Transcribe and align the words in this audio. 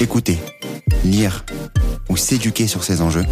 Écouter, 0.00 0.38
lire 1.04 1.44
ou 2.08 2.16
s'éduquer 2.16 2.66
sur 2.66 2.84
ces 2.84 3.00
enjeux, 3.00 3.24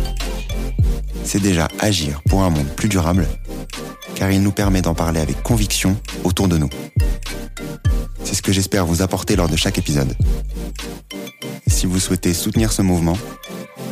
c'est 1.25 1.41
déjà 1.41 1.69
agir 1.79 2.23
pour 2.29 2.43
un 2.43 2.51
monde 2.51 2.69
plus 2.69 2.89
durable, 2.89 3.27
car 4.15 4.31
il 4.31 4.43
nous 4.43 4.53
permet 4.53 4.83
d'en 4.83 4.95
parler 4.95 5.21
avec 5.21 5.43
conviction 5.43 5.97
autour 6.25 6.49
de 6.49 6.59
nous. 6.59 6.71
C'est 8.25 8.35
ce 8.35 8.43
que 8.43 8.53
j'espère 8.53 8.87
vous 8.87 9.03
apporter 9.03 9.37
lors 9.37 9.49
de 9.49 9.57
chaque 9.57 9.79
épisode. 9.79 10.15
Si 11.67 11.87
vous 11.87 11.99
souhaitez 11.99 12.35
soutenir 12.35 12.73
ce 12.73 12.83
mouvement, 12.83 13.17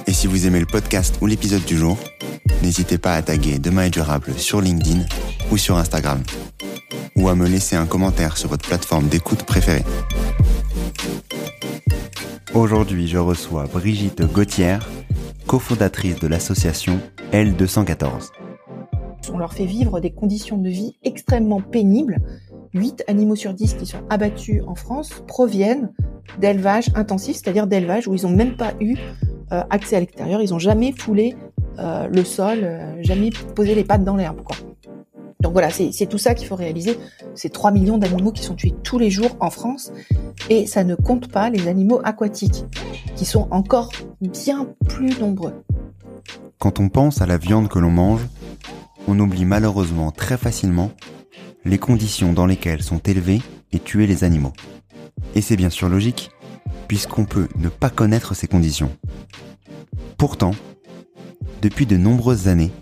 et 0.07 0.13
si 0.13 0.27
vous 0.27 0.47
aimez 0.47 0.61
le 0.61 0.67
podcast 0.67 1.17
ou 1.21 1.27
l'épisode 1.27 1.65
du 1.65 1.77
jour, 1.77 1.99
n'hésitez 2.63 2.99
pas 2.99 3.15
à 3.15 3.23
taguer 3.23 3.59
Demain 3.59 3.85
est 3.85 3.91
durable 3.91 4.35
sur 4.37 4.61
LinkedIn 4.61 5.05
ou 5.51 5.57
sur 5.57 5.77
Instagram, 5.77 6.23
ou 7.17 7.29
à 7.29 7.35
me 7.35 7.47
laisser 7.47 7.77
un 7.77 7.87
commentaire 7.87 8.37
sur 8.37 8.49
votre 8.49 8.67
plateforme 8.67 9.09
d'écoute 9.09 9.45
préférée. 9.45 9.85
Aujourd'hui, 12.55 13.09
je 13.09 13.19
reçois 13.19 13.67
Brigitte 13.67 14.23
Gauthier, 14.23 14.79
cofondatrice 15.47 16.19
de 16.19 16.27
l'association 16.27 17.01
L214. 17.33 18.31
On 19.33 19.39
leur 19.39 19.53
fait 19.53 19.67
vivre 19.67 20.01
des 20.01 20.11
conditions 20.11 20.57
de 20.57 20.69
vie 20.69 20.97
extrêmement 21.05 21.61
pénibles. 21.61 22.19
8 22.75 23.05
animaux 23.09 23.37
sur 23.37 23.55
10 23.55 23.75
qui 23.75 23.87
sont 23.87 24.03
abattus 24.11 24.63
en 24.67 24.75
France 24.75 25.23
proviennent 25.27 25.93
d'élevage 26.39 26.91
intensif, 26.95 27.37
c'est-à-dire 27.37 27.67
d'élevage 27.67 28.09
où 28.09 28.15
ils 28.15 28.23
n'ont 28.23 28.35
même 28.37 28.57
pas 28.57 28.73
eu 28.81 28.97
euh, 29.53 29.63
accès 29.71 29.97
à 29.97 30.01
l'extérieur, 30.01 30.43
ils 30.43 30.51
n'ont 30.51 30.59
jamais 30.59 30.93
foulé 30.93 31.37
euh, 31.79 32.07
le 32.09 32.25
sol, 32.25 32.61
euh, 32.63 32.97
jamais 33.03 33.31
posé 33.55 33.75
les 33.75 33.85
pattes 33.85 34.05
dans 34.05 34.17
l'herbe. 34.17 34.41
Donc 35.41 35.53
voilà, 35.53 35.71
c'est 35.71 36.07
tout 36.07 36.19
ça 36.19 36.35
qu'il 36.35 36.49
faut 36.49 36.57
réaliser. 36.57 36.99
C'est 37.35 37.51
3 37.51 37.71
millions 37.71 37.97
d'animaux 37.97 38.33
qui 38.33 38.43
sont 38.43 38.57
tués 38.57 38.75
tous 38.83 38.99
les 38.99 39.09
jours 39.09 39.37
en 39.39 39.51
France 39.51 39.93
et 40.51 40.67
ça 40.67 40.83
ne 40.83 40.97
compte 40.97 41.31
pas 41.31 41.49
les 41.49 41.69
animaux 41.69 42.01
aquatiques 42.03 42.65
qui 43.15 43.25
sont 43.25 43.47
encore 43.53 43.93
bien 44.21 44.67
plus 44.89 45.17
nombreux. 45.21 45.55
Quand 46.59 46.81
on 46.81 46.89
pense 46.89 47.23
à 47.23 47.27
la 47.27 47.39
viande 47.39 47.69
que 47.69 47.79
l'on 47.79 47.91
mange, 47.91 48.27
on 49.07 49.19
oublie 49.21 49.45
malheureusement 49.45 50.11
très 50.11 50.37
facilement 50.37 50.91
les 51.69 51.79
conditions 51.79 52.33
dans 52.33 52.47
lesquelles 52.47 52.83
sont 52.83 52.99
élevés 52.99 53.43
et 53.73 53.79
tués 53.79 54.07
les 54.07 54.25
animaux. 54.25 54.55
Et 55.35 55.43
c'est 55.43 55.57
bien 55.57 55.71
sûr 55.71 55.89
logique, 55.89 56.31
puisqu'on 56.89 57.27
peut 57.27 57.49
ne 57.57 57.69
pas 57.69 57.91
connaître 57.91 58.35
ces 58.35 58.49
conditions. 58.49 58.91
Pourtant, 60.17 60.53
depuis 61.61 61.87
de 61.87 61.97
nombreuses 61.97 62.49
années, 62.49 62.73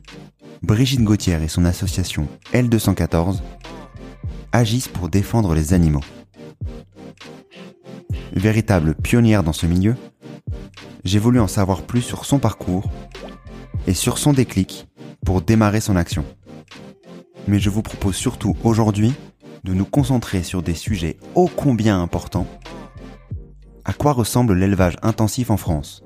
Brigitte 0.63 1.03
Gauthier 1.03 1.43
et 1.43 1.49
son 1.49 1.65
association 1.65 2.29
L214 2.53 3.41
agissent 4.53 4.89
pour 4.89 5.09
défendre 5.09 5.55
les 5.55 5.75
animaux. 5.75 6.05
Véritable 8.33 8.95
pionnière 8.95 9.43
dans 9.43 9.53
ce 9.53 9.67
milieu, 9.67 9.97
j'ai 11.05 11.19
voulu 11.19 11.41
en 11.41 11.49
savoir 11.49 11.83
plus 11.83 12.03
sur 12.03 12.25
son 12.25 12.39
parcours 12.39 12.89
et 13.87 13.95
sur 13.95 14.19
son 14.19 14.33
déclic 14.33 14.87
pour 15.25 15.43
démarrer 15.43 15.81
son 15.81 15.97
action. 15.97 16.25
Mais 17.49 17.59
je 17.59 17.71
vous 17.71 17.83
propose 17.83 18.17
surtout 18.17 18.57
aujourd'hui 18.65 19.15
de 19.65 19.75
nous 19.75 19.85
concentrer 19.85 20.43
sur 20.43 20.63
des 20.63 20.75
sujets 20.75 21.19
ô 21.35 21.49
combien 21.49 22.01
importants. 22.01 22.47
À 23.85 23.93
quoi 23.93 24.13
ressemble 24.13 24.55
l'élevage 24.55 24.97
intensif 25.03 25.51
en 25.51 25.57
France? 25.57 26.03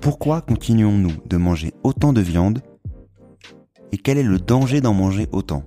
Pourquoi 0.00 0.40
continuons-nous 0.40 1.14
de 1.26 1.36
manger 1.36 1.72
autant 1.82 2.12
de 2.12 2.20
viande? 2.20 2.60
Et 3.92 3.98
quel 3.98 4.18
est 4.18 4.24
le 4.24 4.38
danger 4.38 4.80
d'en 4.80 4.94
manger 4.94 5.28
autant? 5.32 5.64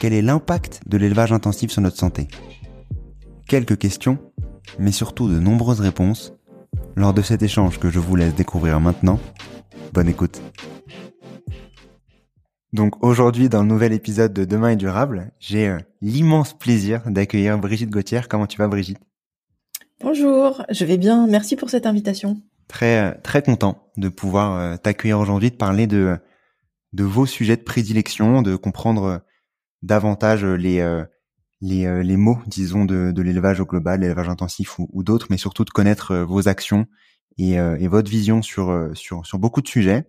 Quel 0.00 0.12
est 0.12 0.22
l'impact 0.22 0.80
de 0.86 0.96
l'élevage 0.96 1.32
intensif 1.32 1.70
sur 1.70 1.82
notre 1.82 1.98
santé? 1.98 2.28
Quelques 3.48 3.78
questions, 3.78 4.18
mais 4.78 4.92
surtout 4.92 5.28
de 5.28 5.38
nombreuses 5.38 5.80
réponses 5.80 6.32
lors 6.96 7.12
de 7.12 7.22
cet 7.22 7.42
échange 7.42 7.78
que 7.78 7.90
je 7.90 7.98
vous 7.98 8.16
laisse 8.16 8.34
découvrir 8.34 8.80
maintenant. 8.80 9.18
Bonne 9.92 10.08
écoute. 10.08 10.40
Donc 12.74 13.04
aujourd'hui, 13.04 13.48
dans 13.48 13.62
le 13.62 13.68
nouvel 13.68 13.92
épisode 13.92 14.32
de 14.32 14.44
Demain 14.44 14.70
est 14.70 14.76
durable, 14.76 15.30
j'ai 15.38 15.68
euh, 15.68 15.78
l'immense 16.02 16.58
plaisir 16.58 17.02
d'accueillir 17.06 17.56
Brigitte 17.56 17.90
Gauthier. 17.90 18.22
Comment 18.28 18.48
tu 18.48 18.58
vas, 18.58 18.66
Brigitte? 18.66 18.98
Bonjour, 20.00 20.66
je 20.68 20.84
vais 20.84 20.96
bien. 20.96 21.28
Merci 21.28 21.54
pour 21.54 21.70
cette 21.70 21.86
invitation. 21.86 22.42
Très 22.66 22.98
euh, 22.98 23.14
très 23.22 23.42
content 23.42 23.92
de 23.96 24.08
pouvoir 24.08 24.58
euh, 24.58 24.76
t'accueillir 24.76 25.20
aujourd'hui, 25.20 25.52
de 25.52 25.56
parler 25.56 25.86
de 25.86 26.18
de 26.92 27.04
vos 27.04 27.26
sujets 27.26 27.56
de 27.56 27.62
prédilection, 27.62 28.42
de 28.42 28.56
comprendre 28.56 29.22
davantage 29.82 30.44
les 30.44 30.84
les, 31.60 32.02
les 32.02 32.16
mots, 32.16 32.40
disons, 32.48 32.84
de, 32.84 33.12
de 33.12 33.22
l'élevage 33.22 33.60
au 33.60 33.66
global, 33.66 34.00
l'élevage 34.00 34.28
intensif 34.28 34.80
ou, 34.80 34.88
ou 34.92 35.04
d'autres, 35.04 35.28
mais 35.30 35.36
surtout 35.36 35.64
de 35.64 35.70
connaître 35.70 36.16
vos 36.16 36.48
actions 36.48 36.86
et, 37.38 37.52
et 37.52 37.88
votre 37.88 38.10
vision 38.10 38.42
sur 38.42 38.90
sur 38.94 39.24
sur 39.24 39.38
beaucoup 39.38 39.62
de 39.62 39.68
sujets. 39.68 40.06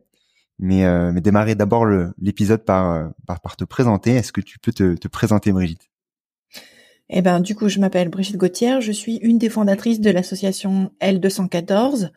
Mais, 0.59 0.85
euh, 0.85 1.11
démarrer 1.11 1.55
d'abord 1.55 1.85
l'épisode 2.17 2.63
par, 2.63 2.91
euh, 2.91 3.07
par, 3.25 3.57
te 3.57 3.63
présenter. 3.63 4.11
Est-ce 4.11 4.31
que 4.31 4.41
tu 4.41 4.59
peux 4.59 4.71
te, 4.71 4.95
te 4.95 5.07
présenter, 5.07 5.51
Brigitte? 5.51 5.89
Eh 7.09 7.21
ben, 7.21 7.39
du 7.39 7.55
coup, 7.55 7.69
je 7.69 7.79
m'appelle 7.79 8.09
Brigitte 8.09 8.37
Gauthier. 8.37 8.81
Je 8.81 8.91
suis 8.91 9.17
une 9.17 9.37
des 9.37 9.49
fondatrices 9.49 9.99
de 9.99 10.09
l'association 10.09 10.91
L214. 11.01 12.11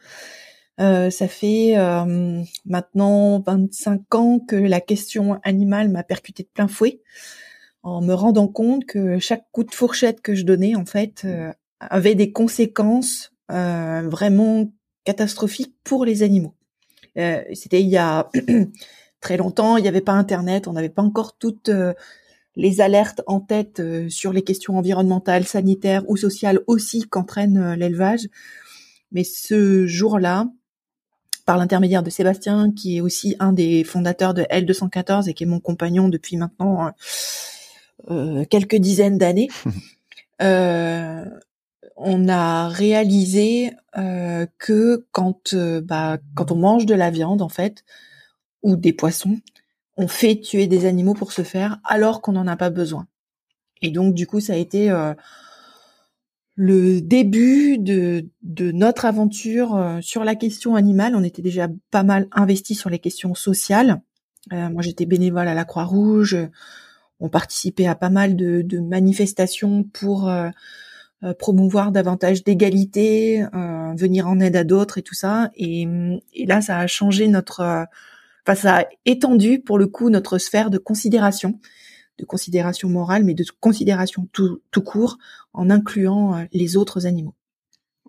Euh, 0.81 1.11
ça 1.11 1.27
fait 1.27 1.77
euh, 1.77 2.43
maintenant 2.65 3.41
25 3.41 4.15
ans 4.15 4.39
que 4.39 4.55
la 4.55 4.81
question 4.81 5.41
animale 5.43 5.89
m'a 5.89 6.05
percuté 6.05 6.45
de 6.45 6.49
plein 6.49 6.69
fouet, 6.69 7.01
en 7.83 8.01
me 8.01 8.15
rendant 8.15 8.47
compte 8.47 8.85
que 8.85 9.19
chaque 9.19 9.51
coup 9.51 9.65
de 9.65 9.75
fourchette 9.75 10.21
que 10.21 10.35
je 10.35 10.45
donnais, 10.45 10.77
en 10.77 10.85
fait, 10.85 11.23
euh, 11.25 11.53
avait 11.81 12.15
des 12.15 12.33
conséquences 12.33 13.33
vraiment 13.51 14.71
catastrophiques 15.05 15.75
pour 15.83 16.05
les 16.05 16.23
animaux. 16.23 16.55
Euh, 17.19 17.43
c'était 17.53 17.81
il 17.81 17.89
y 17.89 17.97
a 17.97 18.31
très 19.21 19.37
longtemps, 19.37 19.77
il 19.77 19.83
n'y 19.83 19.89
avait 19.89 20.01
pas 20.01 20.13
Internet, 20.13 20.69
on 20.69 20.73
n'avait 20.73 20.89
pas 20.89 21.03
encore 21.03 21.37
toutes 21.37 21.69
euh, 21.69 21.95
les 22.57 22.81
alertes 22.81 23.23
en 23.27 23.41
tête 23.41 23.81
euh, 23.81 24.09
sur 24.09 24.33
les 24.33 24.43
questions 24.43 24.77
environnementales, 24.77 25.45
sanitaires 25.45 26.05
ou 26.09 26.17
sociales 26.17 26.61
aussi 26.67 27.03
qu'entraîne 27.09 27.75
l'élevage. 27.75 28.29
Mais 29.11 29.25
ce 29.25 29.87
jour-là, 29.87 30.47
par 31.47 31.57
l'intermédiaire 31.57 32.03
de 32.03 32.11
Sébastien, 32.11 32.73
qui 32.73 32.99
est 32.99 33.01
aussi 33.01 33.35
un 33.41 33.53
des 33.53 33.85
fondateurs 33.85 34.35
de 34.35 34.43
L214 34.43 35.29
et 35.29 35.35
qui 35.35 35.45
est 35.45 35.47
mon 35.47 35.61
compagnon 35.61 36.09
depuis 36.09 36.37
maintenant 36.37 36.93
quelques 38.51 38.77
dizaines 38.77 39.17
d'années, 39.17 39.49
on 41.99 42.29
a 42.29 42.69
réalisé 42.69 43.73
euh, 43.97 44.47
que 44.59 45.07
quand 45.11 45.55
euh, 45.55 45.81
bah, 45.81 46.19
quand 46.35 46.53
on 46.53 46.57
mange 46.57 46.87
de 46.87 46.95
la 46.95 47.11
viande 47.11 47.43
en 47.43 47.49
fait 47.49 47.85
ou 48.63 48.77
des 48.77 48.93
poissons, 48.93 49.39
on 49.97 50.07
fait 50.07 50.41
tuer 50.41 50.67
des 50.69 50.87
animaux 50.87 51.15
pour 51.15 51.33
se 51.33 51.43
faire 51.43 51.79
alors 51.85 52.23
qu'on 52.23 52.33
n'en 52.33 52.47
a 52.47 52.57
pas 52.57 52.71
besoin. 52.71 53.07
Et 53.83 53.91
donc 53.91 54.15
du 54.15 54.27
coup 54.27 54.41
ça 54.41 54.53
a 54.53 54.57
été 54.57 54.91
euh, 54.91 55.13
le 56.55 57.01
début 57.01 57.79
de, 57.79 58.27
de 58.43 58.71
notre 58.71 59.05
aventure 59.05 59.99
sur 60.01 60.25
la 60.25 60.35
question 60.35 60.77
animale. 60.77 61.15
On 61.17 61.23
était 61.23 61.43
déjà 61.43 61.69
pas 61.91 62.03
mal 62.03 62.29
investi 62.33 62.75
sur 62.75 62.91
les 62.91 62.99
questions 62.99 63.35
sociales. 63.35 64.01
moi 64.51 64.83
j'étais 64.83 65.07
bénévole 65.07 65.47
à 65.47 65.55
la 65.55 65.65
Croix-Rouge. 65.65 66.37
On 67.21 67.29
participait 67.29 67.87
à 67.87 67.95
pas 67.95 68.11
mal 68.11 68.35
de, 68.35 68.63
de 68.63 68.81
manifestations 68.81 69.85
pour 69.85 70.29
promouvoir 71.39 71.93
davantage 71.93 72.45
d'égalité, 72.45 73.45
venir 73.97 74.29
en 74.29 74.41
aide 74.41 74.57
à 74.57 74.65
d'autres 74.65 74.99
et 74.99 75.03
tout 75.03 75.15
ça. 75.15 75.51
Et, 75.57 75.87
et, 76.33 76.47
là, 76.47 76.61
ça 76.61 76.79
a 76.79 76.87
changé 76.87 77.29
notre, 77.29 77.87
enfin, 78.47 78.55
ça 78.55 78.79
a 78.79 78.85
étendu 79.05 79.61
pour 79.61 79.79
le 79.79 79.87
coup 79.87 80.11
notre 80.11 80.39
sphère 80.39 80.71
de 80.71 80.79
considération, 80.79 81.59
de 82.19 82.25
considération 82.25 82.89
morale, 82.89 83.25
mais 83.25 83.35
de 83.35 83.45
considération 83.61 84.29
tout, 84.33 84.61
tout 84.71 84.83
court, 84.83 85.19
en 85.53 85.71
incluant 85.71 86.47
les 86.53 86.77
autres 86.77 87.07
animaux. 87.07 87.35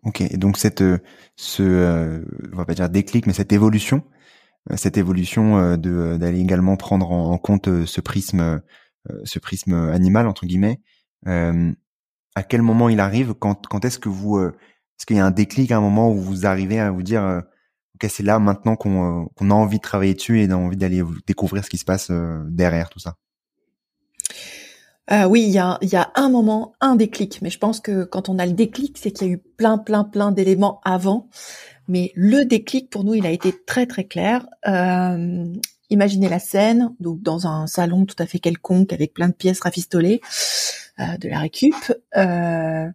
Ok, 0.04 0.22
et 0.22 0.38
donc 0.38 0.58
cette, 0.58 0.84
ce, 1.36 2.24
on 2.54 2.58
va 2.58 2.66
pas 2.66 2.74
dire 2.74 2.90
déclic, 2.90 3.28
mais 3.28 3.34
cette 3.34 3.52
évolution, 3.52 4.04
cette 4.76 4.98
évolution 4.98 5.78
de 5.78 6.18
d'aller 6.18 6.40
également 6.40 6.78
prendre 6.78 7.12
en, 7.12 7.38
compte 7.38 7.86
ce 7.86 8.02
prisme, 8.02 8.62
ce 9.24 9.40
prisme 9.40 9.74
animal 9.74 10.28
entre 10.28 10.46
guillemets. 10.46 10.80
À 12.40 12.44
quel 12.44 12.62
moment 12.62 12.90
il 12.90 13.00
arrive 13.00 13.34
Quand, 13.34 13.68
quand 13.68 13.86
est-ce 13.86 14.00
que 14.00 14.10
vous, 14.10 14.40
est-ce 14.40 15.06
qu'il 15.06 15.18
y 15.18 15.20
a 15.20 15.26
un 15.26 15.32
déclic 15.32 15.72
un 15.72 15.82
moment 15.82 16.12
où 16.12 16.16
vous 16.16 16.46
arrivez 16.46 16.80
à 16.80 16.92
vous 16.92 17.04
dire, 17.04 17.44
ok, 17.96 18.10
c'est 18.10 18.24
là 18.24 18.40
maintenant 18.40 18.76
qu'on 18.76 19.28
qu'on 19.36 19.52
a 19.52 19.54
envie 19.54 19.78
de 19.78 19.84
travailler 19.84 20.14
dessus 20.14 20.42
et 20.42 20.50
a 20.50 20.58
envie 20.58 20.78
d'aller 20.78 21.04
découvrir 21.28 21.64
ce 21.64 21.70
qui 21.70 21.78
se 21.78 21.86
passe 21.86 22.12
derrière 22.50 22.90
tout 22.90 23.00
ça? 23.00 23.16
Euh, 25.12 25.26
oui, 25.26 25.44
il 25.44 25.50
y 25.50 25.58
a, 25.58 25.80
y 25.82 25.96
a 25.96 26.12
un 26.16 26.30
moment, 26.30 26.74
un 26.82 26.96
déclic, 26.96 27.42
mais 27.42 27.50
je 27.50 27.58
pense 27.58 27.80
que 27.80 28.04
quand 28.04 28.30
on 28.30 28.38
a 28.38 28.46
le 28.46 28.54
déclic, 28.54 28.98
c'est 28.98 29.12
qu'il 29.12 29.28
y 29.28 29.30
a 29.32 29.34
eu 29.34 29.38
plein, 29.38 29.80
plein, 29.80 30.04
plein 30.04 30.32
d'éléments 30.32 30.82
avant. 30.84 31.30
Mais 31.88 32.12
le 32.16 32.46
déclic, 32.46 32.92
pour 32.92 33.04
nous, 33.04 33.16
il 33.16 33.26
a 33.26 33.32
été 33.32 33.52
très, 33.66 33.88
très 33.88 34.04
clair. 34.04 34.46
Euh, 34.68 35.46
imaginez 35.90 36.30
la 36.30 36.38
scène, 36.38 36.94
donc 37.00 37.24
dans 37.24 37.48
un 37.48 37.66
salon 37.66 38.06
tout 38.06 38.16
à 38.20 38.28
fait 38.28 38.38
quelconque, 38.38 38.94
avec 38.94 39.16
plein 39.16 39.30
de 39.30 39.34
pièces 39.34 39.62
rafistolées, 39.62 40.22
euh, 40.22 40.30
de 41.00 41.30
la 41.30 41.40
récup. 41.40 41.76
Euh, 42.18 42.88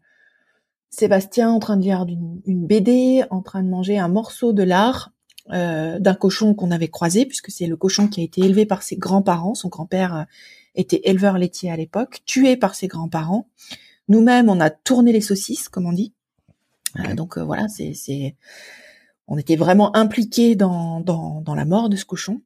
Sébastien 0.90 1.50
en 1.50 1.58
train 1.58 1.76
de 1.76 1.82
lire 1.82 2.06
une, 2.46 2.66
BD, 2.66 3.24
en 3.30 3.42
train 3.42 3.62
de 3.62 3.68
manger 3.68 3.98
un 3.98 4.08
morceau 4.08 4.52
de 4.52 4.62
lard 4.62 5.10
euh, 5.52 5.98
d'un 5.98 6.14
cochon 6.14 6.54
qu'on 6.54 6.70
avait 6.70 6.88
croisé, 6.88 7.26
puisque 7.26 7.50
c'est 7.50 7.66
le 7.66 7.76
cochon 7.76 8.06
qui 8.06 8.20
a 8.20 8.24
été 8.24 8.42
élevé 8.42 8.64
par 8.64 8.82
ses 8.82 8.96
grands-parents. 8.96 9.54
Son 9.54 9.68
grand-père 9.68 10.26
était 10.74 11.00
éleveur 11.04 11.38
laitier 11.38 11.70
à 11.70 11.76
l'époque, 11.76 12.20
tué 12.26 12.56
par 12.56 12.74
ses 12.74 12.86
grands-parents. 12.86 13.48
Nous-mêmes, 14.08 14.48
on 14.48 14.60
a 14.60 14.70
tourné 14.70 15.12
les 15.12 15.20
saucisses, 15.20 15.68
comme 15.68 15.86
on 15.86 15.92
dit. 15.92 16.12
Euh, 17.00 17.14
donc 17.14 17.38
euh, 17.38 17.44
voilà, 17.44 17.68
c'est, 17.68 17.94
c'est, 17.94 18.36
on 19.26 19.38
était 19.38 19.56
vraiment 19.56 19.96
impliqués 19.96 20.56
dans, 20.56 21.00
dans, 21.00 21.40
dans, 21.40 21.54
la 21.54 21.64
mort 21.64 21.88
de 21.88 21.96
ce 21.96 22.04
cochon. 22.04 22.42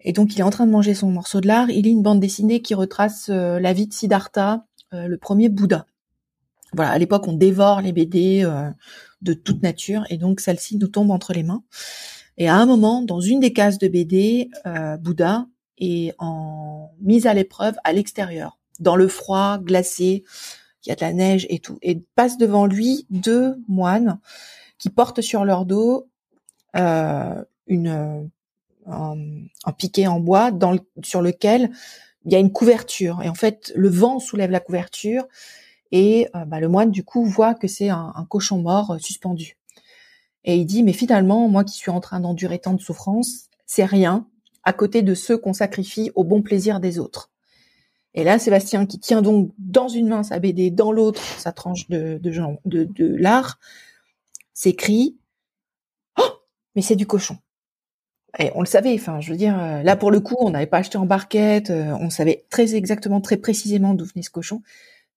Et 0.00 0.12
donc 0.12 0.34
il 0.34 0.40
est 0.40 0.44
en 0.44 0.50
train 0.50 0.66
de 0.66 0.70
manger 0.70 0.94
son 0.94 1.10
morceau 1.10 1.40
de 1.40 1.48
lard. 1.48 1.70
Il 1.70 1.84
lit 1.84 1.90
une 1.90 2.02
bande 2.02 2.20
dessinée 2.20 2.60
qui 2.60 2.74
retrace 2.74 3.28
euh, 3.30 3.58
la 3.58 3.72
vie 3.72 3.86
de 3.86 3.92
Siddhartha, 3.92 4.66
le 4.94 5.16
premier 5.16 5.48
Bouddha. 5.48 5.86
Voilà, 6.72 6.90
à 6.90 6.98
l'époque 6.98 7.28
on 7.28 7.32
dévore 7.32 7.80
les 7.80 7.92
BD 7.92 8.48
de 9.22 9.32
toute 9.32 9.62
nature 9.62 10.04
et 10.10 10.16
donc 10.16 10.40
celle-ci 10.40 10.76
nous 10.76 10.88
tombe 10.88 11.10
entre 11.10 11.32
les 11.32 11.42
mains. 11.42 11.62
Et 12.36 12.48
à 12.48 12.56
un 12.56 12.66
moment, 12.66 13.02
dans 13.02 13.20
une 13.20 13.40
des 13.40 13.52
cases 13.52 13.78
de 13.78 13.86
BD, 13.86 14.50
Bouddha 15.00 15.46
est 15.78 16.14
en 16.18 16.90
mise 17.00 17.26
à 17.26 17.34
l'épreuve 17.34 17.76
à 17.84 17.92
l'extérieur, 17.92 18.58
dans 18.80 18.96
le 18.96 19.08
froid, 19.08 19.58
glacé, 19.58 20.24
il 20.84 20.88
y 20.88 20.92
a 20.92 20.96
de 20.96 21.00
la 21.00 21.12
neige 21.12 21.46
et 21.48 21.58
tout, 21.58 21.78
et 21.82 22.02
passe 22.14 22.36
devant 22.36 22.66
lui 22.66 23.06
deux 23.10 23.56
moines 23.68 24.18
qui 24.78 24.90
portent 24.90 25.22
sur 25.22 25.44
leur 25.44 25.64
dos 25.64 26.08
euh, 26.76 27.42
une 27.66 28.30
un, 28.86 29.72
piquet 29.78 30.06
en 30.06 30.20
bois 30.20 30.50
sur 31.02 31.22
lequel 31.22 31.70
il 32.24 32.32
y 32.32 32.36
a 32.36 32.38
une 32.38 32.52
couverture. 32.52 33.22
Et 33.22 33.28
en 33.28 33.34
fait, 33.34 33.72
le 33.74 33.88
vent 33.88 34.18
soulève 34.18 34.50
la 34.50 34.60
couverture 34.60 35.26
et 35.92 36.28
euh, 36.34 36.44
bah, 36.44 36.60
le 36.60 36.68
moine 36.68 36.90
du 36.90 37.04
coup 37.04 37.24
voit 37.24 37.54
que 37.54 37.68
c'est 37.68 37.88
un, 37.88 38.26
cochon 38.28 38.58
mort 38.58 38.92
euh, 38.92 38.98
suspendu. 38.98 39.56
Et 40.44 40.56
il 40.56 40.66
dit 40.66 40.82
mais 40.82 40.92
finalement 40.92 41.48
moi 41.48 41.64
qui 41.64 41.76
suis 41.76 41.90
en 41.90 42.00
train 42.00 42.20
d'endurer 42.20 42.58
tant 42.58 42.74
de 42.74 42.80
souffrances, 42.80 43.48
c'est 43.66 43.84
rien 43.84 44.26
à 44.64 44.72
côté 44.72 45.02
de 45.02 45.14
ceux 45.14 45.38
qu'on 45.38 45.52
sacrifie 45.52 46.10
au 46.14 46.24
bon 46.24 46.42
plaisir 46.42 46.80
des 46.80 46.98
autres. 46.98 47.30
Et 48.16 48.22
là, 48.22 48.38
Sébastien, 48.38 48.86
qui 48.86 49.00
tient 49.00 49.22
donc 49.22 49.50
dans 49.58 49.88
une 49.88 50.08
main 50.08 50.22
sa 50.22 50.38
BD, 50.38 50.70
dans 50.70 50.92
l'autre 50.92 51.20
sa 51.38 51.52
tranche 51.52 51.88
de, 51.88 52.18
de, 52.22 52.30
de, 52.64 52.84
de 52.84 53.16
l'art, 53.16 53.58
s'écrie 54.52 55.18
Oh, 56.18 56.22
mais 56.76 56.82
c'est 56.82 56.96
du 56.96 57.06
cochon. 57.06 57.36
Et 58.38 58.50
on 58.54 58.60
le 58.60 58.66
savait, 58.66 58.94
enfin, 58.94 59.20
je 59.20 59.30
veux 59.30 59.36
dire, 59.36 59.58
euh, 59.58 59.82
là 59.82 59.96
pour 59.96 60.10
le 60.10 60.20
coup, 60.20 60.36
on 60.38 60.50
n'avait 60.50 60.66
pas 60.66 60.78
acheté 60.78 60.98
en 60.98 61.06
barquette, 61.06 61.70
euh, 61.70 61.96
on 62.00 62.10
savait 62.10 62.44
très 62.50 62.74
exactement, 62.74 63.20
très 63.20 63.36
précisément 63.36 63.94
d'où 63.94 64.04
venait 64.04 64.22
ce 64.22 64.30
cochon. 64.30 64.62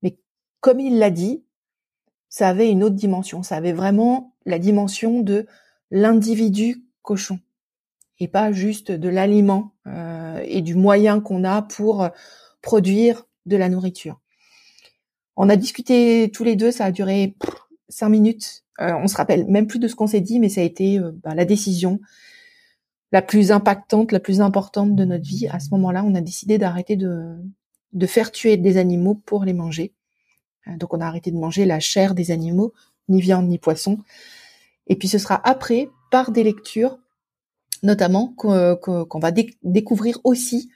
Mais 0.04 0.18
comme 0.62 0.80
il 0.80 1.00
l'a 1.00 1.10
dit, 1.10 1.44
ça 2.30 2.50
avait 2.50 2.70
une 2.70 2.84
autre 2.84 2.96
dimension. 2.96 3.44
Ça 3.44 3.56
avait 3.56 3.74
vraiment 3.74 4.34
la 4.46 4.60
dimension 4.60 5.22
de 5.22 5.48
l'individu 5.90 6.84
cochon 7.02 7.40
et 8.20 8.28
pas 8.28 8.52
juste 8.52 8.92
de 8.92 9.10
l'aliment 9.10 9.74
euh, 9.88 10.42
et 10.46 10.62
du 10.62 10.76
moyen 10.76 11.20
qu'on 11.20 11.44
a 11.44 11.62
pour 11.62 12.04
euh, 12.04 12.10
produire 12.62 13.28
de 13.46 13.58
la 13.58 13.70
nourriture. 13.70 14.20
On 15.36 15.50
a 15.50 15.56
discuté 15.56 16.32
tous 16.34 16.44
les 16.44 16.56
deux, 16.56 16.72
ça 16.72 16.86
a 16.86 16.92
duré 16.92 17.36
cinq 17.90 18.10
minutes. 18.10 18.64
Euh, 18.80 18.94
on 19.02 19.08
se 19.08 19.16
rappelle 19.16 19.46
même 19.48 19.68
plus 19.68 19.80
de 19.80 19.88
ce 19.88 19.96
qu'on 19.96 20.08
s'est 20.08 20.22
dit, 20.22 20.40
mais 20.40 20.50
ça 20.50 20.62
a 20.62 20.64
été 20.64 21.00
bah, 21.24 21.36
la 21.36 21.46
décision 21.46 22.00
la 23.12 23.22
plus 23.22 23.52
impactante, 23.52 24.12
la 24.12 24.20
plus 24.20 24.42
importante 24.42 24.96
de 24.96 25.06
notre 25.06 25.26
vie. 25.26 25.48
À 25.48 25.60
ce 25.60 25.70
moment-là, 25.72 26.04
on 26.04 26.16
a 26.16 26.22
décidé 26.22 26.58
d'arrêter 26.58 26.96
de, 26.96 27.36
de 27.94 28.06
faire 28.06 28.32
tuer 28.32 28.58
des 28.58 28.78
animaux 28.78 29.16
pour 29.16 29.46
les 29.46 29.54
manger. 29.54 29.94
Donc 30.68 30.94
on 30.94 31.00
a 31.00 31.06
arrêté 31.06 31.32
de 31.32 31.38
manger 31.38 31.66
la 31.66 31.80
chair 31.80 32.14
des 32.14 32.32
animaux, 32.32 32.74
ni 33.08 33.22
viande 33.22 33.48
ni 33.48 33.58
poisson. 33.58 34.00
Et 34.88 34.96
puis 34.96 35.08
ce 35.08 35.18
sera 35.18 35.40
après, 35.48 35.90
par 36.12 36.32
des 36.32 36.44
lectures, 36.44 37.00
notamment 37.84 38.34
qu'on 38.36 39.20
va 39.20 39.32
découvrir 39.64 40.20
aussi 40.24 40.70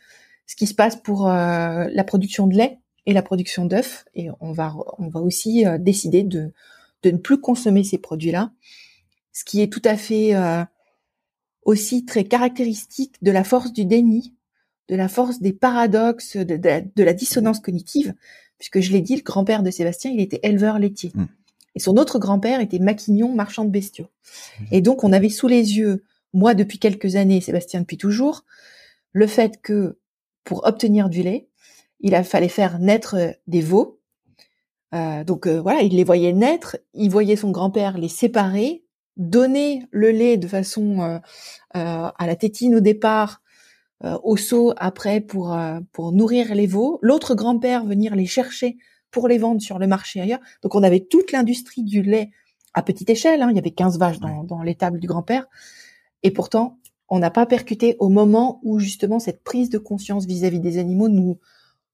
ce 0.46 0.56
qui 0.56 0.68
se 0.68 0.74
passe 0.74 0.96
pour 0.96 1.30
euh, 1.30 1.88
la 1.90 2.04
production 2.04 2.48
de 2.48 2.56
lait 2.56 2.80
et 3.06 3.14
la 3.14 3.22
production 3.22 3.66
d'œufs 3.66 4.06
et 4.14 4.30
on 4.42 4.52
va 4.52 4.76
on 5.00 5.08
va 5.08 5.22
aussi 5.22 5.66
euh, 5.66 5.78
décider 5.78 6.24
de 6.24 6.52
de 7.04 7.12
ne 7.12 7.18
plus 7.18 7.40
consommer 7.40 7.84
ces 7.84 7.98
produits-là 7.98 8.52
ce 9.32 9.44
qui 9.44 9.62
est 9.62 9.72
tout 9.72 9.82
à 9.86 9.96
fait 9.96 10.36
euh, 10.36 10.64
aussi 11.64 12.06
très 12.06 12.24
caractéristique 12.24 13.16
de 13.22 13.32
la 13.32 13.44
force 13.44 13.74
du 13.74 13.86
déni 13.86 14.34
de 14.90 14.96
la 14.96 15.08
force 15.08 15.40
des 15.40 15.54
paradoxes 15.54 16.36
de, 16.36 16.58
de, 16.58 17.04
la 17.04 17.14
dissonance 17.14 17.60
cognitive 17.60 18.14
puisque 18.58 18.82
je 18.82 18.92
l'ai 18.92 19.02
dit 19.02 19.16
le 19.16 19.22
grand-père 19.22 19.64
de 19.64 19.72
Sébastien 19.72 20.12
il 20.12 20.20
était 20.20 20.40
éleveur 20.44 20.80
laitier 20.80 21.12
mmh. 21.14 21.26
et 21.76 21.80
son 21.80 21.98
autre 21.98 22.20
grand-père 22.20 22.60
était 22.60 22.80
maquignon 22.80 23.34
marchand 23.34 23.66
de 23.66 23.70
bestiaux 23.70 24.08
mmh. 24.60 24.64
et 24.72 24.82
donc 24.82 25.04
on 25.04 25.14
avait 25.14 25.30
sous 25.30 25.48
les 25.48 25.78
yeux 25.78 26.04
moi 26.34 26.54
depuis 26.54 26.80
quelques 26.80 27.16
années, 27.16 27.42
Sébastien 27.42 27.82
depuis 27.82 27.98
toujours, 27.98 28.46
le 29.12 29.28
fait 29.28 29.62
que 29.62 30.00
pour 30.44 30.66
obtenir 30.66 31.10
du 31.10 31.24
lait, 31.24 31.48
il 32.00 32.16
a 32.16 32.24
fallait 32.24 32.48
faire 32.48 32.80
naître 32.80 33.16
euh, 33.16 33.32
des 33.48 33.62
veaux. 33.62 34.00
Euh, 34.94 35.24
donc 35.24 35.48
euh, 35.48 35.62
voilà, 35.62 35.82
il 35.82 35.96
les 35.96 36.04
voyait 36.04 36.34
naître, 36.34 36.78
il 36.94 37.10
voyait 37.10 37.36
son 37.36 37.52
grand-père 37.52 37.98
les 37.98 38.10
séparer, 38.10 38.84
donner 39.18 39.88
le 39.92 40.12
lait 40.12 40.38
de 40.38 40.48
façon 40.48 41.22
à 41.74 42.28
la 42.28 42.36
tétine 42.36 42.76
au 42.76 42.80
départ, 42.80 43.42
au 44.24 44.38
seau 44.38 44.74
après 44.78 45.22
pour 45.22 45.58
pour 45.92 46.12
nourrir 46.12 46.56
les 46.56 46.68
veaux. 46.68 47.00
L'autre 47.02 47.36
grand-père 47.36 47.86
venir 47.86 48.16
les 48.16 48.26
chercher 48.26 48.78
pour 49.12 49.28
les 49.28 49.38
vendre 49.38 49.62
sur 49.62 49.78
le 49.80 49.88
marché 49.88 50.22
ailleurs. 50.22 50.40
Donc 50.64 50.76
on 50.76 50.84
avait 50.84 51.02
toute 51.02 51.32
l'industrie 51.32 51.84
du 51.84 52.02
lait 52.02 52.32
à 52.74 52.82
petite 52.82 53.10
échelle. 53.10 53.42
Hein. 53.42 53.50
Il 53.52 53.56
y 53.56 53.60
avait 53.60 53.72
15 53.72 54.00
vaches 54.00 54.20
dans, 54.20 54.44
dans 54.44 54.64
l'étable 54.64 55.00
du 55.00 55.08
grand-père. 55.08 55.48
Et 56.24 56.32
pourtant, 56.32 56.80
on 57.10 57.20
n'a 57.20 57.30
pas 57.30 57.46
percuté 57.46 57.98
au 58.00 58.08
moment 58.08 58.62
où 58.64 58.80
justement 58.80 59.20
cette 59.20 59.44
prise 59.44 59.70
de 59.70 59.78
conscience 59.78 60.26
vis-à-vis 60.26 60.62
des 60.62 60.78
animaux 60.78 61.10
nous 61.10 61.38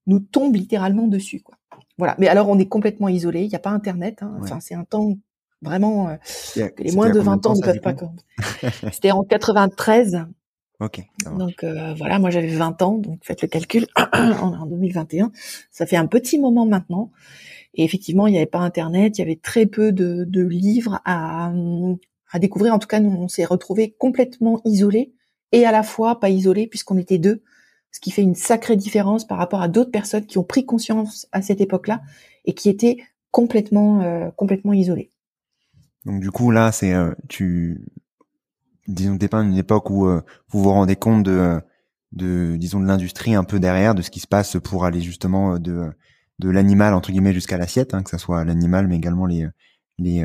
nous 0.07 0.19
tombe 0.19 0.55
littéralement 0.55 1.07
dessus. 1.07 1.41
Quoi. 1.41 1.57
Voilà. 1.97 2.15
Mais 2.17 2.27
alors, 2.27 2.49
on 2.49 2.57
est 2.57 2.67
complètement 2.67 3.09
isolé. 3.09 3.43
Il 3.43 3.49
n'y 3.49 3.55
a 3.55 3.59
pas 3.59 3.69
Internet. 3.69 4.23
Hein. 4.23 4.37
Enfin, 4.41 4.59
c'est 4.59 4.73
un 4.73 4.85
temps 4.85 5.17
vraiment 5.61 6.09
euh, 6.09 6.67
les 6.77 6.91
moins 6.91 7.09
de 7.09 7.19
20 7.19 7.45
ans 7.45 7.55
ne 7.55 7.61
peuvent 7.61 7.81
pas. 7.81 7.95
C'était 8.91 9.11
en 9.11 9.23
93. 9.23 10.25
Ok. 10.79 11.01
Donc 11.25 11.63
euh, 11.63 11.95
voilà, 11.95 12.19
moi 12.19 12.29
j'avais 12.29 12.47
20 12.47 12.81
ans, 12.83 12.97
donc 12.97 13.19
faites 13.23 13.41
le 13.41 13.47
calcul. 13.47 13.87
en 14.13 14.65
2021, 14.65 15.31
ça 15.71 15.85
fait 15.85 15.97
un 15.97 16.07
petit 16.07 16.39
moment 16.39 16.65
maintenant. 16.65 17.11
Et 17.73 17.83
effectivement, 17.83 18.27
il 18.27 18.31
n'y 18.31 18.37
avait 18.37 18.45
pas 18.45 18.59
Internet, 18.59 19.17
il 19.17 19.21
y 19.21 19.23
avait 19.23 19.39
très 19.41 19.65
peu 19.65 19.91
de, 19.91 20.23
de 20.27 20.43
livres 20.43 20.99
à, 21.05 21.51
à 22.31 22.39
découvrir. 22.39 22.73
En 22.73 22.79
tout 22.79 22.87
cas, 22.87 22.99
nous, 22.99 23.11
on 23.11 23.27
s'est 23.27 23.45
retrouvés 23.45 23.95
complètement 23.97 24.61
isolés 24.65 25.13
et 25.51 25.65
à 25.65 25.71
la 25.71 25.83
fois 25.83 26.19
pas 26.19 26.29
isolés 26.29 26.67
puisqu'on 26.67 26.97
était 26.97 27.17
deux, 27.17 27.43
ce 27.91 27.99
qui 27.99 28.11
fait 28.11 28.21
une 28.21 28.35
sacrée 28.35 28.75
différence 28.75 29.25
par 29.25 29.37
rapport 29.37 29.61
à 29.61 29.67
d'autres 29.67 29.91
personnes 29.91 30.25
qui 30.25 30.37
ont 30.37 30.43
pris 30.43 30.65
conscience 30.65 31.27
à 31.31 31.41
cette 31.41 31.61
époque-là 31.61 32.01
et 32.45 32.53
qui 32.53 32.69
étaient 32.69 32.97
complètement 33.31 34.01
euh, 34.01 34.29
complètement 34.35 34.73
isolées. 34.73 35.11
Donc 36.07 36.21
du 36.21 36.31
coup 36.31 36.51
là, 36.51 36.71
c'est 36.71 36.93
euh, 36.93 37.13
tu 37.27 37.85
disons 38.87 39.15
dépeint 39.15 39.43
une 39.43 39.57
époque 39.57 39.89
où 39.89 40.07
euh, 40.07 40.21
vous 40.47 40.63
vous 40.63 40.69
rendez 40.71 40.95
compte 40.95 41.23
de 41.23 41.61
de 42.13 42.55
disons 42.55 42.79
de 42.79 42.87
l'industrie 42.87 43.35
un 43.35 43.43
peu 43.43 43.59
derrière 43.59 43.93
de 43.93 44.01
ce 44.01 44.09
qui 44.09 44.21
se 44.21 44.27
passe 44.27 44.55
pour 44.63 44.85
aller 44.85 45.01
justement 45.01 45.59
de 45.59 45.91
de 46.39 46.49
l'animal 46.49 46.93
entre 46.93 47.11
guillemets 47.11 47.33
jusqu'à 47.33 47.57
l'assiette, 47.57 47.93
hein, 47.93 48.03
que 48.03 48.09
ce 48.09 48.17
soit 48.17 48.45
l'animal, 48.45 48.87
mais 48.87 48.95
également 48.95 49.25
les 49.25 49.47
les 49.97 50.23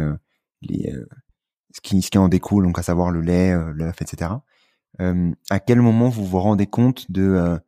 les 0.61 0.95
ce 1.75 1.81
qui 1.81 2.01
ce 2.01 2.11
qui 2.11 2.19
en 2.19 2.29
découle, 2.29 2.65
donc 2.65 2.79
à 2.79 2.83
savoir 2.85 3.11
le 3.11 3.21
lait, 3.21 3.53
l'œuf, 3.75 4.01
etc. 4.03 4.31
à 5.01 5.61
quel 5.61 5.81
moment 5.81 6.11
vous 6.11 6.25
vous 6.25 6.39
rendez 6.39 6.69
compte 6.69 7.11
de 7.11 7.59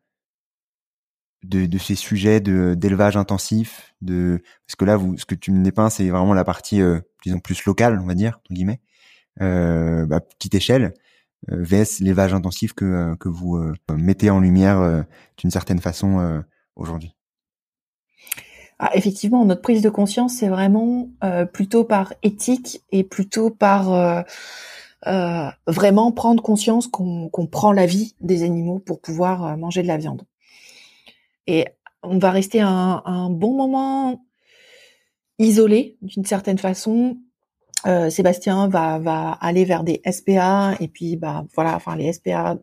de, 1.44 1.66
de, 1.66 1.78
ces 1.78 1.94
sujets 1.94 2.40
de 2.40 2.74
d'élevage 2.74 3.16
intensif, 3.16 3.94
de 4.02 4.42
parce 4.66 4.76
que 4.76 4.84
là, 4.84 4.96
vous, 4.96 5.16
ce 5.18 5.24
que 5.24 5.34
tu 5.34 5.52
me 5.52 5.62
dépeins, 5.62 5.90
c'est 5.90 6.08
vraiment 6.08 6.34
la 6.34 6.44
partie, 6.44 6.80
disons 7.24 7.40
plus 7.40 7.64
locale, 7.64 8.00
on 8.02 8.06
va 8.06 8.14
dire, 8.14 8.38
entre 8.38 8.52
guillemets, 8.52 8.80
euh, 9.40 10.06
bah, 10.06 10.20
petite 10.20 10.54
échelle. 10.54 10.94
Euh, 11.52 11.62
vs 11.62 12.00
l'élevage 12.00 12.32
intensif 12.32 12.72
que, 12.72 12.84
euh, 12.84 13.16
que 13.16 13.28
vous 13.28 13.56
euh, 13.56 13.74
mettez 13.96 14.30
en 14.30 14.40
lumière 14.40 15.04
d'une 15.38 15.50
certaine 15.50 15.80
façon 15.80 16.42
aujourd'hui 16.76 17.14
ah, 18.78 18.90
Effectivement, 18.94 19.44
notre 19.44 19.62
prise 19.62 19.82
de 19.82 19.90
conscience, 19.90 20.34
c'est 20.34 20.48
vraiment 20.48 21.08
plutôt 21.52 21.84
par 21.84 22.14
éthique 22.22 22.82
et 22.92 23.04
plutôt 23.04 23.50
par 23.50 24.24
vraiment 25.66 26.12
prendre 26.12 26.42
conscience 26.42 26.86
qu'on 26.86 27.48
prend 27.50 27.72
la 27.72 27.86
vie 27.86 28.14
des 28.20 28.42
animaux 28.42 28.78
pour 28.78 29.00
pouvoir 29.00 29.56
manger 29.56 29.82
de 29.82 29.88
la 29.88 29.98
viande. 29.98 30.22
Et 31.46 31.66
on 32.02 32.18
va 32.18 32.30
rester 32.30 32.60
un, 32.60 33.02
un 33.04 33.30
bon 33.30 33.54
moment 33.54 34.24
isolé 35.38 35.96
d'une 36.02 36.24
certaine 36.24 36.58
façon. 36.58 37.18
Euh, 37.86 38.08
Sébastien 38.08 38.68
va, 38.68 39.32
aller 39.40 39.64
vers 39.64 39.84
des 39.84 40.00
SPA 40.10 40.74
et 40.80 40.88
puis 40.88 41.16
bah 41.16 41.44
voilà, 41.54 41.76
enfin 41.76 41.96
les 41.96 42.12
SPA 42.12 42.56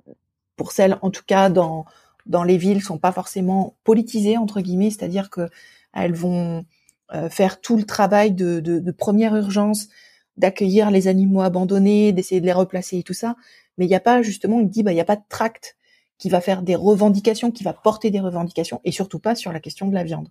pour 0.55 0.71
celles 0.71 0.97
en 1.01 1.11
tout 1.11 1.23
cas 1.25 1.50
dans 1.50 1.85
dans 2.25 2.43
les 2.43 2.57
villes 2.57 2.81
sont 2.81 2.97
pas 2.97 3.11
forcément 3.11 3.75
politisées 3.83 4.38
entre 4.38 4.61
guillemets, 4.61 4.89
c'est-à-dire 4.89 5.29
que 5.29 5.50
elles 5.93 6.13
vont 6.13 6.65
euh, 7.13 7.29
faire 7.29 7.61
tout 7.61 7.77
le 7.77 7.83
travail 7.83 8.31
de, 8.31 8.91
première 8.91 9.35
urgence, 9.35 9.89
d'accueillir 10.38 10.89
les 10.89 11.07
animaux 11.07 11.41
abandonnés, 11.41 12.13
d'essayer 12.13 12.41
de 12.41 12.45
les 12.45 12.53
replacer 12.53 13.00
et 13.00 13.03
tout 13.03 13.13
ça, 13.13 13.35
mais 13.77 13.85
il 13.85 13.89
n'y 13.89 13.95
a 13.95 14.00
pas 14.00 14.21
justement, 14.23 14.59
il 14.59 14.69
dit 14.69 14.81
bah 14.81 14.91
il 14.91 14.97
y 14.97 15.01
a 15.01 15.05
pas 15.05 15.17
de 15.17 15.23
tract 15.29 15.75
qui 16.22 16.30
va 16.30 16.40
faire 16.40 16.62
des 16.62 16.75
revendications, 16.75 17.50
qui 17.50 17.63
va 17.63 17.74
porter 17.74 18.12
des 18.12 18.20
revendications 18.20 18.80
et 18.84 18.92
surtout 18.92 19.18
pas 19.18 19.34
sur 19.34 19.51
la 19.51 19.60
question 19.60 19.88
de 19.88 19.96
la 19.96 20.04
viande. 20.04 20.30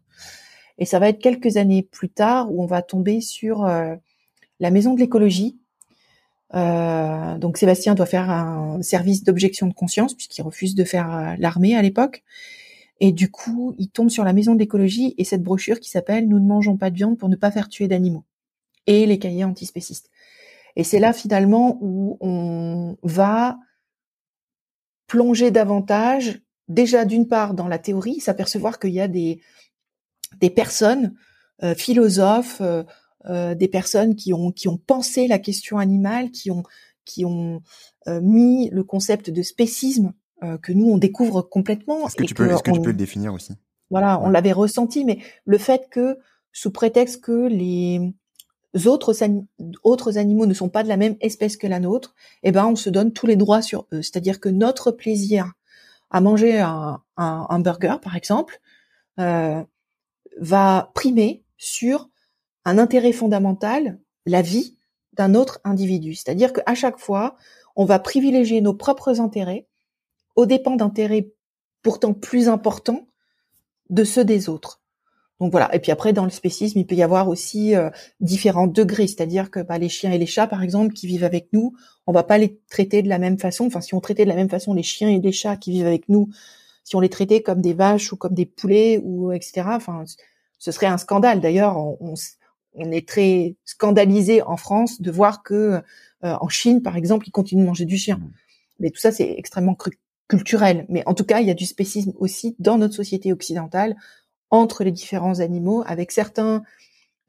Et 0.79 0.85
ça 0.85 1.01
va 1.01 1.09
être 1.09 1.19
quelques 1.19 1.57
années 1.57 1.83
plus 1.83 2.09
tard 2.09 2.53
où 2.53 2.63
on 2.63 2.67
va 2.67 2.81
tomber 2.81 3.21
sur 3.21 3.65
euh, 3.65 3.97
la 4.61 4.71
maison 4.71 4.95
de 4.95 5.01
l'écologie. 5.01 5.59
Euh, 6.55 7.39
donc 7.39 7.59
Sébastien 7.59 7.97
doit 7.97 8.07
faire 8.07 8.31
un 8.31 8.81
service 8.83 9.25
d'objection 9.25 9.67
de 9.67 9.75
conscience 9.75 10.15
puisqu'il 10.15 10.43
refuse 10.43 10.77
de 10.77 10.85
faire 10.85 11.13
euh, 11.13 11.35
l'armée 11.41 11.75
à 11.75 11.83
l'époque. 11.83 12.23
Et 13.01 13.11
du 13.11 13.29
coup, 13.29 13.75
il 13.77 13.89
tombe 13.89 14.11
sur 14.11 14.23
la 14.23 14.33
maison 14.33 14.55
de 14.55 14.61
l'écologie 14.61 15.17
et 15.19 15.25
cette 15.25 15.43
brochure 15.43 15.81
qui 15.81 15.91
s'appelle 15.91 16.29
Nous 16.29 16.39
ne 16.39 16.47
mangeons 16.47 16.77
pas 16.77 16.91
de 16.91 16.95
viande 16.95 17.19
pour 17.19 17.29
ne 17.29 17.37
pas 17.37 17.51
faire 17.51 17.69
tuer 17.69 17.89
d'animaux 17.89 18.23
et 18.87 19.07
les 19.07 19.19
cahiers 19.19 19.43
antispécistes. 19.43 20.09
Et 20.77 20.85
c'est 20.85 21.01
là 21.01 21.13
finalement 21.13 21.79
où 21.81 22.17
on 22.21 22.97
va 23.03 23.59
plonger 25.11 25.51
davantage, 25.51 26.41
déjà 26.69 27.05
d'une 27.05 27.27
part 27.27 27.55
dans 27.55 27.67
la 27.67 27.81
théorie, 27.81 28.21
s'apercevoir 28.21 28.79
qu'il 28.79 28.93
y 28.93 29.01
a 29.01 29.09
des, 29.09 29.41
des 30.41 30.51
personnes, 30.51 31.15
euh, 31.65 31.75
philosophes, 31.75 32.63
euh, 33.27 33.55
des 33.57 33.69
personnes 33.69 34.15
qui 34.15 34.33
ont 34.33 34.53
qui 34.53 34.69
ont 34.69 34.79
pensé 34.79 35.27
la 35.27 35.41
question 35.41 35.79
animale, 35.79 36.31
qui 36.31 36.51
ont 36.53 36.63
qui 37.05 37.25
ont 37.25 37.61
euh, 38.09 38.21
mis 38.21 38.71
le 38.71 38.85
concept 38.85 39.31
de 39.31 39.43
spécisme 39.43 40.13
euh, 40.45 40.57
que 40.59 40.73
nous 40.73 40.87
on 40.87 40.97
découvre 40.97 41.43
complètement. 41.43 42.07
Est-ce 42.07 42.15
que, 42.15 42.25
tu, 42.25 42.35
peux, 42.35 42.49
est-ce 42.49 42.63
que 42.63 42.71
tu 42.71 42.81
peux 42.81 42.93
le 42.93 42.97
définir 42.97 43.35
aussi? 43.35 43.55
Voilà, 43.91 44.21
on 44.23 44.31
l'avait 44.31 44.53
ressenti, 44.53 45.05
mais 45.05 45.19
le 45.45 45.59
fait 45.59 45.89
que 45.91 46.19
sous 46.53 46.71
prétexte 46.71 47.21
que 47.21 47.49
les 47.49 48.15
autres 48.87 49.15
autres 49.83 50.19
animaux 50.19 50.47
ne 50.47 50.55
sont 50.55 50.69
pas 50.69 50.83
de 50.83 50.89
la 50.89 50.97
même 50.97 51.17
espèce 51.21 51.57
que 51.57 51.67
la 51.67 51.81
nôtre, 51.81 52.15
eh 52.43 52.53
ben 52.53 52.67
on 52.67 52.77
se 52.77 52.91
donne 52.91 53.13
tous 53.13 53.27
les 53.27 53.37
droits 53.37 53.63
sur 53.63 53.87
eux. 53.93 54.03
C'est-à-dire 54.03 54.41
que 54.41 54.49
notre 54.49 54.91
plaisir 54.93 55.53
à 56.11 56.21
manger 56.21 56.59
un, 56.59 57.61
burger, 57.61 57.97
par 58.03 58.17
exemple, 58.17 58.61
euh, 59.19 59.63
va 60.41 60.91
primer 60.95 61.45
sur 61.57 62.09
un 62.65 62.79
intérêt 62.79 63.13
fondamental, 63.13 63.99
la 64.27 64.43
vie 64.43 64.77
d'un 65.13 65.35
autre 65.35 65.61
individu. 65.65 66.15
C'est-à-dire 66.15 66.53
qu'à 66.53 66.75
chaque 66.75 66.99
fois, 66.99 67.37
on 67.77 67.85
va 67.85 67.99
privilégier 67.99 68.61
nos 68.61 68.75
propres 68.75 69.21
intérêts 69.21 69.67
aux 70.37 70.47
dépens 70.47 70.77
d'intérêts 70.77 71.31
pourtant 71.83 72.13
plus 72.13 72.49
importants 72.49 73.09
de 73.89 74.05
ceux 74.05 74.25
des 74.25 74.49
autres. 74.49 74.80
Donc 75.41 75.53
voilà. 75.53 75.75
Et 75.75 75.79
puis 75.79 75.91
après, 75.91 76.13
dans 76.13 76.25
le 76.25 76.31
spécisme, 76.31 76.79
il 76.79 76.87
peut 76.87 76.95
y 76.95 77.03
avoir 77.03 77.29
aussi 77.29 77.75
euh, 77.75 77.89
différents 78.21 78.67
degrés. 78.67 79.07
C'est-à-dire 79.07 79.51
que 79.51 79.61
bah, 79.61 79.79
les 79.79 79.89
chiens 79.89 80.13
et 80.13 80.19
les 80.19 80.27
chats, 80.27 80.47
par 80.47 80.63
exemple, 80.63 80.93
qui 80.93 81.07
vivent 81.07 81.25
avec 81.25 81.49
nous, 81.53 81.75
on 82.07 82.13
va 82.13 82.23
pas 82.23 82.37
les 82.37 82.59
traiter 82.69 83.03
de 83.03 83.09
la 83.09 83.19
même 83.19 83.39
façon. 83.39 83.67
Enfin, 83.67 83.81
si 83.81 83.95
on 83.95 84.01
traitait 84.01 84.25
de 84.25 84.29
la 84.29 84.37
même 84.37 84.51
façon 84.51 84.75
les 84.75 84.83
chiens 84.83 85.09
et 85.09 85.19
les 85.19 85.33
chats 85.33 85.57
qui 85.57 85.71
vivent 85.71 85.87
avec 85.87 86.09
nous, 86.09 86.29
si 86.85 86.95
on 86.95 87.01
les 87.01 87.09
traitait 87.09 87.41
comme 87.41 87.63
des 87.63 87.73
vaches 87.73 88.13
ou 88.13 88.17
comme 88.17 88.35
des 88.35 88.47
poulets 88.47 89.01
ou 89.03 89.33
etc. 89.33 89.63
Enfin, 89.69 90.05
ce 90.59 90.73
serait 90.73 90.87
un 90.87 90.99
scandale. 90.99 91.41
D'ailleurs, 91.41 91.79
on, 91.79 92.15
on 92.75 92.93
est 92.93 93.09
très 93.09 93.57
scandalisé 93.65 94.43
en 94.43 94.59
France 94.59 95.01
de 95.01 95.11
voir 95.11 95.43
que 95.43 95.55
euh, 95.55 95.81
en 96.23 96.49
Chine, 96.49 96.83
par 96.83 96.97
exemple, 96.97 97.27
ils 97.29 97.33
continuent 97.33 97.63
de 97.63 97.67
manger 97.67 97.87
du 97.87 97.97
chien. 97.97 98.17
Mmh. 98.17 98.31
Mais 98.81 98.91
tout 98.91 99.01
ça, 99.01 99.11
c'est 99.13 99.35
extrêmement 99.39 99.77
culturel. 100.29 100.87
Mais 100.89 101.03
en 101.07 101.15
tout 101.15 101.25
cas, 101.25 101.41
il 101.41 101.47
y 101.47 101.51
a 101.51 101.55
du 101.55 101.67
spécisme 101.67 102.13
aussi 102.19 102.57
dans 102.59 102.79
notre 102.79 102.95
société 102.95 103.33
occidentale 103.33 103.97
entre 104.51 104.85
les 104.85 104.93
différents 104.93 105.41
animaux, 105.41 105.83
avec 105.87 106.13
certains 106.13 106.63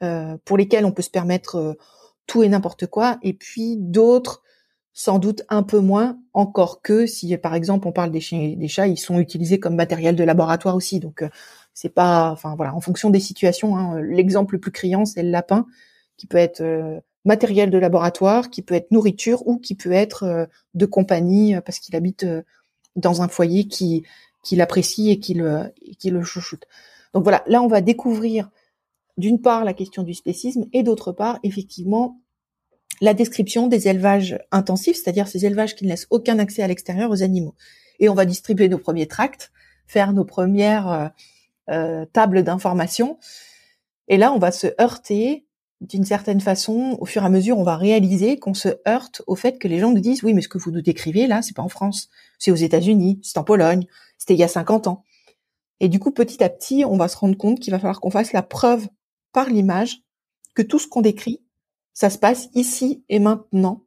euh, 0.03 0.37
pour 0.45 0.57
lesquels 0.57 0.85
on 0.85 0.91
peut 0.91 1.01
se 1.01 1.09
permettre 1.09 1.55
euh, 1.55 1.73
tout 2.27 2.43
et 2.43 2.49
n'importe 2.49 2.87
quoi, 2.87 3.17
et 3.21 3.33
puis 3.33 3.77
d'autres 3.77 4.41
sans 4.93 5.19
doute 5.19 5.43
un 5.47 5.63
peu 5.63 5.79
moins, 5.79 6.19
encore 6.33 6.81
que 6.81 7.05
si 7.05 7.35
par 7.37 7.55
exemple 7.55 7.87
on 7.87 7.93
parle 7.93 8.11
des 8.11 8.19
chiens 8.19 8.41
et 8.41 8.55
des 8.57 8.67
chats, 8.67 8.87
ils 8.87 8.97
sont 8.97 9.19
utilisés 9.19 9.59
comme 9.59 9.75
matériel 9.75 10.17
de 10.17 10.23
laboratoire 10.23 10.75
aussi. 10.75 10.99
Donc 10.99 11.23
c'est 11.73 11.89
pas, 11.89 12.31
enfin 12.31 12.55
voilà, 12.55 12.75
en 12.75 12.81
fonction 12.81 13.09
des 13.09 13.19
situations. 13.19 13.77
Hein, 13.77 14.01
l'exemple 14.01 14.55
le 14.55 14.59
plus 14.59 14.71
criant, 14.71 15.05
c'est 15.05 15.23
le 15.23 15.29
lapin, 15.29 15.65
qui 16.17 16.27
peut 16.27 16.37
être 16.37 16.61
euh, 16.61 16.99
matériel 17.25 17.69
de 17.69 17.77
laboratoire, 17.77 18.49
qui 18.49 18.61
peut 18.61 18.75
être 18.75 18.91
nourriture 18.91 19.47
ou 19.47 19.57
qui 19.57 19.75
peut 19.75 19.91
être 19.91 20.23
euh, 20.23 20.45
de 20.73 20.85
compagnie 20.85 21.55
euh, 21.55 21.61
parce 21.61 21.79
qu'il 21.79 21.95
habite 21.95 22.25
dans 22.95 23.21
un 23.21 23.27
foyer 23.27 23.67
qui 23.67 24.03
qui 24.43 24.55
l'apprécie 24.55 25.11
et 25.11 25.19
qui 25.19 25.33
le 25.33 25.73
qui 25.99 26.09
le 26.09 26.23
chouchoute. 26.23 26.65
Donc 27.13 27.23
voilà, 27.23 27.43
là 27.47 27.61
on 27.61 27.67
va 27.67 27.81
découvrir 27.81 28.49
d'une 29.17 29.41
part 29.41 29.65
la 29.65 29.73
question 29.73 30.03
du 30.03 30.13
spécisme 30.13 30.65
et 30.73 30.83
d'autre 30.83 31.11
part 31.11 31.39
effectivement 31.43 32.19
la 33.01 33.13
description 33.13 33.67
des 33.67 33.87
élevages 33.87 34.39
intensifs, 34.51 34.97
c'est-à-dire 34.97 35.27
ces 35.27 35.45
élevages 35.45 35.75
qui 35.75 35.85
ne 35.85 35.89
laissent 35.89 36.07
aucun 36.09 36.39
accès 36.39 36.61
à 36.61 36.67
l'extérieur 36.67 37.09
aux 37.09 37.23
animaux. 37.23 37.55
Et 37.99 38.09
on 38.09 38.13
va 38.13 38.25
distribuer 38.25 38.69
nos 38.69 38.77
premiers 38.77 39.07
tracts, 39.07 39.51
faire 39.87 40.13
nos 40.13 40.25
premières 40.25 41.11
euh, 41.69 42.05
table 42.13 42.43
d'information. 42.43 43.17
Et 44.07 44.17
là, 44.17 44.33
on 44.33 44.39
va 44.39 44.51
se 44.51 44.67
heurter 44.79 45.45
d'une 45.79 46.05
certaine 46.05 46.41
façon, 46.41 46.97
au 46.99 47.05
fur 47.05 47.23
et 47.23 47.25
à 47.25 47.29
mesure, 47.29 47.57
on 47.57 47.63
va 47.63 47.75
réaliser 47.75 48.37
qu'on 48.37 48.53
se 48.53 48.69
heurte 48.87 49.23
au 49.25 49.35
fait 49.35 49.57
que 49.57 49.67
les 49.67 49.79
gens 49.79 49.91
nous 49.91 49.99
disent 49.99 50.23
oui, 50.23 50.33
mais 50.33 50.41
ce 50.41 50.47
que 50.47 50.59
vous 50.59 50.69
nous 50.69 50.81
décrivez 50.81 51.25
là, 51.25 51.41
c'est 51.41 51.55
pas 51.55 51.63
en 51.63 51.69
France, 51.69 52.09
c'est 52.37 52.51
aux 52.51 52.55
États-Unis, 52.55 53.19
c'est 53.23 53.39
en 53.39 53.43
Pologne, 53.43 53.87
c'était 54.17 54.35
il 54.35 54.39
y 54.39 54.43
a 54.43 54.47
50 54.47 54.87
ans. 54.87 55.03
Et 55.81 55.89
du 55.89 55.99
coup, 55.99 56.11
petit 56.11 56.41
à 56.41 56.49
petit, 56.49 56.85
on 56.85 56.95
va 56.95 57.09
se 57.09 57.17
rendre 57.17 57.35
compte 57.35 57.59
qu'il 57.59 57.71
va 57.71 57.79
falloir 57.79 57.99
qu'on 57.99 58.11
fasse 58.11 58.31
la 58.31 58.43
preuve 58.43 58.87
par 59.33 59.49
l'image 59.49 60.01
que 60.55 60.61
tout 60.61 60.79
ce 60.79 60.87
qu'on 60.87 61.01
décrit, 61.01 61.41
ça 61.93 62.09
se 62.09 62.17
passe 62.17 62.47
ici 62.53 63.03
et 63.09 63.19
maintenant. 63.19 63.83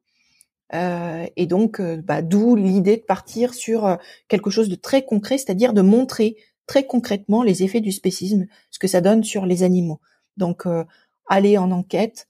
Euh, 0.74 1.26
et 1.36 1.46
donc, 1.46 1.80
euh, 1.80 1.96
bah, 2.02 2.20
d'où 2.20 2.56
l'idée 2.56 2.98
de 2.98 3.02
partir 3.02 3.54
sur 3.54 3.96
quelque 4.28 4.50
chose 4.50 4.68
de 4.68 4.74
très 4.74 5.04
concret, 5.04 5.38
c'est-à-dire 5.38 5.72
de 5.72 5.80
montrer 5.80 6.36
très 6.66 6.84
concrètement 6.84 7.42
les 7.42 7.62
effets 7.62 7.80
du 7.80 7.92
spécisme, 7.92 8.46
ce 8.70 8.78
que 8.78 8.88
ça 8.88 9.00
donne 9.00 9.24
sur 9.24 9.46
les 9.46 9.62
animaux. 9.62 10.00
Donc, 10.36 10.66
euh, 10.66 10.84
aller 11.26 11.58
en 11.58 11.70
enquête, 11.70 12.28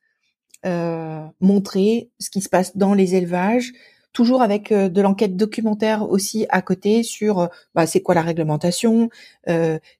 euh, 0.66 1.24
montrer 1.40 2.10
ce 2.18 2.30
qui 2.30 2.40
se 2.40 2.48
passe 2.48 2.76
dans 2.76 2.94
les 2.94 3.14
élevages, 3.14 3.72
toujours 4.14 4.40
avec 4.40 4.72
euh, 4.72 4.88
de 4.88 5.02
l'enquête 5.02 5.36
documentaire 5.36 6.08
aussi 6.08 6.46
à 6.48 6.62
côté 6.62 7.02
sur 7.02 7.50
bah, 7.74 7.86
c'est 7.86 8.00
quoi 8.00 8.14
la 8.14 8.22
réglementation, 8.22 9.10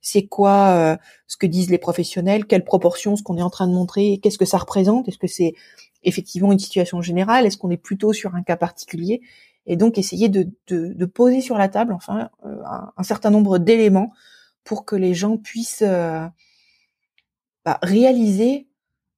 c'est 0.01 0.27
quoi 0.27 0.99
ce 1.27 1.37
que 1.37 1.47
disent 1.47 1.71
les 1.71 1.79
professionnels, 1.79 2.47
quelle 2.47 2.65
proportion 2.65 3.17
ce 3.17 3.23
qu'on 3.23 3.37
est 3.37 3.43
en 3.43 3.51
train 3.51 3.69
de 3.69 3.75
montrer, 3.75 4.19
qu'est-ce 4.23 4.39
que 4.39 4.47
ça 4.47 4.57
représente, 4.57 5.09
est-ce 5.09 5.19
que 5.19 5.27
c'est 5.27 5.53
effectivement 6.05 6.53
une 6.53 6.59
situation 6.59 7.03
générale, 7.03 7.45
est-ce 7.45 7.59
qu'on 7.59 7.71
est 7.71 7.77
plutôt 7.77 8.13
sur 8.15 8.35
un 8.35 8.43
cas 8.43 8.57
particulier 8.57 9.21
et 9.67 9.77
donc 9.77 9.99
essayer 9.99 10.29
de, 10.29 10.49
de, 10.67 10.93
de 10.93 11.05
poser 11.07 11.41
sur 11.41 11.57
la 11.57 11.69
table 11.69 11.93
enfin 11.93 12.31
euh, 12.45 12.63
un, 12.97 13.03
certain 13.03 13.31
nombre 13.31 13.59
d'éléments 13.59 14.13
pour 14.63 14.85
que 14.85 14.97
les 14.97 15.15
gens 15.15 15.37
puissent 15.37 15.85
euh, 15.87 16.27
bah, 17.65 17.79
réaliser 17.83 18.69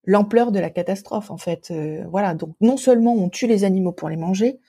l'ampleur 0.05 0.53
de 0.53 0.61
la 0.61 0.71
catastrophe 0.71 1.31
en 1.31 1.37
fait. 1.37 1.71
Euh, 1.71 2.05
voilà, 2.09 2.35
donc 2.35 2.55
non 2.61 2.77
seulement 2.77 3.15
on 3.15 3.29
tue 3.29 3.47
les 3.47 3.65
animaux 3.65 3.93
pour 3.93 4.09
les 4.09 4.17
manger, 4.17 4.61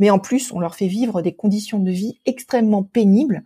mais 0.00 0.10
en 0.10 0.18
plus 0.18 0.50
on 0.50 0.58
leur 0.58 0.74
fait 0.74 0.88
vivre 0.88 1.22
des 1.22 1.32
conditions 1.32 1.78
de 1.78 1.92
vie 1.92 2.20
extrêmement 2.26 2.82
pénibles. 2.82 3.44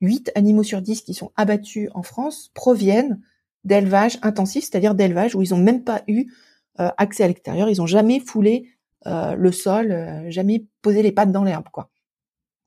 8 0.00 0.32
animaux 0.34 0.62
sur 0.62 0.80
10 0.80 1.02
qui 1.02 1.12
sont 1.12 1.32
abattus 1.36 1.90
en 1.94 2.02
France 2.02 2.50
proviennent 2.54 3.20
d'élevage 3.64 4.18
intensif, 4.22 4.64
c'est-à-dire 4.64 4.94
d'élevage 4.94 5.34
où 5.34 5.42
ils 5.42 5.50
n'ont 5.50 5.62
même 5.62 5.84
pas 5.84 6.02
eu 6.06 6.32
euh, 6.80 6.88
accès 6.96 7.24
à 7.24 7.28
l'extérieur, 7.28 7.68
ils 7.68 7.78
n'ont 7.78 7.86
jamais 7.86 8.20
foulé 8.20 8.70
euh, 9.06 9.34
le 9.34 9.52
sol, 9.52 9.92
euh, 9.92 10.30
jamais 10.30 10.66
posé 10.82 11.02
les 11.02 11.12
pattes 11.12 11.32
dans 11.32 11.42
l'herbe. 11.42 11.64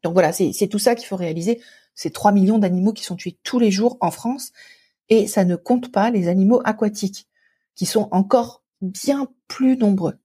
Donc 0.03 0.13
voilà, 0.13 0.31
c'est 0.31 0.67
tout 0.67 0.79
ça 0.79 0.95
qu'il 0.95 1.07
faut 1.07 1.15
réaliser. 1.15 1.61
C'est 1.93 2.11
3 2.11 2.31
millions 2.31 2.59
d'animaux 2.59 2.93
qui 2.93 3.03
sont 3.03 3.15
tués 3.15 3.37
tous 3.43 3.59
les 3.59 3.71
jours 3.71 3.97
en 4.01 4.11
France, 4.11 4.51
et 5.09 5.27
ça 5.27 5.45
ne 5.45 5.55
compte 5.55 5.91
pas 5.91 6.11
les 6.11 6.27
animaux 6.27 6.61
aquatiques, 6.63 7.27
qui 7.75 7.85
sont 7.85 8.09
encore 8.11 8.63
bien 8.81 9.27
plus 9.47 9.77
nombreux. 9.77 10.15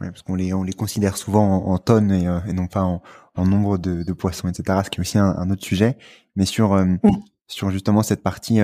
Ouais, 0.00 0.08
parce 0.10 0.22
qu'on 0.22 0.34
les 0.34 0.52
on 0.52 0.62
les 0.64 0.72
considère 0.72 1.16
souvent 1.16 1.66
en, 1.66 1.78
tonnes 1.78 2.10
et, 2.10 2.24
et, 2.48 2.52
non 2.52 2.66
pas 2.66 2.82
en, 2.82 3.02
en 3.36 3.46
nombre 3.46 3.78
de, 3.78 4.02
de, 4.02 4.12
poissons, 4.12 4.48
etc. 4.48 4.80
Ce 4.84 4.90
qui 4.90 4.98
est 4.98 5.00
aussi 5.00 5.18
un, 5.18 5.36
un 5.36 5.50
autre 5.50 5.64
sujet. 5.64 5.96
Mais 6.36 6.46
sur 6.46 6.76
sur 7.46 7.70
justement 7.70 8.02
cette 8.02 8.22
partie, 8.22 8.58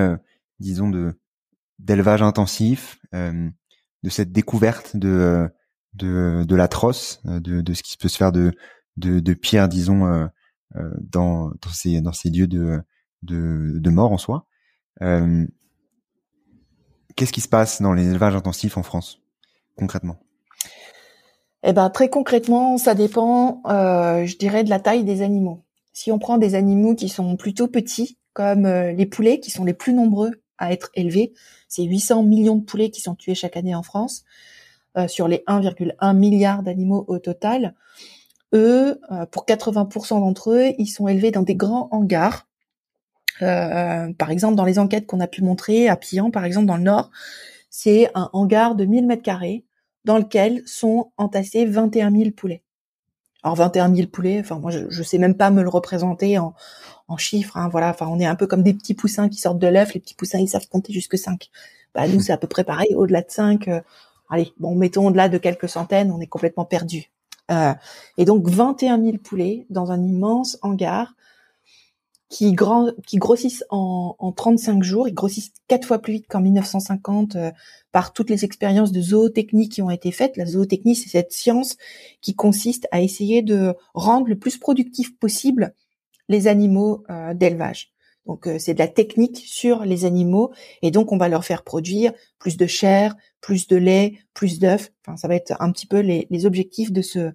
disons 0.59 0.89
de 0.91 1.19
d'élevage 1.79 2.23
intensif, 2.23 2.99
de 3.13 4.09
cette 4.09 4.33
découverte 4.33 4.97
de 4.97 5.49
de, 5.95 6.45
de 6.47 6.57
l'atroce, 6.57 7.21
de, 7.25 7.61
de 7.61 7.75
ce 7.75 7.83
qui 7.83 7.97
peut 7.97 8.09
se 8.09 8.17
faire 8.17 8.33
de 8.33 8.53
de, 8.97 9.21
de 9.21 9.35
pire, 9.35 9.69
disons, 9.69 10.07
euh, 10.07 10.27
euh, 10.77 10.91
dans 11.01 11.49
dans 11.49 11.71
ces 11.73 12.01
dans 12.01 12.13
ces 12.13 12.31
lieux 12.31 12.47
de 12.47 12.81
de, 13.23 13.79
de 13.79 13.91
mort 13.91 14.13
en 14.13 14.19
soi. 14.19 14.47
Euh, 15.03 15.47
Qu'est-ce 17.17 17.33
qui 17.33 17.41
se 17.41 17.49
passe 17.49 17.83
dans 17.83 17.93
les 17.93 18.09
élevages 18.09 18.37
intensifs 18.37 18.79
en 18.79 18.83
France 18.83 19.21
concrètement? 19.77 20.19
Eh 21.63 21.73
ben 21.75 21.91
très 21.91 22.09
concrètement, 22.09 22.79
ça 22.79 22.95
dépend, 22.95 23.61
euh, 23.67 24.25
je 24.25 24.37
dirais, 24.37 24.65
de 24.65 24.71
la 24.71 24.81
taille 24.81 25.05
des 25.05 25.21
animaux. 25.23 25.63
Si 25.93 26.11
on 26.11 26.19
prend 26.19 26.39
des 26.39 26.55
animaux 26.55 26.95
qui 26.95 27.09
sont 27.09 27.37
plutôt 27.37 27.69
petits, 27.69 28.19
comme 28.33 28.65
euh, 28.65 28.93
les 28.93 29.07
poulets, 29.07 29.41
qui 29.41 29.51
sont 29.51 29.65
les 29.65 29.75
plus 29.75 29.93
nombreux 29.93 30.41
à 30.57 30.73
être 30.73 30.91
élevés, 30.95 31.35
c'est 31.69 31.83
800 31.83 32.23
millions 32.23 32.57
de 32.57 32.65
poulets 32.65 32.91
qui 32.91 33.03
sont 33.03 33.15
tués 33.15 33.35
chaque 33.35 33.59
année 33.59 33.75
en 33.75 33.83
France, 33.83 34.25
euh, 34.97 35.07
sur 35.07 35.29
les 35.29 35.45
1,1 35.47 36.17
milliard 36.17 36.63
d'animaux 36.63 37.05
au 37.09 37.19
total. 37.19 37.75
Eux, 38.53 39.01
pour 39.31 39.47
80% 39.47 40.19
d'entre 40.19 40.51
eux, 40.51 40.73
ils 40.79 40.89
sont 40.89 41.07
élevés 41.07 41.31
dans 41.31 41.43
des 41.43 41.55
grands 41.55 41.89
hangars. 41.93 42.49
Par 43.39 44.31
exemple, 44.31 44.57
dans 44.57 44.65
les 44.65 44.81
enquêtes 44.81 45.07
qu'on 45.07 45.21
a 45.21 45.29
pu 45.29 45.43
montrer 45.43 45.89
à 45.89 45.95
Pillan, 45.95 46.33
par 46.33 46.45
exemple 46.45 46.67
dans 46.67 46.77
le 46.77 46.83
Nord, 46.83 47.13
c'est 47.71 48.11
un 48.17 48.29
hangar 48.33 48.75
de 48.75 48.85
1000 48.87 49.07
mètres 49.07 49.23
carrés 49.23 49.65
dans 50.05 50.19
lequel 50.19 50.63
sont 50.67 51.13
entassés 51.17 51.67
21 51.67 52.11
000 52.11 52.31
poulets. 52.31 52.63
Alors 53.43 53.57
21 53.57 53.95
000 53.95 54.09
poulets, 54.09 54.41
enfin 54.41 54.59
moi 54.59 54.71
je, 54.71 54.81
je 54.91 55.03
sais 55.03 55.19
même 55.19 55.35
pas 55.35 55.51
me 55.51 55.63
le 55.63 55.69
représenter 55.69 56.39
en, 56.39 56.55
en 57.09 57.17
chiffres. 57.17 57.57
Hein, 57.57 57.69
voilà, 57.69 57.91
enfin 57.91 58.07
on 58.09 58.19
est 58.19 58.27
un 58.27 58.37
peu 58.37 58.47
comme 58.47 58.63
des 58.63 58.75
petits 58.75 58.95
poussins 58.95 59.29
qui 59.29 59.39
sortent 59.39 59.59
de 59.59 59.67
l'œuf. 59.67 59.95
Les 59.95 60.01
petits 60.01 60.15
poussins 60.15 60.39
ils 60.39 60.49
savent 60.49 60.69
compter 60.69 60.93
jusque 60.93 61.17
5. 61.17 61.51
Bah 61.95 62.07
nous 62.07 62.21
c'est 62.21 62.33
à 62.33 62.37
peu 62.37 62.47
près 62.47 62.65
pareil. 62.65 62.95
Au-delà 62.95 63.23
de 63.23 63.31
5, 63.31 63.69
euh, 63.69 63.81
allez 64.29 64.53
bon 64.59 64.75
mettons 64.75 65.07
au-delà 65.09 65.29
de 65.29 65.39
quelques 65.39 65.69
centaines, 65.69 66.13
on 66.13 66.21
est 66.21 66.27
complètement 66.27 66.65
perdu. 66.65 67.11
Euh, 67.51 67.75
et 68.19 68.25
donc 68.25 68.47
21 68.47 69.03
000 69.03 69.19
poulets 69.19 69.67
dans 69.71 69.91
un 69.91 70.03
immense 70.03 70.59
hangar 70.63 71.15
qui, 72.31 72.53
grand, 72.53 72.93
qui 73.07 73.19
grossissent 73.19 73.65
en, 73.69 74.15
en 74.19 74.33
35 74.33 74.83
jours. 74.83 75.09
Ils 75.09 75.15
grossissent 75.15 75.53
quatre 75.69 75.87
fois 75.87 75.99
plus 75.99 76.15
vite 76.15 76.27
qu'en 76.29 76.41
1950 76.41 77.37
euh, 77.37 77.51
par 77.93 78.13
toutes 78.13 78.31
les 78.31 78.45
expériences 78.45 78.93
de 78.93 79.03
zootechnie 79.03 79.69
qui 79.69 79.83
ont 79.83 79.91
été 79.91 80.13
faites. 80.13 80.37
La 80.37 80.47
zootechnie, 80.47 80.95
c'est 80.95 81.11
cette 81.11 81.33
science 81.33 81.77
qui 82.23 82.35
consiste 82.35 82.87
à 82.93 83.03
essayer 83.03 83.43
de 83.43 83.75
rendre 83.95 84.29
le 84.29 84.39
plus 84.39 84.57
productif 84.57 85.19
possible 85.19 85.75
les 86.29 86.47
animaux 86.47 87.03
euh, 87.11 87.35
d'élevage. 87.35 87.93
Donc 88.27 88.47
euh, 88.47 88.59
c'est 88.61 88.75
de 88.75 88.79
la 88.79 88.87
technique 88.87 89.43
sur 89.45 89.85
les 89.85 90.05
animaux 90.05 90.53
et 90.83 90.93
donc 90.93 91.11
on 91.11 91.17
va 91.17 91.29
leur 91.29 91.45
faire 91.45 91.65
produire 91.65 92.13
plus 92.39 92.57
de 92.57 92.67
chair, 92.67 93.17
plus 93.41 93.67
de 93.67 93.77
lait, 93.77 94.19
plus 94.35 94.61
d'œufs. 94.61 94.93
Enfin 95.05 95.17
ça 95.17 95.27
va 95.27 95.35
être 95.35 95.57
un 95.59 95.73
petit 95.73 95.87
peu 95.87 95.99
les, 95.99 96.29
les 96.31 96.47
objectifs 96.47 96.93
de 96.93 97.03
ce 97.03 97.33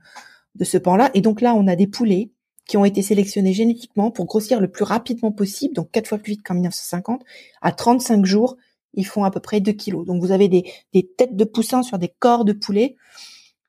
de 0.55 0.63
ce 0.63 0.77
pan-là. 0.77 1.11
Et 1.15 1.21
donc 1.21 1.41
là 1.41 1.53
on 1.53 1.67
a 1.67 1.75
des 1.75 1.87
poulets 1.87 2.31
qui 2.67 2.77
ont 2.77 2.85
été 2.85 3.01
sélectionnés 3.01 3.53
génétiquement 3.53 4.11
pour 4.11 4.25
grossir 4.25 4.59
le 4.59 4.69
plus 4.69 4.83
rapidement 4.83 5.31
possible, 5.31 5.73
donc 5.73 5.91
quatre 5.91 6.07
fois 6.07 6.17
plus 6.17 6.33
vite 6.33 6.43
qu'en 6.43 6.55
1950. 6.55 7.23
À 7.61 7.71
35 7.71 8.25
jours, 8.25 8.57
ils 8.93 9.05
font 9.05 9.23
à 9.23 9.31
peu 9.31 9.39
près 9.39 9.59
2 9.59 9.71
kilos. 9.73 10.05
Donc 10.05 10.21
vous 10.21 10.31
avez 10.31 10.47
des, 10.47 10.71
des 10.93 11.05
têtes 11.05 11.35
de 11.35 11.43
poussins 11.43 11.83
sur 11.83 11.99
des 11.99 12.13
corps 12.19 12.45
de 12.45 12.53
poulets. 12.53 12.95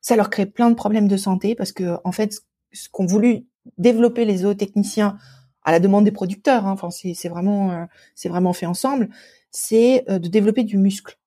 Ça 0.01 0.15
leur 0.15 0.29
crée 0.29 0.45
plein 0.45 0.69
de 0.69 0.75
problèmes 0.75 1.07
de 1.07 1.17
santé 1.17 1.53
parce 1.53 1.71
que 1.71 1.97
en 2.03 2.11
fait, 2.11 2.39
ce 2.73 2.89
qu'ont 2.89 3.05
voulu 3.05 3.45
développer 3.77 4.25
les 4.25 4.37
zootechniciens 4.37 5.17
à 5.63 5.71
la 5.71 5.79
demande 5.79 6.05
des 6.05 6.11
producteurs, 6.11 6.65
hein, 6.65 6.71
enfin 6.71 6.89
c'est 6.89 7.27
vraiment 7.27 7.71
euh, 7.71 7.85
c'est 8.15 8.29
vraiment 8.29 8.53
fait 8.53 8.65
ensemble, 8.65 9.09
c'est 9.51 10.09
euh, 10.09 10.17
de 10.19 10.29
développer 10.29 10.63
du 10.63 10.77
muscle. 10.77 11.19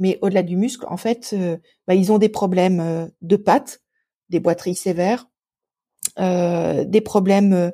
Mais 0.00 0.18
au-delà 0.20 0.42
du 0.42 0.56
muscle, 0.56 0.84
en 0.88 0.96
fait, 0.96 1.30
euh, 1.32 1.56
bah, 1.86 1.94
ils 1.94 2.12
ont 2.12 2.18
des 2.18 2.28
problèmes 2.28 3.10
de 3.22 3.36
pattes, 3.36 3.82
des 4.30 4.40
boiteries 4.40 4.76
sévères, 4.76 5.27
euh, 6.20 6.84
des 6.84 7.00
problèmes 7.00 7.52
euh, 7.52 7.70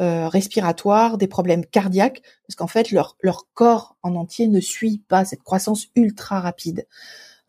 euh, 0.00 0.28
respiratoires, 0.28 1.18
des 1.18 1.26
problèmes 1.26 1.66
cardiaques, 1.66 2.22
parce 2.46 2.54
qu'en 2.54 2.68
fait 2.68 2.92
leur 2.92 3.16
corps 3.54 3.96
en 4.02 4.14
entier 4.14 4.46
ne 4.46 4.60
suit 4.60 5.02
pas 5.08 5.24
cette 5.24 5.42
croissance 5.42 5.88
ultra 5.96 6.40
rapide. 6.40 6.86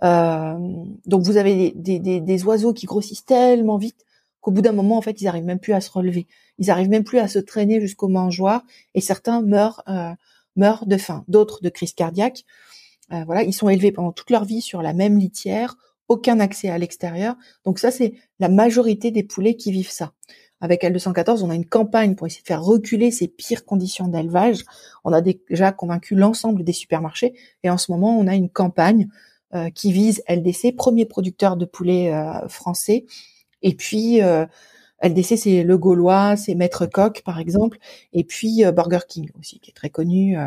donc 0.02 1.24
vous 1.24 1.38
avez 1.38 1.74
des, 1.76 2.44
oiseaux 2.46 2.74
qui 2.74 2.88
grossissent 2.88 3.26
tellement 3.26 3.78
vite 3.78 4.06
qu'au 4.42 4.52
bout 4.52 4.62
d'un 4.62 4.72
moment 4.72 4.98
en 4.98 5.02
fait 5.02 5.22
ils 5.22 5.28
arrivent 5.28 5.46
même 5.46 5.60
plus 5.60 5.74
à 5.74 5.82
se 5.82 5.92
relever, 5.92 6.26
ils 6.58 6.72
arrivent 6.72 6.90
même 6.90 7.04
plus 7.04 7.20
à 7.20 7.28
se 7.28 7.38
traîner 7.38 7.80
jusqu'au 7.80 8.08
mangeoire 8.08 8.64
et 8.96 9.02
certains 9.02 9.42
meurent 9.42 9.84
meurent 10.56 10.88
de 10.88 10.98
faim, 10.98 11.26
d'autres 11.28 11.62
de 11.62 11.70
crise 11.70 11.94
cardiaque. 11.94 12.46
voilà, 13.12 13.44
ils 13.44 13.54
sont 13.54 13.70
élevés 13.70 13.92
pendant 13.92 14.14
toute 14.14 14.32
leur 14.32 14.46
vie 14.46 14.62
sur 14.62 14.82
la 14.82 14.94
même 14.94 15.20
litière 15.20 15.76
aucun 16.10 16.40
accès 16.40 16.70
à 16.70 16.78
l'extérieur. 16.78 17.36
Donc 17.64 17.80
ça, 17.80 17.92
c'est 17.92 18.14
la 18.40 18.50
majorité 18.50 19.12
des 19.12 19.24
poulets 19.24 19.56
qui 19.56 19.72
vivent 19.72 19.92
ça. 19.92 20.12
Avec 20.62 20.84
L214, 20.84 21.44
on 21.44 21.50
a 21.50 21.56
une 21.56 21.66
campagne 21.66 22.16
pour 22.16 22.28
essayer 22.28 22.42
de 22.42 22.48
faire 22.48 22.64
reculer 22.64 23.12
ces 23.12 23.30
pires 23.30 23.64
conditions 23.64 24.10
d'élevage. 24.10 24.66
On 25.06 25.14
a 25.14 25.22
déjà 25.22 25.72
convaincu 25.72 26.16
l'ensemble 26.16 26.64
des 26.66 26.74
supermarchés 26.74 27.34
et 27.64 27.70
en 27.70 27.78
ce 27.78 27.92
moment, 27.92 28.18
on 28.20 28.28
a 28.28 28.36
une 28.36 28.50
campagne 28.50 29.08
euh, 29.56 29.70
qui 29.70 29.92
vise 29.94 30.22
LDC, 30.28 30.76
premier 30.76 31.06
producteur 31.06 31.56
de 31.56 31.66
poulets 31.66 32.14
euh, 32.14 32.48
français. 32.50 33.06
Et 33.62 33.74
puis 33.74 34.22
euh, 34.22 34.46
LDC, 35.02 35.38
c'est 35.38 35.64
le 35.64 35.78
Gaulois, 35.78 36.36
c'est 36.36 36.56
Maître 36.56 36.86
Coq 36.88 37.22
par 37.24 37.40
exemple, 37.40 37.78
et 38.12 38.26
puis 38.26 38.64
Burger 38.74 39.00
King 39.08 39.32
aussi, 39.40 39.60
qui 39.60 39.72
est 39.72 39.74
très 39.74 39.90
connu. 39.90 40.38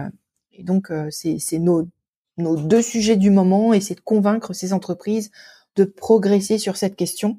et 0.53 0.63
donc 0.63 0.93
c'est 1.11 1.59
nos 1.59 1.89
nos 2.37 2.57
deux 2.57 2.83
sujets 2.83 3.17
du 3.17 3.31
moment 3.31 3.73
et 3.73 3.81
c'est 3.81 3.95
de 3.95 4.01
convaincre 4.01 4.53
ces 4.53 4.73
entreprises 4.73 5.31
de 5.77 5.85
progresser 5.85 6.59
sur 6.59 6.77
cette 6.77 6.97
question. 6.97 7.39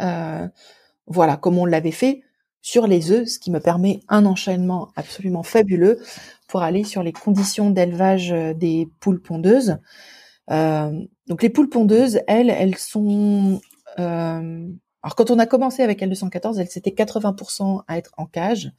Euh, 0.00 0.48
voilà, 1.06 1.36
comme 1.36 1.58
on 1.58 1.66
l'avait 1.66 1.90
fait 1.90 2.22
sur 2.60 2.86
les 2.86 3.10
œufs, 3.10 3.28
ce 3.28 3.38
qui 3.38 3.50
me 3.50 3.60
permet 3.60 4.00
un 4.08 4.24
enchaînement 4.24 4.90
absolument 4.96 5.42
fabuleux 5.42 6.00
pour 6.48 6.62
aller 6.62 6.84
sur 6.84 7.02
les 7.02 7.12
conditions 7.12 7.70
d'élevage 7.70 8.32
euh, 8.32 8.54
des 8.54 8.88
poules 9.00 9.20
pondeuses. 9.20 9.78
Euh, 10.50 10.92
donc 11.26 11.42
les 11.42 11.50
poules 11.50 11.68
pondeuses, 11.68 12.20
elles, 12.26 12.50
elles 12.50 12.76
sont... 12.76 13.60
alors 13.96 15.14
quand 15.16 15.30
on 15.30 15.38
a 15.38 15.46
commencé 15.46 15.82
avec 15.82 16.00
L214, 16.00 16.58
elles 16.58 16.70
c'était 16.70 16.90
80% 16.90 17.82
à 17.86 17.98
être 17.98 18.12
en 18.16 18.26
cage. 18.26 18.72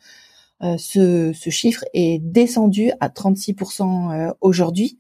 Euh, 0.64 0.78
ce, 0.78 1.34
ce, 1.34 1.50
chiffre 1.50 1.84
est 1.94 2.20
descendu 2.20 2.92
à 3.02 3.10
36% 3.10 4.14
euh, 4.14 4.34
aujourd'hui 4.40 5.00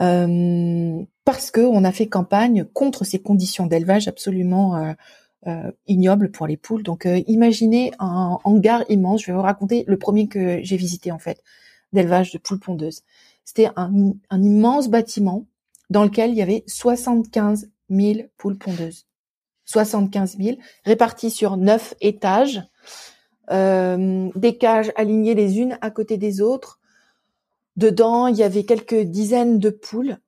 euh, 0.00 1.00
parce 1.24 1.52
que 1.52 1.60
on 1.60 1.84
a 1.84 1.92
fait 1.92 2.08
campagne 2.08 2.64
contre 2.64 3.04
ces 3.04 3.20
conditions 3.20 3.66
d'élevage 3.66 4.08
absolument 4.08 4.94
ignobles 5.86 6.30
pour 6.30 6.46
les 6.46 6.56
poules. 6.56 6.82
Donc 6.82 7.06
imaginez 7.26 7.92
un 7.98 8.38
hangar 8.44 8.82
immense. 8.88 9.22
Je 9.22 9.26
vais 9.26 9.32
vous 9.32 9.42
raconter 9.42 9.84
le 9.86 9.98
premier 9.98 10.26
que 10.26 10.60
j'ai 10.62 10.76
visité 10.76 11.12
en 11.12 11.18
fait 11.18 11.42
d'élevage 11.92 12.32
de 12.32 12.38
poules 12.38 12.58
pondeuses. 12.58 13.02
C'était 13.44 13.68
un, 13.76 14.12
un 14.30 14.42
immense 14.42 14.88
bâtiment 14.88 15.46
dans 15.90 16.02
lequel 16.02 16.30
il 16.30 16.36
y 16.36 16.42
avait 16.42 16.64
75 16.66 17.70
000 17.90 18.20
poules 18.36 18.58
pondeuses. 18.58 19.06
75 19.66 20.36
000 20.38 20.58
réparties 20.84 21.30
sur 21.30 21.56
neuf 21.56 21.94
étages 22.00 22.62
euh, 23.50 24.30
des 24.34 24.56
cages 24.56 24.92
alignées 24.96 25.34
les 25.34 25.58
unes 25.58 25.78
à 25.80 25.90
côté 25.90 26.16
des 26.16 26.40
autres. 26.40 26.80
Dedans, 27.76 28.26
il 28.28 28.36
y 28.36 28.42
avait 28.42 28.64
quelques 28.64 29.00
dizaines 29.00 29.58
de 29.58 29.70
poules 29.70 30.18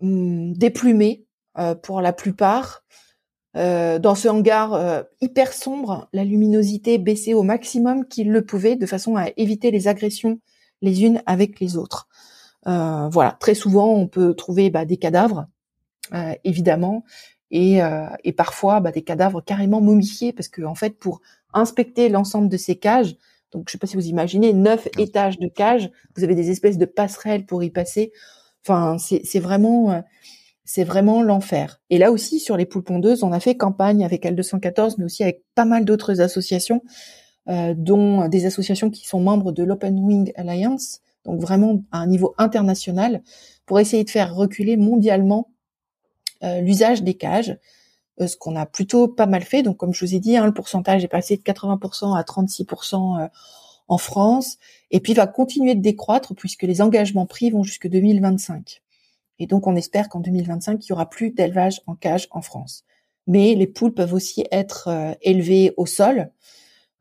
hum, 0.00 0.52
déplumées 0.52 1.24
euh, 1.58 1.74
pour 1.74 2.00
la 2.00 2.12
plupart. 2.12 2.84
Euh, 3.56 3.98
dans 3.98 4.14
ce 4.14 4.28
hangar 4.28 5.04
hyper 5.20 5.52
sombre, 5.52 6.08
la 6.12 6.24
luminosité 6.24 6.98
baissait 6.98 7.34
au 7.34 7.42
maximum 7.42 8.06
qu'il 8.06 8.30
le 8.30 8.44
pouvait, 8.44 8.76
de 8.76 8.86
façon 8.86 9.16
à 9.16 9.26
éviter 9.36 9.70
les 9.70 9.88
agressions 9.88 10.40
les 10.82 11.04
unes 11.04 11.22
avec 11.24 11.60
les 11.60 11.76
autres. 11.76 12.08
voilà, 12.66 13.36
très 13.40 13.54
souvent 13.54 13.94
on 13.94 14.06
peut 14.06 14.34
trouver 14.34 14.70
bah, 14.70 14.84
des 14.84 14.96
cadavres, 14.96 15.46
évidemment, 16.42 17.04
et, 17.52 17.78
et 18.24 18.32
parfois 18.32 18.80
bah, 18.80 18.90
des 18.90 19.02
cadavres 19.02 19.40
carrément 19.40 19.80
momifiés, 19.80 20.32
parce 20.32 20.48
que 20.48 20.62
en 20.62 20.74
fait 20.74 20.98
pour 20.98 21.20
inspecter 21.54 22.08
l'ensemble 22.08 22.48
de 22.48 22.56
ces 22.56 22.76
cages. 22.76 23.16
Donc, 23.52 23.64
je 23.68 23.72
sais 23.72 23.78
pas 23.78 23.86
si 23.86 23.96
vous 23.96 24.08
imaginez, 24.08 24.52
neuf 24.52 24.88
étages 24.98 25.38
de 25.38 25.48
cage. 25.48 25.90
Vous 26.16 26.24
avez 26.24 26.34
des 26.34 26.50
espèces 26.50 26.78
de 26.78 26.86
passerelles 26.86 27.46
pour 27.46 27.62
y 27.62 27.70
passer. 27.70 28.12
Enfin, 28.66 28.96
c'est 28.98 29.38
vraiment, 29.38 29.92
euh, 29.92 30.00
c'est 30.64 30.84
vraiment 30.84 31.22
l'enfer. 31.22 31.80
Et 31.90 31.98
là 31.98 32.10
aussi, 32.10 32.40
sur 32.40 32.56
les 32.56 32.66
poules 32.66 32.84
pondeuses, 32.84 33.22
on 33.22 33.32
a 33.32 33.40
fait 33.40 33.56
campagne 33.56 34.04
avec 34.04 34.24
L214, 34.24 34.94
mais 34.98 35.04
aussi 35.04 35.22
avec 35.22 35.42
pas 35.54 35.64
mal 35.64 35.84
d'autres 35.84 36.20
associations, 36.20 36.82
euh, 37.48 37.74
dont 37.76 38.26
des 38.28 38.46
associations 38.46 38.90
qui 38.90 39.06
sont 39.06 39.20
membres 39.20 39.52
de 39.52 39.62
l'Open 39.62 39.98
Wing 39.98 40.32
Alliance, 40.36 41.00
donc 41.24 41.40
vraiment 41.40 41.82
à 41.92 41.98
un 41.98 42.06
niveau 42.06 42.34
international, 42.38 43.22
pour 43.66 43.80
essayer 43.80 44.04
de 44.04 44.10
faire 44.10 44.34
reculer 44.34 44.76
mondialement 44.76 45.50
euh, 46.42 46.60
l'usage 46.60 47.02
des 47.02 47.14
cages, 47.14 47.56
ce 48.18 48.36
qu'on 48.36 48.56
a 48.56 48.66
plutôt 48.66 49.08
pas 49.08 49.26
mal 49.26 49.42
fait. 49.42 49.62
Donc, 49.62 49.76
comme 49.76 49.92
je 49.92 50.04
vous 50.04 50.14
ai 50.14 50.20
dit, 50.20 50.36
hein, 50.36 50.46
le 50.46 50.54
pourcentage 50.54 51.02
est 51.04 51.08
passé 51.08 51.36
de 51.36 51.42
80% 51.42 52.16
à 52.16 52.22
36% 52.22 53.28
en 53.86 53.98
France, 53.98 54.58
et 54.90 55.00
puis 55.00 55.14
va 55.14 55.26
continuer 55.26 55.74
de 55.74 55.80
décroître 55.80 56.34
puisque 56.34 56.62
les 56.62 56.80
engagements 56.80 57.26
pris 57.26 57.50
vont 57.50 57.62
jusque 57.62 57.88
2025. 57.88 58.82
Et 59.38 59.46
donc, 59.46 59.66
on 59.66 59.76
espère 59.76 60.08
qu'en 60.08 60.20
2025, 60.20 60.84
il 60.84 60.90
y 60.90 60.92
aura 60.92 61.08
plus 61.08 61.30
d'élevage 61.30 61.80
en 61.86 61.94
cage 61.94 62.28
en 62.30 62.40
France. 62.40 62.84
Mais 63.26 63.54
les 63.54 63.66
poules 63.66 63.94
peuvent 63.94 64.14
aussi 64.14 64.44
être 64.50 64.88
euh, 64.88 65.14
élevées 65.22 65.72
au 65.76 65.86
sol, 65.86 66.30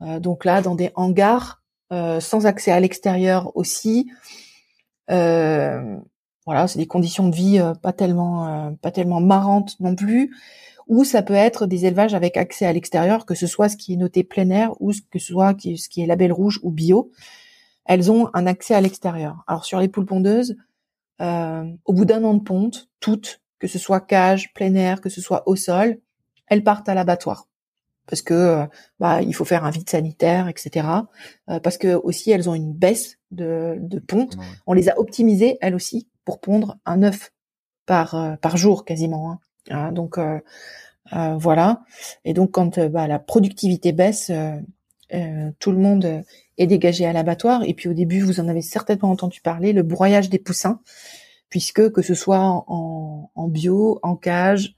euh, 0.02 0.20
donc 0.20 0.46
là, 0.46 0.62
dans 0.62 0.76
des 0.76 0.92
hangars, 0.96 1.62
euh, 1.92 2.20
sans 2.20 2.46
accès 2.46 2.72
à 2.72 2.80
l'extérieur 2.80 3.56
aussi. 3.56 4.12
voilà, 5.08 6.68
c'est 6.68 6.80
des 6.80 6.88
conditions 6.88 7.30
de 7.30 7.36
vie 7.36 7.62
pas 7.82 7.94
tellement, 7.94 8.76
pas 8.82 8.92
tellement 8.92 9.22
marrantes 9.22 9.80
non 9.80 9.96
plus. 9.96 10.36
Ou 10.88 11.04
ça 11.04 11.22
peut 11.22 11.34
être 11.34 11.66
des 11.66 11.86
élevages 11.86 12.14
avec 12.14 12.38
accès 12.38 12.66
à 12.66 12.74
l'extérieur, 12.74 13.26
que 13.26 13.36
ce 13.36 13.48
soit 13.48 13.70
ce 13.70 13.78
qui 13.78 13.94
est 13.94 13.98
noté 13.98 14.24
plein 14.24 14.50
air 14.50 14.74
ou 14.82 14.92
que 15.12 15.20
ce 15.20 15.28
soit 15.28 15.56
ce 15.60 15.90
qui 15.90 16.02
est 16.02 16.06
label 16.06 16.32
rouge 16.32 16.60
ou 16.64 16.72
bio. 16.72 17.12
Elles 17.86 18.12
ont 18.12 18.30
un 18.34 18.48
accès 18.48 18.76
à 18.76 18.82
l'extérieur. 18.82 19.44
Alors 19.48 19.66
sur 19.66 19.80
les 19.80 19.88
poules 19.88 20.06
pondeuses, 20.06 20.56
euh, 21.22 21.72
au 21.86 21.94
bout 21.94 22.06
d'un 22.06 22.24
an 22.24 22.34
de 22.34 22.44
ponte, 22.44 22.90
toutes, 23.00 23.42
que 23.60 23.68
ce 23.68 23.80
soit 23.80 24.02
cage, 24.02 24.54
plein 24.54 24.76
air, 24.76 25.02
que 25.02 25.10
ce 25.10 25.22
soit 25.22 25.48
au 25.48 25.56
sol, 25.56 26.00
elles 26.48 26.64
partent 26.64 26.90
à 26.90 26.94
l'abattoir 26.94 27.48
parce 28.06 28.22
que 28.22 28.34
euh, 28.34 28.66
bah, 29.00 29.22
il 29.22 29.34
faut 29.34 29.46
faire 29.46 29.64
un 29.64 29.72
vide 29.72 29.90
sanitaire, 29.90 30.50
etc. 30.50 30.88
Euh, 31.50 31.62
parce 31.62 31.78
que 31.78 31.96
aussi 31.96 32.32
elles 32.32 32.50
ont 32.50 32.54
une 32.54 32.74
baisse 32.74 33.18
de, 33.32 33.78
de 33.80 34.00
ponte. 34.00 34.36
On 34.68 34.74
les 34.74 34.90
a 34.90 35.00
optimisées 35.00 35.58
elles 35.62 35.76
aussi 35.76 36.10
pour 36.26 36.42
pondre 36.42 36.78
un 36.86 37.04
œuf 37.04 37.32
par 37.86 38.38
par 38.42 38.58
jour 38.58 38.84
quasiment. 38.84 39.32
Hein. 39.32 39.40
Ah, 39.70 39.92
donc 39.92 40.18
voilà. 41.12 41.82
Et 42.26 42.34
donc 42.34 42.52
quand 42.52 42.80
bah, 42.80 43.08
la 43.08 43.20
productivité 43.20 43.92
baisse, 43.92 44.32
tout 45.60 45.72
le 45.72 45.78
monde 45.78 46.24
est 46.58 46.68
dégagé 46.68 47.06
à 47.06 47.14
l'abattoir. 47.14 47.64
Et 47.64 47.74
puis 47.74 47.90
au 47.90 47.94
début, 47.94 48.22
vous 48.22 48.40
en 48.40 48.48
avez 48.48 48.62
certainement 48.62 49.12
entendu 49.12 49.42
parler, 49.42 49.74
le 49.74 49.84
broyage 49.84 50.30
des 50.30 50.40
poussins, 50.40 50.80
puisque 51.50 51.92
que 51.92 52.02
ce 52.02 52.16
soit 52.16 52.40
en, 52.40 53.48
bio, 53.48 54.00
en 54.04 54.16
cage, 54.16 54.76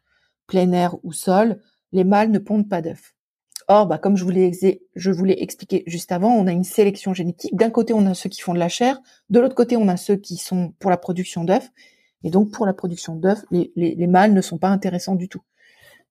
plein 0.48 0.71
air 0.71 0.95
ou 1.04 1.13
sol, 1.13 1.62
les 1.91 2.04
mâles 2.04 2.32
ne 2.32 2.39
pondent 2.39 2.69
pas 2.69 2.82
d'œufs. 2.82 3.15
Or, 3.67 3.88
bah, 3.88 3.98
comme 3.98 4.15
je 4.15 4.24
vous 4.24 4.30
l'ai 4.30 4.52
je 4.95 5.12
voulais 5.12 5.41
expliquer 5.41 5.84
juste 5.88 6.12
avant, 6.12 6.32
on 6.34 6.45
a 6.45 6.52
une 6.52 6.63
sélection 6.63 7.13
génétique. 7.13 7.56
D'un 7.56 7.71
côté, 7.71 7.93
on 7.93 8.06
a 8.06 8.13
ceux 8.13 8.30
qui 8.30 8.41
font 8.41 8.54
de 8.54 8.60
la 8.60 8.69
chair, 8.69 9.00
de 9.30 9.39
l'autre 9.39 9.56
côté, 9.56 9.76
on 9.76 9.88
a 9.88 9.98
ceux 9.98 10.17
qui 10.17 10.38
sont 10.38 10.74
pour 10.80 10.91
la 10.91 10.98
production 10.98 11.43
d'œufs. 11.43 11.71
Et 12.25 12.29
donc, 12.29 12.51
pour 12.51 12.65
la 12.65 12.73
production 12.73 13.15
d'œufs, 13.15 13.45
les, 13.51 13.71
les, 13.77 14.07
mâles 14.07 14.33
ne 14.33 14.41
sont 14.41 14.57
pas 14.57 14.67
intéressants 14.67 15.15
du 15.15 15.29
tout. 15.29 15.43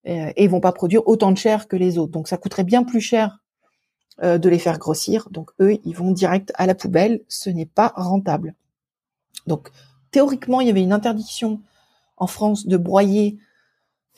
Euh, 0.06 0.32
et 0.36 0.44
ils 0.44 0.50
vont 0.50 0.60
pas 0.60 0.72
produire 0.72 1.06
autant 1.06 1.30
de 1.30 1.36
chair 1.36 1.68
que 1.68 1.76
les 1.76 1.98
autres. 1.98 2.12
Donc, 2.12 2.28
ça 2.28 2.38
coûterait 2.38 2.64
bien 2.64 2.84
plus 2.84 3.02
cher 3.02 3.44
euh, 4.22 4.38
de 4.38 4.48
les 4.48 4.60
faire 4.60 4.78
grossir. 4.78 5.26
Donc 5.32 5.50
eux, 5.60 5.76
ils 5.84 5.96
vont 5.96 6.12
direct 6.12 6.52
à 6.54 6.66
la 6.66 6.76
poubelle. 6.76 7.22
Ce 7.26 7.50
n'est 7.50 7.66
pas 7.66 7.92
rentable. 7.96 8.54
Donc 9.48 9.72
théoriquement, 10.12 10.60
il 10.60 10.68
y 10.68 10.70
avait 10.70 10.84
une 10.84 10.92
interdiction 10.92 11.60
en 12.16 12.28
France 12.28 12.68
de 12.68 12.76
broyer 12.76 13.38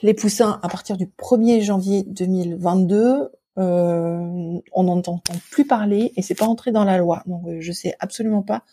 les 0.03 0.13
poussins 0.13 0.61
à 0.63 0.69
partir 0.69 0.99
du 0.99 1.07
1er 1.07 1.63
janvier 1.63 2.03
2022. 2.03 3.31
Euh, 3.57 4.61
on 4.73 4.85
n'entend 4.85 5.23
plus 5.51 5.67
parler 5.67 6.13
et 6.15 6.21
c'est 6.21 6.35
pas 6.35 6.45
entré 6.45 6.73
dans 6.73 6.85
la 6.85 6.99
loi. 6.99 7.23
Donc 7.25 7.47
euh, 7.47 7.57
je 7.61 7.73
sais 7.73 7.95
absolument 7.99 8.43
pas 8.43 8.65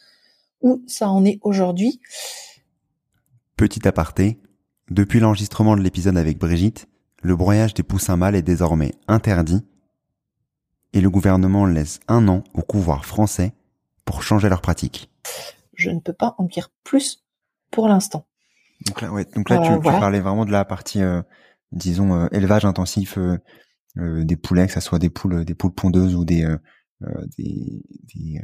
où 0.62 0.84
ça 0.88 1.10
en 1.10 1.24
est 1.24 1.40
aujourd'hui. 1.42 2.02
Petit 3.56 3.88
aparté, 3.88 4.40
depuis 4.90 5.20
l'enregistrement 5.20 5.76
de 5.76 5.82
l'épisode 5.82 6.18
avec 6.18 6.38
Brigitte, 6.38 6.88
le 7.22 7.36
broyage 7.36 7.74
des 7.74 7.84
poussins 7.84 8.18
mâles 8.18 8.36
est 8.36 8.42
désormais 8.42 8.94
interdit 9.08 9.64
et 10.94 11.02
le 11.02 11.10
gouvernement 11.10 11.66
laisse 11.66 12.00
un 12.08 12.28
an 12.28 12.44
au 12.54 12.62
pouvoir 12.62 13.06
français 13.06 13.54
pour 14.06 14.24
changer 14.24 14.50
leurs 14.50 14.62
pratiques. 14.62 15.10
Je 15.76 15.90
ne 15.90 16.00
peux 16.00 16.14
pas 16.14 16.36
en 16.38 16.46
dire 16.46 16.70
plus 16.84 17.24
pour 17.72 17.88
l'instant. 17.88 18.28
Donc 18.86 19.02
là, 19.02 19.12
ouais, 19.12 19.26
donc 19.36 19.50
là 19.50 19.60
tu, 19.60 19.80
parlais 19.82 20.20
vraiment 20.20 20.46
de 20.46 20.52
la 20.52 20.66
partie, 20.66 21.02
euh, 21.02 21.22
disons, 21.72 22.14
euh, 22.14 22.28
élevage 22.32 22.66
intensif 22.66 23.18
euh, 23.18 23.38
des 24.24 24.36
poulets, 24.36 24.68
que 24.68 24.74
ça 24.74 24.82
soit 24.82 25.00
des 25.00 25.10
poules, 25.10 25.46
des 25.46 25.56
poules 25.56 25.74
pondeuses 25.74 26.16
ou 26.16 26.26
des 26.26 26.46
des, 27.38 27.84
des, 28.16 28.16
des, 28.16 28.42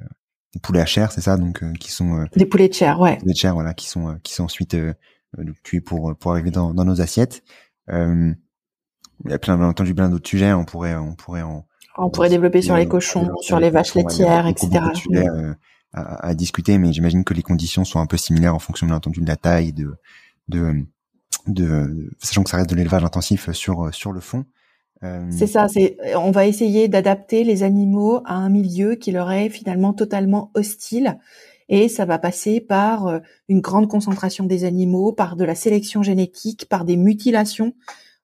poulets 0.61 0.81
à 0.81 0.85
chair, 0.85 1.11
c'est 1.11 1.21
ça, 1.21 1.37
donc 1.37 1.63
qui 1.79 1.91
sont 1.91 2.25
des 2.35 2.45
poulets 2.45 2.69
de 2.69 2.73
chair, 2.73 2.99
ouais. 2.99 3.17
Des 3.23 3.33
de 3.33 3.37
chair, 3.37 3.53
voilà, 3.53 3.73
qui 3.73 3.87
sont 3.87 4.17
qui 4.23 4.33
sont 4.33 4.45
ensuite 4.45 4.75
tués 5.63 5.81
pour 5.81 6.15
pour 6.17 6.31
arriver 6.31 6.49
dans, 6.49 6.73
dans 6.73 6.85
nos 6.85 7.01
assiettes. 7.01 7.43
il 7.87 8.35
y 9.27 9.33
a 9.33 9.37
plein, 9.39 9.57
bien 9.57 9.67
entendu, 9.67 9.93
plein 9.93 10.09
d'autres 10.09 10.27
sujets. 10.27 10.53
On 10.53 10.65
pourrait 10.65 10.95
on 10.95 11.13
pourrait 11.13 11.43
en 11.43 11.65
on 11.99 12.09
pourrait 12.09 12.29
développer 12.29 12.61
sur 12.61 12.75
les 12.75 12.87
cochons, 12.87 13.29
sur 13.41 13.59
les 13.59 13.69
vaches 13.69 13.95
laitières, 13.95 14.47
etc. 14.47 14.85
Euh, 15.13 15.53
à, 15.91 16.27
à, 16.27 16.33
discuter, 16.33 16.77
mais 16.77 16.93
j'imagine 16.93 17.23
que 17.23 17.33
les 17.33 17.41
conditions 17.41 17.83
sont 17.83 17.99
un 17.99 18.05
peu 18.05 18.15
similaires 18.17 18.55
en 18.55 18.59
fonction, 18.59 18.87
bien 18.87 18.95
entendu, 18.95 19.21
de 19.21 19.27
la 19.27 19.35
taille, 19.35 19.73
de, 19.73 19.95
de, 20.47 20.85
de, 21.47 22.09
sachant 22.19 22.43
que 22.43 22.49
ça 22.49 22.57
reste 22.57 22.69
de 22.69 22.75
l'élevage 22.75 23.03
intensif 23.03 23.51
sur 23.51 23.93
sur 23.93 24.11
le 24.11 24.19
fond. 24.19 24.45
Euh, 25.03 25.25
c'est 25.31 25.47
ça, 25.47 25.67
c'est 25.69 25.97
on 26.15 26.31
va 26.31 26.45
essayer 26.45 26.87
d'adapter 26.87 27.43
les 27.43 27.63
animaux 27.63 28.21
à 28.25 28.33
un 28.33 28.49
milieu 28.49 28.95
qui 28.95 29.11
leur 29.11 29.31
est 29.31 29.49
finalement 29.49 29.93
totalement 29.93 30.51
hostile 30.55 31.17
et 31.69 31.87
ça 31.87 32.05
va 32.05 32.17
passer 32.17 32.59
par 32.59 33.07
euh, 33.07 33.19
une 33.47 33.61
grande 33.61 33.87
concentration 33.87 34.45
des 34.45 34.65
animaux, 34.65 35.13
par 35.13 35.35
de 35.35 35.45
la 35.45 35.55
sélection 35.55 36.03
génétique, 36.03 36.67
par 36.67 36.83
des 36.83 36.97
mutilations 36.97 37.73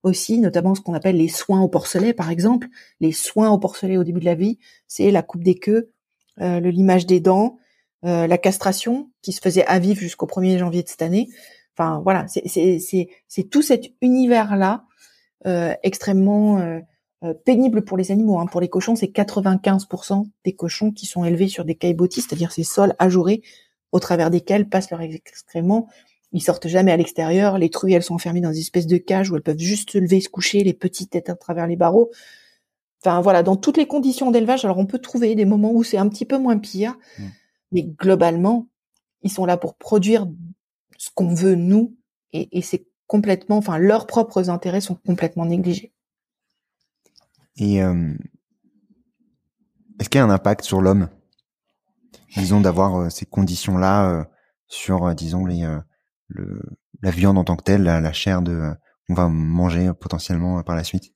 aussi, 0.03 0.39
notamment 0.39 0.75
ce 0.75 0.81
qu'on 0.81 0.93
appelle 0.93 1.17
les 1.17 1.27
soins 1.27 1.61
au 1.61 1.67
porcelet, 1.67 2.13
par 2.13 2.29
exemple. 2.29 2.67
Les 2.99 3.11
soins 3.11 3.51
au 3.51 3.57
porcelet 3.57 3.97
au 3.97 4.03
début 4.03 4.19
de 4.19 4.25
la 4.25 4.35
vie, 4.35 4.59
c'est 4.87 5.11
la 5.11 5.21
coupe 5.21 5.43
des 5.43 5.55
queues, 5.55 5.91
euh, 6.41 6.59
le 6.59 6.69
limage 6.69 7.05
des 7.05 7.19
dents, 7.19 7.57
euh, 8.03 8.27
la 8.27 8.37
castration 8.37 9.09
qui 9.21 9.31
se 9.31 9.41
faisait 9.41 9.65
à 9.65 9.79
vivre 9.79 9.99
jusqu'au 9.99 10.27
1er 10.27 10.57
janvier 10.57 10.83
de 10.83 10.89
cette 10.89 11.01
année. 11.01 11.27
Enfin 11.77 12.01
voilà, 12.03 12.25
c'est 12.27 13.49
tout 13.51 13.61
cet 13.61 13.91
univers-là 14.01 14.85
euh, 14.85 14.94
extrêmement 15.43 16.81
euh, 17.23 17.33
pénible 17.45 17.83
pour 17.83 17.97
les 17.97 18.11
animaux. 18.11 18.39
Hein. 18.39 18.45
Pour 18.45 18.61
les 18.61 18.69
cochons, 18.69 18.95
c'est 18.95 19.07
95% 19.07 20.25
des 20.43 20.53
cochons 20.53 20.91
qui 20.91 21.05
sont 21.05 21.23
élevés 21.23 21.47
sur 21.47 21.65
des 21.65 21.75
caillebotis, 21.75 22.21
c'est-à-dire 22.21 22.51
ces 22.51 22.63
sols 22.63 22.93
ajourés 22.99 23.41
au 23.91 23.99
travers 23.99 24.29
desquels 24.29 24.67
passent 24.67 24.91
leurs 24.91 25.01
excréments 25.01 25.87
ils 26.35 26.41
sortent 26.41 26.67
jamais 26.67 26.91
à 26.91 26.97
l'extérieur. 26.97 27.57
Les 27.57 27.69
truies, 27.69 27.93
elles 27.93 28.03
sont 28.03 28.15
enfermées 28.15 28.41
dans 28.41 28.51
des 28.51 28.59
espèces 28.59 28.87
de 28.87 28.97
cages 28.97 29.31
où 29.31 29.37
elles 29.37 29.41
peuvent 29.41 29.57
juste 29.57 29.91
se 29.91 29.97
lever, 29.97 30.19
se 30.19 30.27
coucher, 30.27 30.65
les 30.65 30.73
petites 30.73 31.11
têtes 31.11 31.29
à 31.29 31.35
travers 31.35 31.65
les 31.65 31.77
barreaux. 31.77 32.11
Enfin 33.01 33.21
voilà, 33.21 33.41
dans 33.41 33.55
toutes 33.55 33.77
les 33.77 33.87
conditions 33.87 34.31
d'élevage, 34.31 34.65
alors 34.65 34.77
on 34.77 34.85
peut 34.85 34.99
trouver 34.99 35.33
des 35.35 35.45
moments 35.45 35.71
où 35.71 35.81
c'est 35.81 35.97
un 35.97 36.09
petit 36.09 36.25
peu 36.25 36.37
moins 36.37 36.57
pire, 36.57 36.97
mm. 37.19 37.23
mais 37.71 37.83
globalement, 37.83 38.67
ils 39.21 39.31
sont 39.31 39.45
là 39.45 39.55
pour 39.55 39.75
produire 39.75 40.27
ce 40.97 41.09
qu'on 41.15 41.33
veut 41.33 41.55
nous, 41.55 41.95
et, 42.33 42.61
c'est 42.61 42.85
complètement, 43.07 43.57
enfin 43.57 43.77
leurs 43.77 44.07
propres 44.07 44.49
intérêts 44.49 44.81
sont 44.81 44.95
complètement 44.95 45.45
négligés. 45.45 45.93
Et 47.57 47.81
euh, 47.83 48.13
est-ce 49.99 50.09
qu'il 50.09 50.19
y 50.19 50.21
a 50.21 50.25
un 50.25 50.29
impact 50.29 50.65
sur 50.65 50.81
l'homme, 50.81 51.09
disons 52.35 52.61
d'avoir 52.61 52.95
euh, 52.95 53.09
ces 53.09 53.25
conditions-là 53.25 54.09
euh, 54.09 54.23
sur, 54.67 55.13
disons 55.15 55.45
les 55.45 55.65
le, 56.27 56.61
la 57.01 57.11
viande 57.11 57.37
en 57.37 57.43
tant 57.43 57.55
que 57.55 57.63
telle, 57.63 57.83
la, 57.83 58.13
chair 58.13 58.41
de 58.41 58.71
on 59.09 59.13
va 59.13 59.29
manger 59.29 59.91
potentiellement 59.93 60.61
par 60.63 60.75
la 60.75 60.83
suite? 60.83 61.14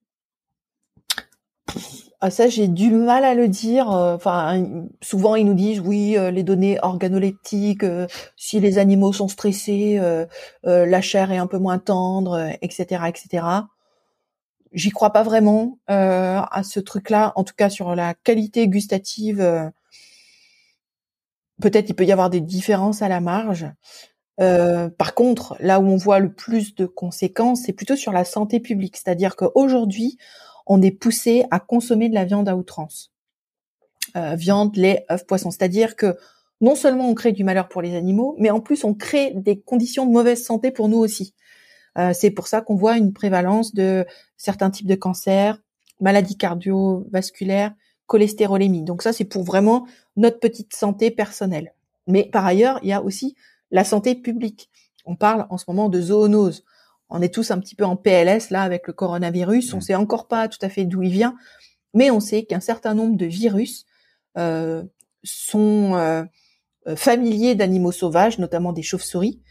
Ah 2.22 2.32
ça 2.32 2.50
j'ai 2.50 2.68
du 2.68 2.92
mal 2.92 3.24
à 3.24 3.34
le 3.34 3.48
dire. 3.48 3.92
Euh, 3.92 4.16
enfin 4.16 4.84
souvent 5.02 5.36
ils 5.36 5.46
nous 5.46 5.54
disent 5.54 5.80
oui 5.80 6.18
euh, 6.18 6.32
les 6.32 6.44
données 6.44 6.78
organoleptiques, 6.82 7.84
euh, 7.84 8.08
si 8.36 8.60
les 8.60 8.78
animaux 8.78 9.14
sont 9.14 9.30
stressés, 9.30 10.00
la 10.64 11.02
chair 11.02 11.32
est 11.32 11.38
un 11.38 11.48
peu 11.48 11.58
moins 11.58 11.80
tendre, 11.80 12.50
etc. 12.62 13.04
etc. 13.08 13.46
J'y 14.74 14.90
crois 14.92 15.12
pas 15.12 15.24
vraiment 15.24 15.80
à 15.88 16.62
ce 16.64 16.80
truc-là. 16.80 17.34
En 17.36 17.44
tout 17.44 17.56
cas 17.58 17.70
sur 17.70 17.96
la 17.96 18.14
qualité 18.14 18.68
gustative, 18.68 19.72
peut-être 21.62 21.90
il 21.90 21.96
peut 21.96 22.06
y 22.06 22.12
avoir 22.12 22.30
des 22.30 22.42
différences 22.42 23.02
à 23.02 23.10
la 23.10 23.22
marge. 23.22 23.68
Euh, 24.40 24.90
par 24.90 25.16
contre, 25.16 25.56
là 25.60 25.80
où 25.80 25.88
on 25.88 25.98
voit 25.98 26.20
le 26.20 26.32
plus 26.32 26.76
de 26.76 26.86
conséquences, 26.86 27.64
c'est 27.66 27.74
plutôt 27.74 27.96
sur 27.96 28.12
la 28.12 28.24
santé 28.24 28.60
publique. 28.60 28.98
C'est-à-dire 28.98 29.36
qu'aujourd'hui, 29.36 30.18
on 30.70 30.82
est 30.82 30.92
poussé 30.92 31.44
à 31.52 31.60
consommer 31.60 32.08
de 32.08 32.14
la 32.14 32.24
viande 32.24 32.48
à 32.48 32.56
outrance. 32.56 33.12
viande, 34.16 34.76
lait, 34.78 35.06
œufs, 35.12 35.26
poissons. 35.26 35.52
C'est-à-dire 35.52 35.98
que 35.98 36.16
non 36.62 36.76
seulement 36.76 37.10
on 37.10 37.14
crée 37.14 37.32
du 37.32 37.44
malheur 37.44 37.68
pour 37.68 37.82
les 37.82 37.96
animaux, 37.96 38.36
mais 38.40 38.50
en 38.50 38.62
plus 38.62 38.84
on 38.84 38.94
crée 38.94 39.34
des 39.36 39.60
conditions 39.60 40.06
de 40.06 40.12
mauvaise 40.12 40.44
santé 40.44 40.72
pour 40.72 40.88
nous 40.90 40.98
aussi. 40.98 41.34
c'est 42.14 42.32
pour 42.32 42.48
ça 42.48 42.62
qu'on 42.62 42.76
voit 42.76 42.98
une 42.98 43.14
prévalence 43.14 43.74
de 43.74 44.06
certains 44.38 44.70
types 44.70 44.88
de 44.88 44.96
cancers, 44.96 45.60
maladies 46.00 46.38
cardiovasculaires, 46.38 47.74
cholestérolémie. 48.10 48.84
Donc 48.84 49.02
ça, 49.02 49.14
c'est 49.14 49.26
pour 49.26 49.44
vraiment 49.44 49.88
notre 50.18 50.40
petite 50.40 50.76
santé 50.76 51.12
personnelle. 51.12 51.74
Mais 52.08 52.26
par 52.26 52.46
ailleurs, 52.46 52.80
il 52.84 52.90
y 52.90 52.94
a 52.94 53.02
aussi 53.02 53.36
la 53.72 53.84
santé 53.84 54.16
publique. 54.16 54.70
On 55.06 55.16
parle 55.16 55.46
en 55.50 55.58
ce 55.58 55.66
moment 55.68 55.90
de 55.90 56.02
zoonose. 56.02 56.66
On 57.10 57.22
est 57.22 57.34
tous 57.34 57.52
un 57.52 57.60
petit 57.60 57.76
peu 57.76 57.86
en 57.86 57.96
PLS 57.96 58.50
là 58.52 58.62
avec 58.62 58.88
le 58.88 58.94
coronavirus. 58.94 59.74
On 59.74 59.78
ne 59.78 59.82
sait 59.82 59.96
encore 59.96 60.28
pas 60.28 60.48
tout 60.48 60.60
à 60.62 60.70
fait 60.70 60.86
d'où 60.86 61.02
il 61.02 61.12
vient, 61.12 61.36
mais 61.94 62.12
on 62.12 62.20
sait 62.20 62.44
qu'un 62.44 62.60
certain 62.60 62.94
nombre 62.94 63.18
de 63.18 63.26
virus 63.26 63.86
euh, 64.38 64.84
sont 65.24 65.96
euh, 65.96 66.24
familiers 66.96 67.56
d'animaux 67.56 67.92
sauvages, 67.92 68.40
notamment 68.40 68.74
des 68.74 68.84
chauves-souris, 68.84 69.42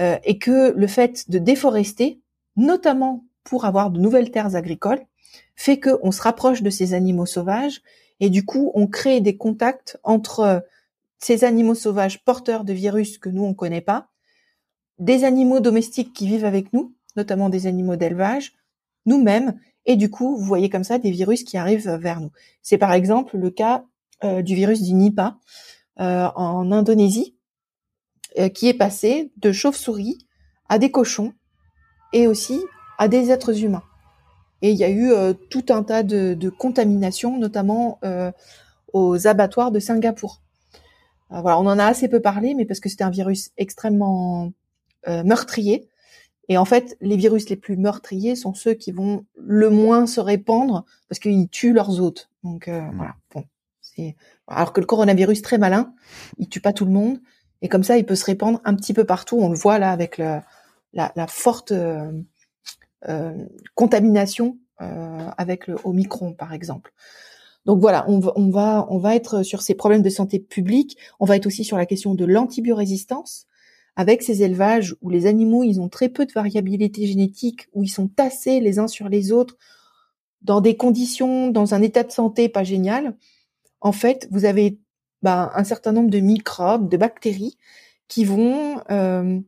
euh, 0.00 0.18
et 0.24 0.38
que 0.38 0.72
le 0.72 0.86
fait 0.86 1.30
de 1.30 1.38
déforester, 1.38 2.20
notamment 2.56 3.24
pour 3.44 3.64
avoir 3.64 3.90
de 3.90 4.00
nouvelles 4.00 4.30
terres 4.30 4.56
agricoles, 4.56 5.04
fait 5.56 5.80
qu'on 5.80 6.12
se 6.12 6.22
rapproche 6.22 6.62
de 6.62 6.70
ces 6.70 6.94
animaux 6.94 7.26
sauvages 7.26 7.80
et 8.20 8.30
du 8.30 8.44
coup 8.44 8.70
on 8.74 8.86
crée 8.86 9.20
des 9.20 9.36
contacts 9.36 9.98
entre 10.02 10.64
ces 11.18 11.44
animaux 11.44 11.74
sauvages 11.74 12.24
porteurs 12.24 12.64
de 12.64 12.72
virus 12.72 13.18
que 13.18 13.28
nous 13.28 13.44
on 13.44 13.54
connaît 13.54 13.80
pas, 13.80 14.07
des 14.98 15.24
animaux 15.24 15.60
domestiques 15.60 16.12
qui 16.12 16.26
vivent 16.26 16.44
avec 16.44 16.72
nous, 16.72 16.94
notamment 17.16 17.48
des 17.48 17.66
animaux 17.66 17.96
d'élevage, 17.96 18.54
nous-mêmes, 19.06 19.58
et 19.86 19.96
du 19.96 20.10
coup 20.10 20.36
vous 20.36 20.44
voyez 20.44 20.68
comme 20.68 20.84
ça 20.84 20.98
des 20.98 21.10
virus 21.10 21.44
qui 21.44 21.56
arrivent 21.56 21.88
vers 21.88 22.20
nous. 22.20 22.30
C'est 22.62 22.78
par 22.78 22.92
exemple 22.92 23.36
le 23.36 23.50
cas 23.50 23.84
euh, 24.24 24.42
du 24.42 24.54
virus 24.54 24.82
du 24.82 24.94
Nipah 24.94 25.38
euh, 26.00 26.28
en 26.34 26.72
Indonésie, 26.72 27.36
euh, 28.38 28.48
qui 28.48 28.68
est 28.68 28.74
passé 28.74 29.32
de 29.36 29.52
chauves-souris 29.52 30.18
à 30.68 30.78
des 30.78 30.90
cochons 30.90 31.32
et 32.12 32.26
aussi 32.26 32.60
à 32.98 33.08
des 33.08 33.30
êtres 33.30 33.64
humains. 33.64 33.84
Et 34.60 34.70
il 34.70 34.76
y 34.76 34.82
a 34.82 34.90
eu 34.90 35.12
tout 35.50 35.66
un 35.68 35.84
tas 35.84 36.02
de, 36.02 36.34
de 36.34 36.50
contaminations, 36.50 37.38
notamment 37.38 38.00
aux 38.92 39.28
abattoirs 39.28 39.70
de 39.70 39.78
Singapour. 39.78 40.42
Voilà, 41.30 41.60
on 41.60 41.66
en 41.66 41.78
a 41.78 41.84
assez 41.84 42.08
peu 42.08 42.20
parlé, 42.20 42.54
mais 42.54 42.64
parce 42.64 42.80
que 42.80 42.88
c'est 42.88 43.02
un 43.02 43.10
virus 43.10 43.52
extrêmement 43.56 44.50
meurtrier. 45.24 45.88
Et 46.50 46.56
en 46.56 46.64
fait, 46.64 46.96
les 47.00 47.16
virus 47.16 47.50
les 47.50 47.56
plus 47.56 47.76
meurtriers 47.76 48.36
sont 48.36 48.54
ceux 48.54 48.74
qui 48.74 48.92
vont 48.92 49.24
le 49.36 49.70
moins 49.70 50.06
se 50.06 50.20
répandre 50.20 50.84
parce 51.08 51.18
qu'ils 51.18 51.48
tuent 51.48 51.74
leurs 51.74 52.00
hôtes. 52.00 52.30
Donc 52.42 52.68
mmh. 52.68 52.90
voilà. 52.96 53.14
Bon, 53.34 53.44
alors 54.46 54.72
que 54.72 54.80
le 54.80 54.86
coronavirus 54.86 55.42
très 55.42 55.58
malin, 55.58 55.92
il 56.38 56.48
tue 56.48 56.60
pas 56.60 56.72
tout 56.72 56.84
le 56.84 56.90
monde 56.90 57.20
et 57.62 57.68
comme 57.68 57.82
ça, 57.82 57.98
il 57.98 58.06
peut 58.06 58.14
se 58.14 58.24
répandre 58.24 58.60
un 58.64 58.74
petit 58.74 58.94
peu 58.94 59.04
partout. 59.04 59.38
On 59.40 59.48
le 59.48 59.56
voit 59.56 59.78
là 59.78 59.90
avec 59.90 60.18
le, 60.18 60.40
la, 60.92 61.12
la, 61.16 61.26
forte 61.26 61.72
euh, 61.72 62.12
contamination 63.74 64.58
euh, 64.80 65.28
avec 65.36 65.66
le 65.66 65.76
Omicron, 65.84 66.34
par 66.34 66.52
exemple. 66.52 66.92
Donc 67.66 67.80
voilà, 67.80 68.04
on 68.08 68.20
va, 68.20 68.32
on 68.36 68.50
va, 68.50 68.86
on 68.88 68.98
va 68.98 69.14
être 69.14 69.42
sur 69.42 69.62
ces 69.62 69.74
problèmes 69.74 70.02
de 70.02 70.08
santé 70.08 70.38
publique. 70.38 70.96
On 71.18 71.26
va 71.26 71.36
être 71.36 71.46
aussi 71.46 71.64
sur 71.64 71.76
la 71.76 71.86
question 71.86 72.14
de 72.14 72.24
l'antibiorésistance 72.24 73.46
avec 73.98 74.22
ces 74.22 74.44
élevages 74.44 74.94
où 75.02 75.10
les 75.10 75.26
animaux, 75.26 75.64
ils 75.64 75.80
ont 75.80 75.88
très 75.88 76.08
peu 76.08 76.24
de 76.24 76.32
variabilité 76.32 77.04
génétique, 77.04 77.66
où 77.74 77.82
ils 77.82 77.88
sont 77.88 78.06
tassés 78.06 78.60
les 78.60 78.78
uns 78.78 78.86
sur 78.86 79.08
les 79.08 79.32
autres 79.32 79.56
dans 80.40 80.60
des 80.60 80.76
conditions, 80.76 81.50
dans 81.50 81.74
un 81.74 81.82
état 81.82 82.04
de 82.04 82.12
santé 82.12 82.48
pas 82.48 82.62
génial. 82.62 83.16
En 83.80 83.90
fait, 83.90 84.28
vous 84.30 84.44
avez 84.44 84.78
bah, 85.22 85.50
un 85.56 85.64
certain 85.64 85.90
nombre 85.90 86.10
de 86.10 86.20
microbes, 86.20 86.88
de 86.88 86.96
bactéries 86.96 87.58
qui 88.06 88.24
vont 88.24 88.80
euh, 88.88 89.40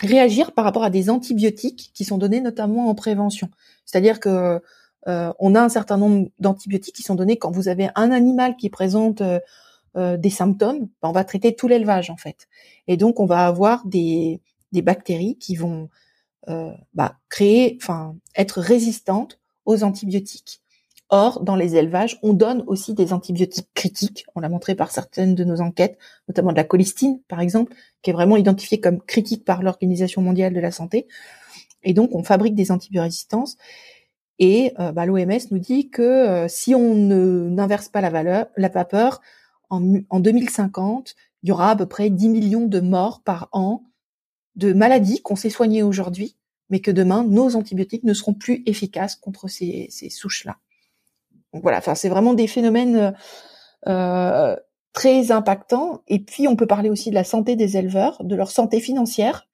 réagir 0.00 0.52
par 0.52 0.64
rapport 0.64 0.84
à 0.84 0.90
des 0.90 1.10
antibiotiques 1.10 1.90
qui 1.92 2.04
sont 2.04 2.16
donnés 2.16 2.40
notamment 2.40 2.90
en 2.90 2.94
prévention. 2.94 3.48
C'est-à-dire 3.86 4.20
que 4.20 4.60
euh, 5.08 5.32
on 5.40 5.56
a 5.56 5.62
un 5.62 5.68
certain 5.68 5.96
nombre 5.96 6.28
d'antibiotiques 6.38 6.94
qui 6.94 7.02
sont 7.02 7.16
donnés 7.16 7.38
quand 7.38 7.50
vous 7.50 7.66
avez 7.66 7.88
un 7.96 8.12
animal 8.12 8.54
qui 8.54 8.70
présente 8.70 9.20
euh, 9.20 9.40
euh, 9.96 10.16
des 10.16 10.30
symptômes, 10.30 10.88
ben, 11.02 11.08
on 11.08 11.12
va 11.12 11.24
traiter 11.24 11.54
tout 11.54 11.68
l'élevage 11.68 12.10
en 12.10 12.16
fait. 12.16 12.48
Et 12.88 12.96
donc 12.96 13.20
on 13.20 13.26
va 13.26 13.46
avoir 13.46 13.86
des, 13.86 14.40
des 14.72 14.82
bactéries 14.82 15.36
qui 15.38 15.56
vont 15.56 15.88
bah, 16.94 17.16
créer, 17.28 17.78
enfin 17.80 18.16
être 18.34 18.60
résistantes 18.60 19.38
aux 19.66 19.84
antibiotiques. 19.84 20.60
Or, 21.12 21.42
dans 21.42 21.56
les 21.56 21.74
élevages, 21.74 22.18
on 22.22 22.32
donne 22.32 22.62
aussi 22.68 22.94
des 22.94 23.12
antibiotiques 23.12 23.68
critiques. 23.74 24.26
On 24.36 24.40
l'a 24.40 24.48
montré 24.48 24.76
par 24.76 24.92
certaines 24.92 25.34
de 25.34 25.42
nos 25.42 25.60
enquêtes, 25.60 25.98
notamment 26.28 26.52
de 26.52 26.56
la 26.56 26.64
colistine, 26.64 27.20
par 27.26 27.40
exemple, 27.40 27.74
qui 28.02 28.10
est 28.10 28.12
vraiment 28.12 28.36
identifiée 28.36 28.78
comme 28.78 29.00
critique 29.00 29.44
par 29.44 29.64
l'Organisation 29.64 30.22
mondiale 30.22 30.54
de 30.54 30.60
la 30.60 30.70
santé. 30.70 31.08
Et 31.82 31.94
donc, 31.94 32.14
on 32.14 32.22
fabrique 32.22 32.54
des 32.54 32.70
antibiorésistances. 32.70 33.56
Et 34.38 34.72
euh, 34.78 34.92
bah, 34.92 35.04
l'OMS 35.04 35.40
nous 35.50 35.58
dit 35.58 35.90
que 35.90 36.02
euh, 36.02 36.48
si 36.48 36.76
on 36.76 36.94
n'inverse 36.94 37.88
pas 37.88 38.00
la, 38.00 38.10
valeur, 38.10 38.46
la 38.56 38.68
vapeur, 38.68 39.20
en, 39.70 40.00
en 40.10 40.20
2050, 40.20 41.14
il 41.42 41.48
y 41.48 41.52
aura 41.52 41.70
à 41.70 41.76
peu 41.76 41.86
près 41.86 42.10
10 42.10 42.28
millions 42.28 42.66
de 42.66 42.80
morts 42.80 43.22
par 43.22 43.48
an 43.52 43.84
de 44.56 44.72
maladies 44.72 45.22
qu'on 45.22 45.36
sait 45.36 45.50
soigner 45.50 45.82
aujourd'hui, 45.82 46.36
mais 46.68 46.80
que 46.80 46.90
demain, 46.90 47.24
nos 47.24 47.56
antibiotiques 47.56 48.04
ne 48.04 48.14
seront 48.14 48.34
plus 48.34 48.62
efficaces 48.66 49.16
contre 49.16 49.48
ces, 49.48 49.86
ces 49.90 50.10
souches-là. 50.10 50.56
Donc 51.52 51.62
voilà, 51.62 51.78
enfin 51.78 51.94
c'est 51.94 52.08
vraiment 52.08 52.34
des 52.34 52.46
phénomènes 52.46 53.14
euh, 53.88 54.56
très 54.92 55.32
impactants. 55.32 56.02
Et 56.08 56.18
puis 56.18 56.48
on 56.48 56.56
peut 56.56 56.66
parler 56.66 56.90
aussi 56.90 57.10
de 57.10 57.14
la 57.14 57.24
santé 57.24 57.56
des 57.56 57.76
éleveurs, 57.76 58.22
de 58.22 58.34
leur 58.34 58.50
santé 58.50 58.80
financière, 58.80 59.48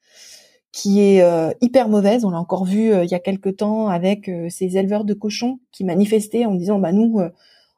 qui 0.72 1.00
est 1.00 1.22
euh, 1.22 1.52
hyper 1.60 1.88
mauvaise. 1.88 2.24
On 2.24 2.30
l'a 2.30 2.40
encore 2.40 2.64
vu 2.64 2.92
euh, 2.92 3.04
il 3.04 3.10
y 3.10 3.14
a 3.14 3.20
quelque 3.20 3.48
temps 3.48 3.88
avec 3.88 4.30
ces 4.50 4.76
éleveurs 4.76 5.04
de 5.04 5.14
cochons 5.14 5.60
qui 5.72 5.84
manifestaient 5.84 6.44
en 6.44 6.54
disant 6.54 6.78
bah 6.78 6.92
nous 6.92 7.20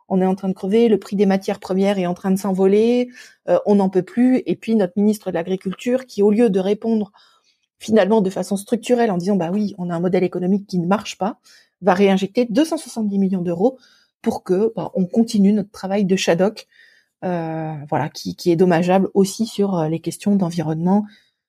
on 0.09 0.21
est 0.21 0.27
en 0.27 0.35
train 0.35 0.49
de 0.49 0.55
crever, 0.55 0.89
le 0.89 0.99
prix 0.99 1.17
des 1.17 1.27
matières 1.27 1.61
premières 1.61 1.99
est 1.99 2.07
en 2.07 2.15
train 2.15 2.31
de 2.31 2.39
s'envoler, 2.39 3.11
on 3.67 3.77
n'en 3.77 3.89
peut 3.89 4.03
plus. 4.03 4.43
Et 4.47 4.57
puis 4.57 4.75
notre 4.75 4.95
ministre 4.97 5.31
de 5.31 5.35
l'Agriculture 5.35 6.07
qui, 6.07 6.23
au 6.23 6.31
lieu 6.31 6.51
de 6.51 6.61
répondre 6.61 7.13
finalement 7.79 8.21
de 8.21 8.31
façon 8.31 8.57
structurelle 8.57 9.11
en 9.11 9.19
disant 9.19 9.37
bah 9.37 9.51
oui, 9.53 9.75
on 9.79 9.91
a 9.91 9.95
un 9.95 10.01
modèle 10.01 10.25
économique 10.25 10.67
qui 10.67 10.79
ne 10.79 10.87
marche 10.87 11.17
pas, 11.19 11.39
va 11.81 11.95
réinjecter 11.95 12.47
270 12.47 13.19
millions 13.19 13.43
d'euros 13.43 13.79
pour 14.23 14.43
que 14.43 14.73
bah, 14.75 14.91
on 14.95 15.07
continue 15.07 15.53
notre 15.53 15.71
travail 15.71 16.05
de 16.05 16.17
Shadok, 16.17 16.67
euh, 17.25 17.75
voilà, 17.89 18.09
qui, 18.09 18.37
qui, 18.37 18.51
est 18.51 18.57
dommageable 18.57 19.09
aussi 19.15 19.47
sur 19.47 19.77
euh, 19.77 19.89
les 19.89 20.01
questions 20.01 20.37
d'environnement, 20.37 21.07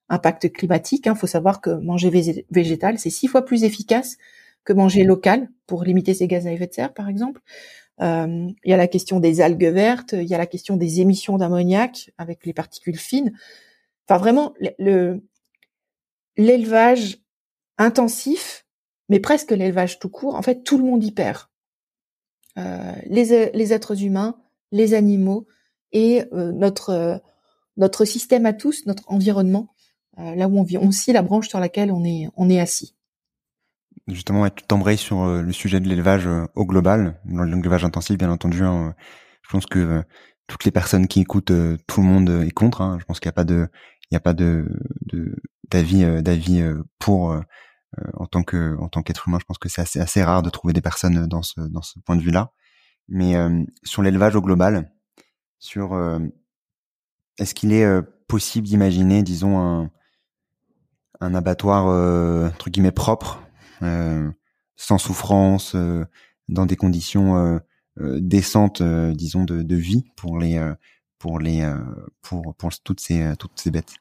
impact 0.10 0.52
climatique. 0.52 1.06
Il 1.06 1.10
hein. 1.10 1.16
faut 1.16 1.28
savoir 1.28 1.62
que 1.62 1.72
manger 1.72 2.10
végétal, 2.50 3.00
c'est 3.00 3.10
six 3.10 3.28
fois 3.28 3.44
plus 3.44 3.64
efficace 3.64 4.18
que 4.64 4.74
manger 4.74 5.04
local 5.04 5.50
pour 5.68 5.84
limiter 5.84 6.14
ses 6.14 6.28
gaz 6.28 6.46
à 6.46 6.52
effet 6.52 6.68
de 6.68 6.74
serre, 6.74 6.94
par 6.94 7.10
exemple. 7.10 7.42
Euh, 8.02 8.48
il 8.64 8.70
y 8.70 8.74
a 8.74 8.78
la 8.78 8.88
question 8.88 9.20
des 9.20 9.42
algues 9.42 9.66
vertes, 9.66 10.14
il 10.14 10.28
y 10.28 10.34
a 10.34 10.38
la 10.38 10.46
question 10.46 10.78
des 10.78 11.02
émissions 11.02 11.38
d'ammoniac 11.38 12.12
avec 12.18 12.46
les 12.46 12.54
particules 12.54 12.98
fines. 12.98 13.34
Enfin, 14.08 14.18
vraiment, 14.18 14.54
le 14.78 15.22
l'élevage 16.38 17.18
intensif, 17.78 18.66
mais 19.10 19.20
presque 19.20 19.52
l'élevage 19.52 20.00
tout 20.00 20.10
court, 20.10 20.36
en 20.36 20.42
fait, 20.42 20.64
tout 20.64 20.78
le 20.78 20.86
monde 20.86 21.04
y 21.04 21.12
perd. 21.12 21.48
Euh, 22.58 22.94
les, 23.06 23.74
êtres 23.74 24.04
humains, 24.04 24.40
les 24.72 24.94
animaux 24.94 25.48
et 25.92 26.24
euh, 26.34 26.52
notre 26.52 27.22
notre 27.76 28.06
système 28.06 28.46
à 28.46 28.54
tous, 28.54 28.86
notre 28.86 29.04
environnement, 29.08 29.74
là 30.18 30.50
où 30.50 30.60
on 30.60 30.64
vit, 30.64 30.78
scie 30.92 31.14
la 31.14 31.22
branche 31.22 31.48
sur 31.48 31.62
laquelle 31.62 31.94
on 31.94 32.04
est 32.04 32.60
assis. 32.60 32.94
Justement, 34.10 34.50
tu 34.50 34.64
t'embrayes 34.64 34.98
sur 34.98 35.26
le 35.26 35.52
sujet 35.52 35.80
de 35.80 35.88
l'élevage 35.88 36.28
au 36.56 36.66
global, 36.66 37.20
l'élevage 37.26 37.86
intensif, 37.86 38.18
bien 38.18 38.32
entendu. 38.32 38.64
Hein, 38.64 38.96
je 39.44 39.50
pense 39.50 39.66
que 39.66 40.04
toutes 40.48 40.66
les 40.66 40.72
personnes 40.72 41.08
qui 41.08 41.22
écoutent, 41.22 41.52
tout 41.88 42.02
le 42.02 42.08
monde 42.08 42.30
est 42.30 42.52
contre. 42.52 42.82
Hein. 42.82 42.98
Je 43.00 43.06
pense 43.06 43.20
qu'il 43.20 43.28
n'y 43.28 43.34
a 43.34 43.34
pas 43.34 43.44
de, 43.44 43.68
il 44.04 44.14
n'y 44.14 44.18
a 44.18 44.22
pas 44.22 44.34
de 44.34 44.68
d'avis 45.70 46.22
d'avis 46.24 46.64
pour 46.98 47.40
euh, 47.98 48.04
en 48.14 48.28
tant 48.28 48.44
que 48.44 48.78
en 48.80 48.88
tant 48.88 49.02
qu'être 49.02 49.28
humain, 49.28 49.40
je 49.40 49.46
pense 49.46 49.58
que 49.58 49.70
c'est 49.70 49.82
assez 49.82 50.00
assez 50.00 50.24
rare 50.24 50.44
de 50.44 50.50
trouver 50.50 50.74
des 50.74 50.82
personnes 50.82 51.26
dans 51.26 51.42
ce 51.42 51.60
dans 51.62 51.82
ce 51.82 52.00
point 52.00 52.16
de 52.16 52.22
vue-là. 52.22 52.52
Mais 53.08 53.36
euh, 53.36 53.64
sur 53.84 54.04
l'élevage 54.04 54.36
au 54.36 54.42
global, 54.42 54.92
sur 55.58 55.94
euh, 55.94 56.20
est-ce 57.40 57.56
qu'il 57.56 57.74
est 57.74 58.02
possible 58.28 58.68
d'imaginer, 58.68 59.24
disons 59.24 59.60
un 59.60 59.92
un 61.22 61.36
abattoir 61.36 61.88
entre 62.46 62.70
guillemets 62.70 62.92
propre, 62.92 63.42
sans 63.82 64.98
souffrance, 64.98 65.76
dans 66.48 66.66
des 66.66 66.76
conditions 66.76 67.60
décentes, 67.98 68.82
disons 68.82 69.44
de, 69.44 69.76
vie 69.76 70.06
pour 70.16 70.38
les 70.40 70.60
pour 71.18 71.40
les 71.40 71.70
pour 72.22 72.56
toutes 72.84 73.00
ces 73.00 73.34
toutes 73.38 73.60
ces 73.60 73.72
bêtes. 73.72 73.96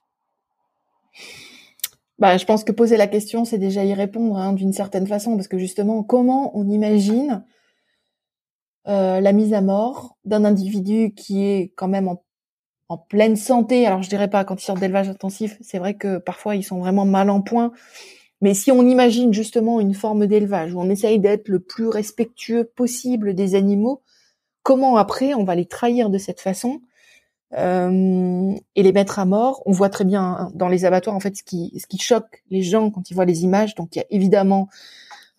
Bah, 2.18 2.36
je 2.36 2.44
pense 2.44 2.64
que 2.64 2.72
poser 2.72 2.96
la 2.96 3.06
question, 3.06 3.44
c'est 3.44 3.58
déjà 3.58 3.84
y 3.84 3.94
répondre 3.94 4.36
hein, 4.36 4.52
d'une 4.52 4.72
certaine 4.72 5.06
façon, 5.06 5.36
parce 5.36 5.46
que 5.46 5.58
justement, 5.58 6.02
comment 6.02 6.56
on 6.56 6.68
imagine 6.68 7.44
la 8.86 9.32
mise 9.32 9.52
à 9.52 9.60
mort 9.60 10.16
d'un 10.24 10.44
individu 10.44 11.12
qui 11.14 11.44
est 11.44 11.72
quand 11.76 11.88
même 11.88 12.08
en, 12.08 12.24
en, 12.88 12.96
pleine 12.96 13.36
santé? 13.36 13.86
Alors 13.86 14.02
je 14.02 14.08
dirais 14.08 14.30
pas 14.30 14.44
quand 14.44 14.60
ils 14.60 14.64
sortent 14.64 14.80
d'élevage 14.80 15.08
intensif, 15.08 15.58
c'est 15.60 15.78
vrai 15.78 15.94
que 15.94 16.18
parfois 16.18 16.56
ils 16.56 16.64
sont 16.64 16.78
vraiment 16.78 17.04
mal 17.04 17.28
en 17.30 17.42
point. 17.42 17.72
Mais 18.40 18.54
si 18.54 18.70
on 18.70 18.82
imagine 18.86 19.32
justement 19.32 19.80
une 19.80 19.94
forme 19.94 20.26
d'élevage 20.26 20.74
où 20.74 20.80
on 20.80 20.90
essaye 20.90 21.18
d'être 21.18 21.48
le 21.48 21.58
plus 21.58 21.88
respectueux 21.88 22.64
possible 22.64 23.34
des 23.34 23.54
animaux, 23.54 24.02
comment 24.62 24.96
après 24.96 25.34
on 25.34 25.44
va 25.44 25.54
les 25.54 25.66
trahir 25.66 26.08
de 26.08 26.18
cette 26.18 26.40
façon 26.40 26.80
euh, 27.56 28.54
et 28.76 28.82
les 28.82 28.92
mettre 28.92 29.18
à 29.18 29.24
mort? 29.24 29.62
On 29.66 29.72
voit 29.72 29.88
très 29.88 30.04
bien 30.04 30.22
hein, 30.22 30.52
dans 30.54 30.68
les 30.68 30.84
abattoirs 30.84 31.16
en 31.16 31.20
fait 31.20 31.36
ce 31.36 31.42
qui, 31.42 31.72
ce 31.80 31.86
qui 31.86 31.98
choque 31.98 32.44
les 32.50 32.62
gens 32.62 32.90
quand 32.90 33.10
ils 33.10 33.14
voient 33.14 33.24
les 33.24 33.42
images. 33.42 33.74
Donc 33.74 33.96
il 33.96 33.98
y 33.98 34.02
a 34.02 34.06
évidemment 34.10 34.68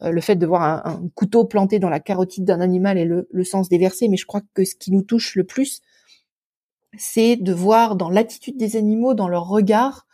euh, 0.01 0.11
le 0.11 0.19
fait 0.19 0.35
de 0.35 0.45
voir 0.45 0.85
un, 0.85 1.09
couteau 1.15 1.45
planté 1.45 1.79
dans 1.79 1.89
la 1.89 2.01
carotide 2.01 2.43
d'un 2.43 2.59
animal 2.59 2.97
et 2.97 3.05
le, 3.05 3.29
le 3.31 3.43
sens 3.45 3.69
déversé, 3.69 4.09
mais 4.09 4.17
je 4.17 4.25
crois 4.25 4.41
que 4.53 4.65
ce 4.65 4.75
qui 4.75 4.91
nous 4.91 5.03
touche 5.03 5.35
le 5.35 5.45
plus, 5.45 5.81
c'est 6.97 7.37
de 7.37 7.53
voir 7.53 7.95
dans 7.95 8.09
l'attitude 8.09 8.57
des 8.57 8.75
animaux, 8.75 9.13
dans 9.13 9.27
leur 9.27 9.47
regard, 9.47 10.05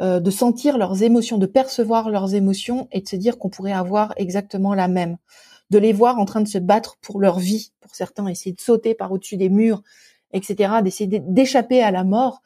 euh, 0.00 0.20
de 0.20 0.30
sentir 0.30 0.76
leurs 0.76 1.02
émotions, 1.02 1.38
de 1.38 1.46
percevoir 1.46 2.10
leurs 2.10 2.34
émotions 2.34 2.88
et 2.90 3.00
de 3.00 3.08
se 3.08 3.16
dire 3.16 3.38
qu'on 3.38 3.50
pourrait 3.50 3.72
avoir 3.72 4.12
exactement 4.16 4.74
la 4.74 4.88
même. 4.88 5.18
De 5.70 5.78
les 5.78 5.92
voir 5.92 6.18
en 6.18 6.24
train 6.24 6.40
de 6.40 6.48
se 6.48 6.58
battre 6.58 6.96
pour 7.00 7.20
leur 7.20 7.38
vie, 7.38 7.72
pour 7.80 7.94
certains, 7.94 8.26
essayer 8.26 8.54
de 8.54 8.60
sauter 8.60 8.94
par 8.94 9.12
au-dessus 9.12 9.36
des 9.36 9.48
murs, 9.48 9.82
etc., 10.32 10.74
d'essayer 10.82 11.20
d'échapper 11.20 11.82
à 11.82 11.90
la 11.90 12.04
mort. 12.04 12.42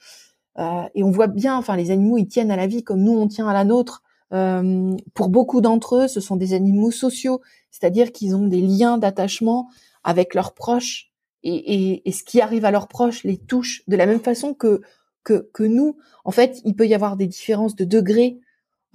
Euh, 0.59 0.83
et 0.95 1.03
on 1.03 1.11
voit 1.11 1.27
bien, 1.27 1.57
enfin, 1.57 1.77
les 1.77 1.91
animaux, 1.91 2.19
ils 2.19 2.29
tiennent 2.29 2.51
à 2.51 2.57
la 2.57 2.67
vie 2.67 2.85
comme 2.85 3.03
nous, 3.03 3.19
on 3.19 3.29
tient 3.29 3.49
à 3.49 3.53
la 3.53 3.65
nôtre. 3.65 4.03
Euh, 4.33 4.95
pour 5.15 5.31
beaucoup 5.31 5.61
d'entre 5.61 5.97
eux, 5.97 6.09
ce 6.09 6.21
sont 6.21 6.37
des 6.37 6.53
animaux 6.53 6.91
sociaux, 6.91 7.41
c'est-à-dire 7.71 8.13
qu'ils 8.13 8.37
ont 8.37 8.47
des 8.47 8.61
liens 8.61 8.99
d'attachement 8.99 9.69
avec 10.05 10.35
leurs 10.35 10.53
proches, 10.53 11.11
et, 11.43 12.03
ce 12.11 12.25
qui 12.25 12.41
arrive 12.41 12.65
à 12.65 12.71
leurs 12.71 12.89
proches 12.89 13.25
les 13.25 13.39
touche 13.39 13.83
de 13.87 13.97
la 13.97 14.07
même 14.07 14.21
façon 14.21 14.55
que 14.55 14.83
que, 15.25 15.63
nous. 15.63 15.97
En 16.25 16.31
fait, 16.31 16.61
il 16.65 16.75
peut 16.75 16.87
y 16.87 16.95
avoir 16.95 17.17
des 17.17 17.27
différences 17.27 17.77
de 17.77 17.85
degrés 17.85 18.39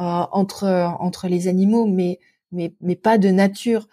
euh, 0.01 0.25
entre 0.31 0.67
entre 0.99 1.27
les 1.27 1.47
animaux, 1.47 1.85
mais 1.85 2.19
mais 2.51 2.73
mais 2.81 2.95
pas 2.95 3.17
de 3.17 3.29
nature. 3.29 3.87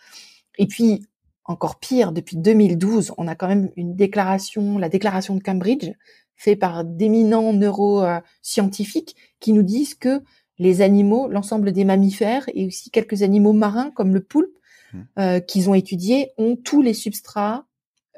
Et 0.58 0.66
puis 0.66 1.06
encore 1.44 1.78
pire, 1.78 2.12
depuis 2.12 2.36
2012, 2.36 3.12
on 3.18 3.26
a 3.26 3.34
quand 3.34 3.48
même 3.48 3.70
une 3.76 3.96
déclaration, 3.96 4.78
la 4.78 4.88
déclaration 4.88 5.34
de 5.34 5.42
Cambridge, 5.42 5.90
faite 6.36 6.58
par 6.58 6.84
d'éminents 6.84 7.52
neuroscientifiques 7.52 9.16
qui 9.40 9.52
nous 9.52 9.62
disent 9.62 9.94
que 9.94 10.22
les 10.58 10.82
animaux, 10.82 11.28
l'ensemble 11.28 11.72
des 11.72 11.84
mammifères 11.84 12.48
et 12.54 12.66
aussi 12.66 12.90
quelques 12.90 13.22
animaux 13.22 13.52
marins 13.52 13.90
comme 13.90 14.14
le 14.14 14.22
poulpe 14.22 14.56
mmh. 14.92 14.98
euh, 15.18 15.40
qu'ils 15.40 15.70
ont 15.70 15.74
étudiés, 15.74 16.30
ont 16.38 16.56
tous 16.56 16.82
les 16.82 16.94
substrats 16.94 17.66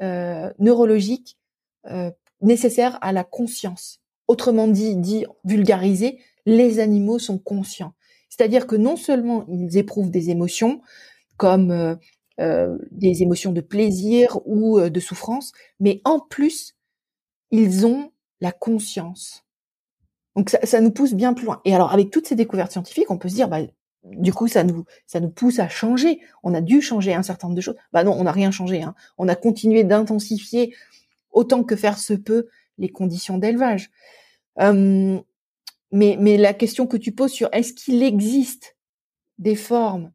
euh, 0.03 0.53
neurologiques 0.59 1.38
nécessaires 2.42 2.98
à 3.01 3.12
la 3.12 3.25
conscience. 3.25 4.01
Autrement 4.33 4.66
dit, 4.66 5.27
vulgarisé, 5.45 6.18
les 6.47 6.81
animaux 6.81 7.18
sont 7.18 7.37
conscients. 7.37 7.92
C'est-à-dire 8.31 8.66
que 8.66 8.77
non 8.77 8.97
seulement 8.97 9.45
ils 9.47 9.77
éprouvent 9.77 10.11
des 10.11 10.31
émotions, 10.31 10.81
comme 11.37 11.71
euh, 11.71 11.97
euh, 12.40 12.79
des 12.92 13.23
émotions 13.23 13.53
de 13.53 13.61
plaisir 13.61 14.38
ou 14.47 14.79
euh, 14.79 14.88
de 14.88 15.01
souffrance, 15.01 15.53
mais 15.81 16.01
en 16.07 16.18
plus, 16.18 16.77
ils 17.51 17.85
ont 17.85 18.11
la 18.40 18.53
conscience. 18.53 19.45
Donc 20.35 20.49
ça, 20.49 20.81
nous 20.81 20.92
pousse 20.92 21.12
bien 21.12 21.35
plus 21.35 21.45
loin. 21.45 21.61
Et 21.66 21.75
alors 21.75 21.92
avec 21.92 22.11
toutes 22.11 22.27
ces 22.27 22.35
découvertes 22.35 22.73
scientifiques, 22.73 23.11
on 23.11 23.18
peut 23.18 23.29
se 23.29 23.35
dire, 23.35 23.49
bah, 23.49 23.61
du 24.03 24.33
coup, 24.33 24.49
ça 24.49 24.64
nous, 24.64 24.87
ça 25.07 25.21
nous 25.21 25.29
pousse 25.29 25.59
à 25.59 25.68
changer. 25.68 26.21
On 26.42 26.55
a 26.55 26.62
dû 26.62 26.81
changer 26.81 27.12
un 27.12 27.23
certain 27.23 27.49
nombre 27.49 27.57
de 27.57 27.61
choses. 27.61 27.77
Bah 27.92 28.03
non, 28.03 28.14
on 28.18 28.25
n'a 28.25 28.33
rien 28.33 28.51
changé. 28.51 28.81
Hein. 28.81 28.95
On 29.18 29.29
a 29.29 29.35
continué 29.35 29.85
d'intensifier 29.85 30.75
autant 31.33 31.64
que 31.64 31.77
faire 31.77 31.99
se 31.99 32.14
peut 32.14 32.49
les 32.79 32.88
conditions 32.88 33.37
d'élevage. 33.37 33.90
Mais, 34.58 36.16
mais 36.18 36.36
la 36.38 36.54
question 36.54 36.86
que 36.86 36.96
tu 36.96 37.12
poses 37.12 37.32
sur 37.32 37.48
est-ce 37.52 37.74
qu'il 37.74 38.02
existe 38.02 38.76
des 39.38 39.56
formes 39.56 40.10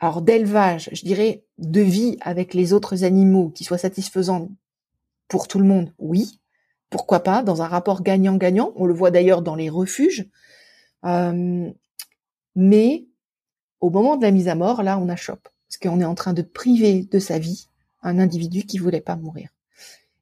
alors 0.00 0.22
d'élevage, 0.22 0.90
je 0.92 1.04
dirais 1.04 1.44
de 1.58 1.80
vie 1.80 2.18
avec 2.20 2.54
les 2.54 2.72
autres 2.72 3.04
animaux 3.04 3.50
qui 3.50 3.64
soient 3.64 3.78
satisfaisantes 3.78 4.50
pour 5.26 5.48
tout 5.48 5.58
le 5.58 5.64
monde, 5.64 5.92
oui. 5.98 6.40
Pourquoi 6.90 7.20
pas 7.20 7.42
dans 7.42 7.60
un 7.60 7.66
rapport 7.66 8.02
gagnant-gagnant 8.02 8.72
On 8.76 8.86
le 8.86 8.94
voit 8.94 9.10
d'ailleurs 9.10 9.42
dans 9.42 9.56
les 9.56 9.68
refuges. 9.68 10.26
Euh, 11.04 11.70
mais 12.54 13.06
au 13.80 13.90
moment 13.90 14.16
de 14.16 14.22
la 14.22 14.30
mise 14.30 14.48
à 14.48 14.54
mort, 14.54 14.82
là, 14.82 14.98
on 14.98 15.08
a 15.08 15.16
chope 15.16 15.48
parce 15.68 15.76
qu'on 15.76 16.00
est 16.00 16.04
en 16.04 16.14
train 16.14 16.32
de 16.32 16.42
priver 16.42 17.02
de 17.10 17.18
sa 17.18 17.38
vie 17.38 17.68
un 18.02 18.18
individu 18.18 18.64
qui 18.64 18.78
voulait 18.78 19.02
pas 19.02 19.16
mourir. 19.16 19.50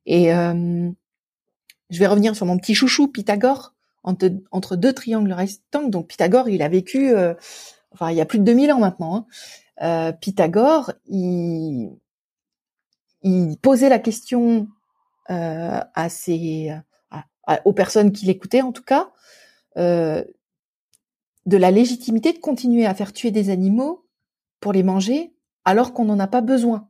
Et 0.07 0.35
euh, 0.35 0.91
je 1.91 1.99
vais 1.99 2.07
revenir 2.07 2.35
sur 2.37 2.47
mon 2.47 2.59
petit 2.59 2.75
chouchou 2.75 3.09
Pythagore 3.09 3.75
entre, 4.03 4.77
deux 4.77 4.93
triangles 4.93 5.33
restants. 5.33 5.89
Donc 5.89 6.09
Pythagore, 6.09 6.49
il 6.49 6.63
a 6.63 6.69
vécu, 6.69 7.15
euh, 7.15 7.35
enfin 7.93 8.11
il 8.11 8.17
y 8.17 8.21
a 8.21 8.27
plus 8.27 8.39
de 8.39 8.45
2000 8.45 8.73
ans 8.73 8.79
maintenant. 8.79 9.17
Hein. 9.17 9.27
Euh, 9.83 10.13
Pythagore, 10.13 10.93
il, 11.07 11.91
il 13.23 13.57
posait 13.59 13.89
la 13.89 13.99
question 13.99 14.69
euh, 15.31 15.81
à 15.95 16.09
ses, 16.09 16.73
aux 17.65 17.73
personnes 17.73 18.13
qui 18.13 18.27
l'écoutaient 18.27 18.63
en 18.63 18.73
tout 18.73 18.83
cas, 18.83 19.11
euh, 19.77 20.25
de 21.47 21.57
la 21.57 21.71
légitimité 21.71 22.33
de 22.33 22.39
continuer 22.39 22.87
à 22.87 22.95
faire 22.95 23.13
tuer 23.13 23.31
des 23.31 23.51
animaux 23.51 24.05
pour 24.61 24.73
les 24.73 24.83
manger 24.83 25.33
alors 25.65 25.93
qu'on 25.93 26.05
n'en 26.05 26.19
a 26.19 26.27
pas 26.27 26.41
besoin. 26.41 26.89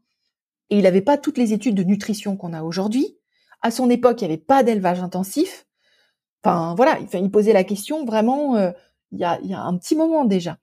Et 0.70 0.78
il 0.78 0.82
n'avait 0.82 1.02
pas 1.02 1.18
toutes 1.18 1.38
les 1.38 1.52
études 1.52 1.74
de 1.74 1.82
nutrition 1.82 2.37
qu'on 2.37 2.52
a 2.52 2.62
aujourd'hui. 2.62 3.16
À 3.62 3.70
son 3.70 3.90
époque, 3.90 4.20
il 4.20 4.28
n'y 4.28 4.34
avait 4.34 4.42
pas 4.42 4.62
d'élevage 4.62 5.00
intensif. 5.00 5.66
Enfin, 6.44 6.74
voilà, 6.76 6.98
il 7.12 7.30
posait 7.30 7.52
la 7.52 7.64
question 7.64 8.04
vraiment 8.04 8.56
euh, 8.56 8.70
il, 9.12 9.18
y 9.18 9.24
a, 9.24 9.38
un 9.62 9.76
petit 9.76 9.96
moment 9.96 10.24
déjà. 10.24 10.58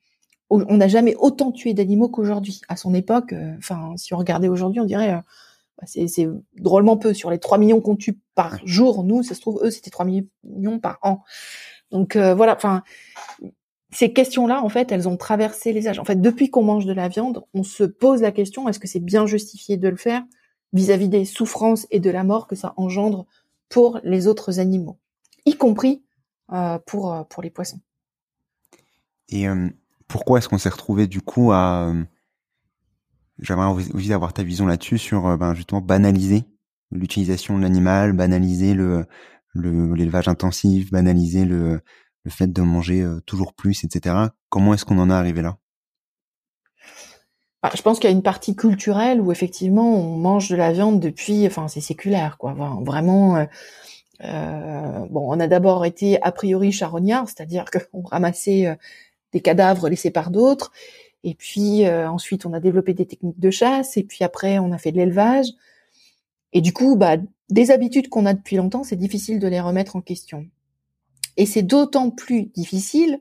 On 0.49 0.77
n'a 0.77 0.87
jamais 0.87 1.15
autant 1.15 1.51
tué 1.51 1.73
d'animaux 1.73 2.09
qu'aujourd'hui. 2.09 2.61
À 2.67 2.75
son 2.75 2.93
époque, 2.93 3.33
euh, 3.33 3.55
enfin, 3.57 3.93
si 3.97 4.13
on 4.13 4.17
regardait 4.17 4.49
aujourd'hui, 4.49 4.81
on 4.81 4.85
dirait 4.85 5.11
euh, 5.11 5.21
bah, 5.79 5.87
c'est 5.87 6.29
drôlement 6.57 6.95
peu. 6.95 7.13
Sur 7.13 7.31
les 7.31 7.39
3 7.39 7.57
millions 7.57 7.81
qu'on 7.81 7.95
tue 7.95 8.19
par 8.35 8.59
jour, 8.65 9.03
nous, 9.03 9.23
ça 9.23 9.33
se 9.33 9.41
trouve, 9.41 9.61
eux, 9.63 9.71
c'était 9.71 9.89
3 9.89 10.05
millions 10.05 10.79
par 10.79 10.99
an. 11.01 11.23
Donc 11.89 12.15
voilà, 12.15 12.55
enfin, 12.55 12.83
ces 13.93 14.13
questions-là, 14.13 14.63
en 14.63 14.69
fait, 14.69 14.91
elles 14.91 15.07
ont 15.07 15.17
traversé 15.17 15.73
les 15.73 15.87
âges. 15.87 15.99
En 15.99 16.05
fait, 16.05 16.19
depuis 16.19 16.49
qu'on 16.49 16.63
mange 16.63 16.85
de 16.85 16.93
la 16.93 17.07
viande, 17.07 17.43
on 17.53 17.63
se 17.63 17.83
pose 17.83 18.21
la 18.21 18.31
question 18.31 18.67
est-ce 18.67 18.79
que 18.79 18.87
c'est 18.87 18.99
bien 18.99 19.25
justifié 19.25 19.77
de 19.77 19.87
le 19.87 19.97
faire? 19.97 20.23
Vis-à-vis 20.73 21.09
des 21.09 21.25
souffrances 21.25 21.87
et 21.91 21.99
de 21.99 22.09
la 22.09 22.23
mort 22.23 22.47
que 22.47 22.55
ça 22.55 22.73
engendre 22.77 23.25
pour 23.69 23.99
les 24.03 24.27
autres 24.27 24.59
animaux, 24.59 24.99
y 25.45 25.55
compris 25.55 26.03
euh, 26.51 26.77
pour, 26.85 27.13
euh, 27.13 27.23
pour 27.23 27.41
les 27.41 27.49
poissons. 27.49 27.79
Et 29.29 29.47
euh, 29.47 29.69
pourquoi 30.07 30.37
est-ce 30.37 30.49
qu'on 30.49 30.57
s'est 30.57 30.69
retrouvé 30.69 31.07
du 31.07 31.21
coup 31.21 31.51
à... 31.51 31.93
J'aimerais 33.39 33.65
envie 33.65 34.09
d'avoir 34.09 34.33
ta 34.33 34.43
vision 34.43 34.67
là-dessus 34.67 34.99
sur 34.99 35.37
ben, 35.37 35.55
justement 35.55 35.81
banaliser 35.81 36.43
l'utilisation 36.91 37.57
de 37.57 37.63
l'animal, 37.63 38.13
banaliser 38.13 38.75
le 38.75 39.07
l'élevage 39.55 40.27
intensif, 40.27 40.91
banaliser 40.91 41.45
le, 41.45 41.81
le 42.23 42.31
fait 42.31 42.51
de 42.51 42.61
manger 42.61 43.07
toujours 43.25 43.53
plus, 43.53 43.83
etc. 43.83 44.15
Comment 44.49 44.73
est-ce 44.73 44.85
qu'on 44.85 44.99
en 44.99 45.09
est 45.09 45.13
arrivé 45.13 45.41
là? 45.41 45.57
Je 47.73 47.81
pense 47.81 47.99
qu'il 47.99 48.09
y 48.09 48.13
a 48.13 48.15
une 48.15 48.23
partie 48.23 48.55
culturelle 48.55 49.21
où 49.21 49.31
effectivement 49.31 49.95
on 49.95 50.17
mange 50.17 50.49
de 50.49 50.55
la 50.55 50.71
viande 50.73 50.99
depuis, 50.99 51.47
enfin 51.47 51.67
c'est 51.67 51.81
séculaire 51.81 52.37
quoi. 52.37 52.53
Vraiment, 52.81 53.37
euh, 53.37 53.45
euh, 54.23 55.05
bon, 55.09 55.33
on 55.33 55.39
a 55.39 55.47
d'abord 55.47 55.85
été 55.85 56.21
a 56.21 56.31
priori 56.31 56.71
charognard, 56.71 57.27
c'est-à-dire 57.27 57.65
qu'on 57.71 58.01
ramassait 58.11 58.67
euh, 58.67 58.75
des 59.31 59.39
cadavres 59.39 59.87
laissés 59.87 60.11
par 60.11 60.29
d'autres, 60.29 60.71
et 61.23 61.35
puis 61.35 61.87
ensuite 61.87 62.45
on 62.45 62.53
a 62.53 62.59
développé 62.59 62.93
des 62.93 63.05
techniques 63.05 63.39
de 63.39 63.49
chasse, 63.49 63.97
et 63.97 64.03
puis 64.03 64.23
après 64.23 64.59
on 64.59 64.71
a 64.73 64.77
fait 64.77 64.91
de 64.91 64.97
l'élevage, 64.97 65.47
et 66.51 66.61
du 66.61 66.71
coup, 66.71 66.95
bah, 66.95 67.15
des 67.49 67.71
habitudes 67.71 68.09
qu'on 68.09 68.27
a 68.27 68.33
depuis 68.33 68.57
longtemps, 68.57 68.83
c'est 68.83 68.95
difficile 68.95 69.39
de 69.39 69.47
les 69.47 69.59
remettre 69.59 69.95
en 69.95 70.01
question. 70.01 70.45
Et 71.35 71.47
c'est 71.47 71.63
d'autant 71.63 72.11
plus 72.11 72.43
difficile 72.43 73.19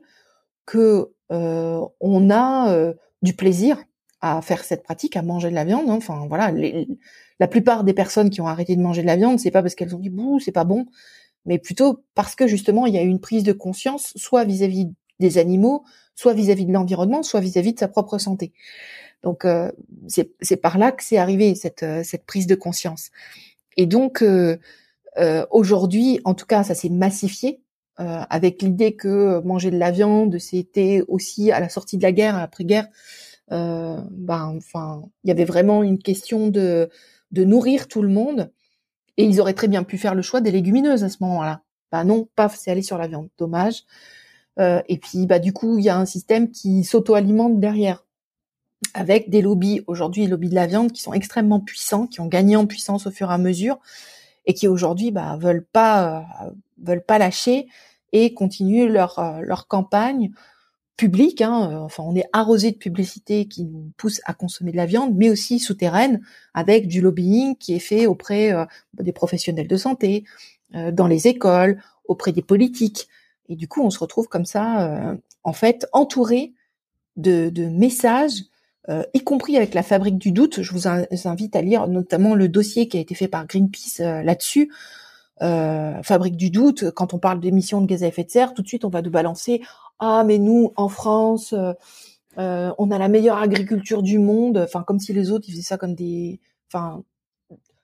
que 0.67 1.11
on 1.29 2.29
a 2.29 2.93
du 3.23 3.33
plaisir 3.33 3.83
à 4.23 4.41
faire 4.41 4.63
cette 4.63 4.83
pratique, 4.83 5.17
à 5.17 5.21
manger 5.21 5.49
de 5.49 5.53
la 5.53 5.65
viande. 5.65 5.89
Hein. 5.89 5.95
Enfin 5.97 6.25
voilà, 6.29 6.49
la 7.39 7.47
plupart 7.47 7.83
des 7.83 7.93
personnes 7.93 8.29
qui 8.29 8.39
ont 8.39 8.47
arrêté 8.47 8.77
de 8.77 8.81
manger 8.81 9.01
de 9.01 9.07
la 9.07 9.17
viande, 9.17 9.37
c'est 9.37 9.51
pas 9.51 9.61
parce 9.61 9.75
qu'elles 9.75 9.93
ont 9.95 9.99
dit 9.99 10.09
bouh, 10.09 10.39
c'est 10.39 10.53
pas 10.53 10.63
bon, 10.63 10.85
mais 11.45 11.59
plutôt 11.59 12.05
parce 12.15 12.33
que 12.33 12.47
justement 12.47 12.85
il 12.85 12.93
y 12.93 12.97
a 12.97 13.03
eu 13.03 13.07
une 13.07 13.19
prise 13.19 13.43
de 13.43 13.51
conscience, 13.51 14.13
soit 14.15 14.45
vis-à-vis 14.45 14.87
des 15.19 15.37
animaux, 15.37 15.83
soit 16.15 16.33
vis-à-vis 16.33 16.65
de 16.65 16.71
l'environnement, 16.71 17.21
soit 17.21 17.41
vis-à-vis 17.41 17.73
de 17.73 17.79
sa 17.79 17.89
propre 17.89 18.17
santé. 18.17 18.53
Donc 19.23 19.43
euh, 19.43 19.69
c'est 20.07 20.57
par 20.57 20.77
là 20.77 20.93
que 20.93 21.03
c'est 21.03 21.17
arrivé 21.17 21.53
cette 21.55 21.83
euh, 21.83 22.01
cette 22.05 22.25
prise 22.25 22.47
de 22.47 22.55
conscience. 22.55 23.11
Et 23.75 23.87
donc 23.87 24.21
euh, 24.21 24.57
aujourd'hui, 25.51 26.21
en 26.23 26.33
tout 26.33 26.45
cas, 26.45 26.63
ça 26.63 26.75
s'est 26.75 26.89
massifié. 26.89 27.59
avec 27.97 28.63
l'idée 28.63 28.95
que 28.95 29.41
manger 29.43 29.69
de 29.69 29.77
la 29.77 29.91
viande, 29.91 30.39
c'était 30.39 31.03
aussi 31.07 31.51
à 31.51 31.59
la 31.59 31.69
sortie 31.69 31.97
de 31.97 32.03
la 32.03 32.11
guerre, 32.11 32.35
après 32.37 32.63
guerre, 32.63 32.87
euh, 33.51 33.99
ben, 34.11 34.53
enfin, 34.57 35.03
il 35.23 35.27
y 35.27 35.31
avait 35.31 35.45
vraiment 35.45 35.83
une 35.83 35.99
question 35.99 36.47
de, 36.47 36.89
de 37.31 37.43
nourrir 37.43 37.87
tout 37.87 38.01
le 38.01 38.09
monde. 38.09 38.51
Et 39.17 39.25
ils 39.25 39.39
auraient 39.39 39.53
très 39.53 39.67
bien 39.67 39.83
pu 39.83 39.97
faire 39.97 40.15
le 40.15 40.21
choix 40.21 40.41
des 40.41 40.51
légumineuses 40.51 41.03
à 41.03 41.09
ce 41.09 41.17
moment-là. 41.21 41.61
Bah 41.91 42.03
non, 42.03 42.27
paf, 42.35 42.57
c'est 42.57 42.71
aller 42.71 42.81
sur 42.81 42.97
la 42.97 43.07
viande. 43.07 43.29
Dommage. 43.37 43.83
Euh, 44.59 44.81
et 44.87 44.97
puis, 44.97 45.27
bah 45.27 45.39
du 45.39 45.53
coup, 45.53 45.77
il 45.77 45.83
y 45.83 45.89
a 45.89 45.97
un 45.97 46.05
système 46.05 46.49
qui 46.49 46.83
s'auto-alimente 46.83 47.59
derrière, 47.59 48.05
avec 48.93 49.29
des 49.29 49.41
lobbies 49.41 49.81
aujourd'hui, 49.87 50.23
les 50.23 50.29
lobbies 50.29 50.49
de 50.49 50.55
la 50.55 50.67
viande, 50.67 50.91
qui 50.91 51.01
sont 51.01 51.13
extrêmement 51.13 51.59
puissants, 51.59 52.07
qui 52.07 52.21
ont 52.21 52.27
gagné 52.27 52.55
en 52.55 52.65
puissance 52.65 53.05
au 53.05 53.11
fur 53.11 53.29
et 53.29 53.33
à 53.33 53.37
mesure, 53.37 53.79
et 54.45 54.53
qui 54.53 54.67
aujourd'hui, 54.67 55.11
bah 55.11 55.37
veulent 55.39 55.65
pas, 55.65 56.25
euh, 56.45 56.49
veulent 56.81 57.05
pas 57.05 57.17
lâcher 57.17 57.67
et 58.11 58.33
continuent 58.33 58.87
leur 58.87 59.19
euh, 59.19 59.41
leur 59.41 59.67
campagne 59.67 60.31
public. 60.97 61.41
Hein, 61.41 61.71
euh, 61.71 61.77
enfin, 61.79 62.03
on 62.03 62.15
est 62.15 62.25
arrosé 62.33 62.71
de 62.71 62.77
publicité 62.77 63.45
qui 63.47 63.65
nous 63.65 63.91
pousse 63.97 64.21
à 64.25 64.33
consommer 64.33 64.71
de 64.71 64.77
la 64.77 64.85
viande, 64.85 65.15
mais 65.15 65.29
aussi 65.29 65.59
souterraine 65.59 66.21
avec 66.53 66.87
du 66.87 67.01
lobbying 67.01 67.55
qui 67.55 67.73
est 67.73 67.79
fait 67.79 68.05
auprès 68.05 68.53
euh, 68.53 68.65
des 68.99 69.13
professionnels 69.13 69.67
de 69.67 69.77
santé, 69.77 70.23
euh, 70.75 70.91
dans 70.91 71.07
les 71.07 71.27
écoles, 71.27 71.81
auprès 72.05 72.31
des 72.31 72.41
politiques. 72.41 73.07
Et 73.49 73.55
du 73.55 73.67
coup, 73.67 73.81
on 73.83 73.89
se 73.89 73.99
retrouve 73.99 74.27
comme 74.27 74.45
ça, 74.45 75.17
en 75.43 75.51
fait, 75.51 75.85
entouré 75.91 76.53
de, 77.17 77.49
de 77.49 77.65
messages, 77.65 78.43
y 79.13 79.19
compris 79.19 79.57
avec 79.57 79.73
la 79.73 79.83
fabrique 79.83 80.17
du 80.17 80.31
doute. 80.31 80.61
Je 80.61 80.71
vous 80.71 80.87
invite 80.87 81.55
à 81.57 81.61
lire 81.61 81.87
notamment 81.89 82.35
le 82.35 82.47
dossier 82.47 82.87
qui 82.87 82.97
a 82.97 83.01
été 83.01 83.15
fait 83.15 83.27
par 83.27 83.45
Greenpeace 83.45 83.99
là-dessus. 83.99 84.71
fabrique 85.39 86.37
du 86.37 86.51
doute, 86.51 86.91
quand 86.91 87.13
on 87.13 87.19
parle 87.19 87.41
d'émissions 87.41 87.81
de 87.81 87.85
gaz 87.85 88.03
à 88.03 88.07
effet 88.07 88.23
de 88.23 88.29
serre, 88.29 88.53
tout 88.53 88.61
de 88.61 88.67
suite 88.67 88.85
on 88.85 88.89
va 88.89 89.01
nous 89.01 89.11
balancer 89.11 89.61
ah 89.99 90.23
mais 90.25 90.37
nous 90.37 90.73
en 90.75 90.89
France 90.89 91.53
euh, 91.53 91.73
euh, 92.37 92.73
on 92.77 92.91
a 92.91 92.97
la 92.97 93.09
meilleure 93.09 93.37
agriculture 93.37 94.01
du 94.01 94.17
monde, 94.17 94.57
enfin 94.57 94.83
comme 94.83 94.99
si 94.99 95.13
les 95.13 95.31
autres 95.31 95.45
ils 95.47 95.51
faisaient 95.51 95.61
ça 95.61 95.77
comme 95.77 95.93
des, 95.93 96.39
enfin 96.67 97.03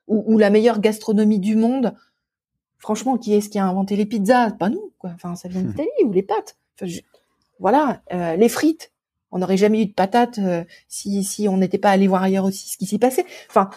ou, 0.07 0.39
la 0.39 0.49
meilleure 0.49 0.79
gastronomie 0.79 1.39
du 1.39 1.55
monde. 1.55 1.93
Franchement, 2.79 3.17
qui 3.17 3.33
est-ce 3.33 3.49
qui 3.49 3.59
a 3.59 3.65
inventé 3.67 3.95
les 3.95 4.07
pizzas? 4.07 4.51
Pas 4.51 4.69
nous, 4.69 4.91
quoi. 4.97 5.11
Enfin, 5.13 5.35
ça 5.35 5.49
vient 5.49 5.61
d'Italie 5.61 5.89
ou 6.03 6.11
les 6.11 6.23
pâtes. 6.23 6.57
Voilà, 7.59 8.01
euh, 8.11 8.35
les 8.35 8.49
frites. 8.49 8.91
On 9.31 9.37
n'aurait 9.37 9.57
jamais 9.57 9.83
eu 9.83 9.85
de 9.85 9.93
patates 9.93 10.39
si 10.87 11.23
si 11.23 11.47
on 11.47 11.57
n'était 11.57 11.77
pas 11.77 11.91
allé 11.91 12.07
voir 12.07 12.23
ailleurs 12.23 12.45
aussi 12.45 12.69
ce 12.69 12.77
qui 12.77 12.87
s'y 12.87 12.97
passait. 12.97 13.25
Enfin, 13.49 13.69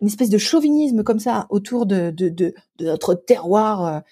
une 0.00 0.06
espèce 0.06 0.30
de 0.30 0.38
chauvinisme 0.38 1.02
comme 1.02 1.18
ça 1.18 1.46
autour 1.50 1.86
de 1.86 2.10
de, 2.10 2.28
de, 2.28 2.54
notre 2.78 3.14
terroir, 3.14 4.02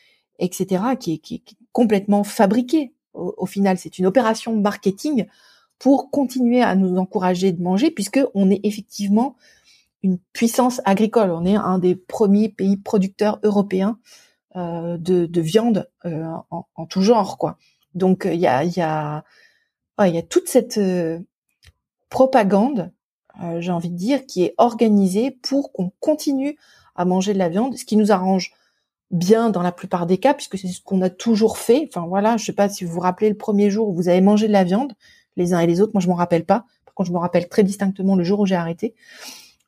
etc., 0.41 0.83
qui 0.99 1.21
qui 1.21 1.37
est 1.37 1.57
complètement 1.71 2.25
fabriqué 2.25 2.93
au, 3.15 3.47
final, 3.47 3.79
c'est 3.79 3.99
une 3.99 4.07
opération 4.07 4.57
marketing 4.57 5.27
pour 5.79 6.11
continuer 6.11 6.63
à 6.63 6.75
nous 6.75 6.97
encourager 6.97 7.53
de 7.53 7.63
manger, 7.63 7.91
puisque 7.91 8.21
on 8.35 8.51
est 8.51 8.61
effectivement 8.63 9.37
une 10.03 10.19
puissance 10.33 10.81
agricole. 10.85 11.31
On 11.31 11.45
est 11.45 11.57
un 11.57 11.79
des 11.79 11.95
premiers 11.95 12.49
pays 12.49 12.77
producteurs 12.77 13.39
européens 13.43 13.99
euh, 14.57 14.97
de, 14.97 15.27
de, 15.27 15.41
viande 15.41 15.89
euh, 16.05 16.25
en, 16.51 16.67
en, 16.75 16.87
tout 16.87 17.03
genre, 17.03 17.39
quoi. 17.39 17.59
Donc 17.95 18.27
il 18.31 18.41
y 18.41 18.47
a, 18.47 18.65
y, 18.65 18.81
a, 18.81 19.25
il 20.01 20.15
y 20.15 20.19
a 20.19 20.23
toute 20.23 20.49
cette 20.49 20.79
euh, 20.79 21.19
propagande, 22.09 22.93
euh, 23.43 23.61
j'ai 23.61 23.73
envie 23.73 23.91
de 23.91 23.97
dire, 23.97 24.27
qui 24.27 24.45
est 24.45 24.55
organisée 24.59 25.31
pour 25.31 25.73
qu'on 25.73 25.91
continue 26.01 26.59
à 26.95 27.05
manger 27.05 27.33
de 27.33 27.39
la 27.39 27.49
viande, 27.49 27.77
ce 27.77 27.85
qui 27.85 27.97
nous 27.97 28.13
arrange 28.13 28.53
bien 29.13 29.51
dans 29.51 29.63
la 29.63 29.73
plupart 29.73 30.07
des 30.07 30.19
cas, 30.19 30.35
puisque 30.35 30.59
c'est 30.59 30.69
ce 30.69 30.81
qu'on 30.81 31.03
a 31.03 31.11
toujours 31.11 31.59
fait. 31.59 31.89
Enfin 31.89 32.07
voilà, 32.07 32.37
je 32.39 32.45
sais 32.45 32.53
pas 32.53 32.69
si 32.69 32.85
vous 32.85 32.93
vous 32.93 33.01
rappelez 33.01 33.29
le 33.29 33.37
premier 33.37 33.71
jour 33.71 33.89
où 33.89 33.95
vous 33.95 34.09
avez 34.09 34.21
mangé 34.21 34.49
de 34.49 34.53
la 34.53 34.65
viande, 34.65 34.95
les 35.37 35.55
uns 35.55 35.61
et 35.61 35.67
les 35.67 35.81
autres. 35.81 35.93
Moi, 35.95 36.01
je 36.01 36.09
m'en 36.09 36.15
rappelle 36.15 36.45
pas. 36.45 36.65
Par 36.87 36.95
contre, 36.95 37.09
je 37.09 37.13
me 37.13 37.19
rappelle 37.19 37.49
très 37.49 37.63
distinctement 37.63 38.17
le 38.17 38.25
jour 38.25 38.41
où 38.41 38.47
j'ai 38.47 38.55
arrêté. 38.55 38.95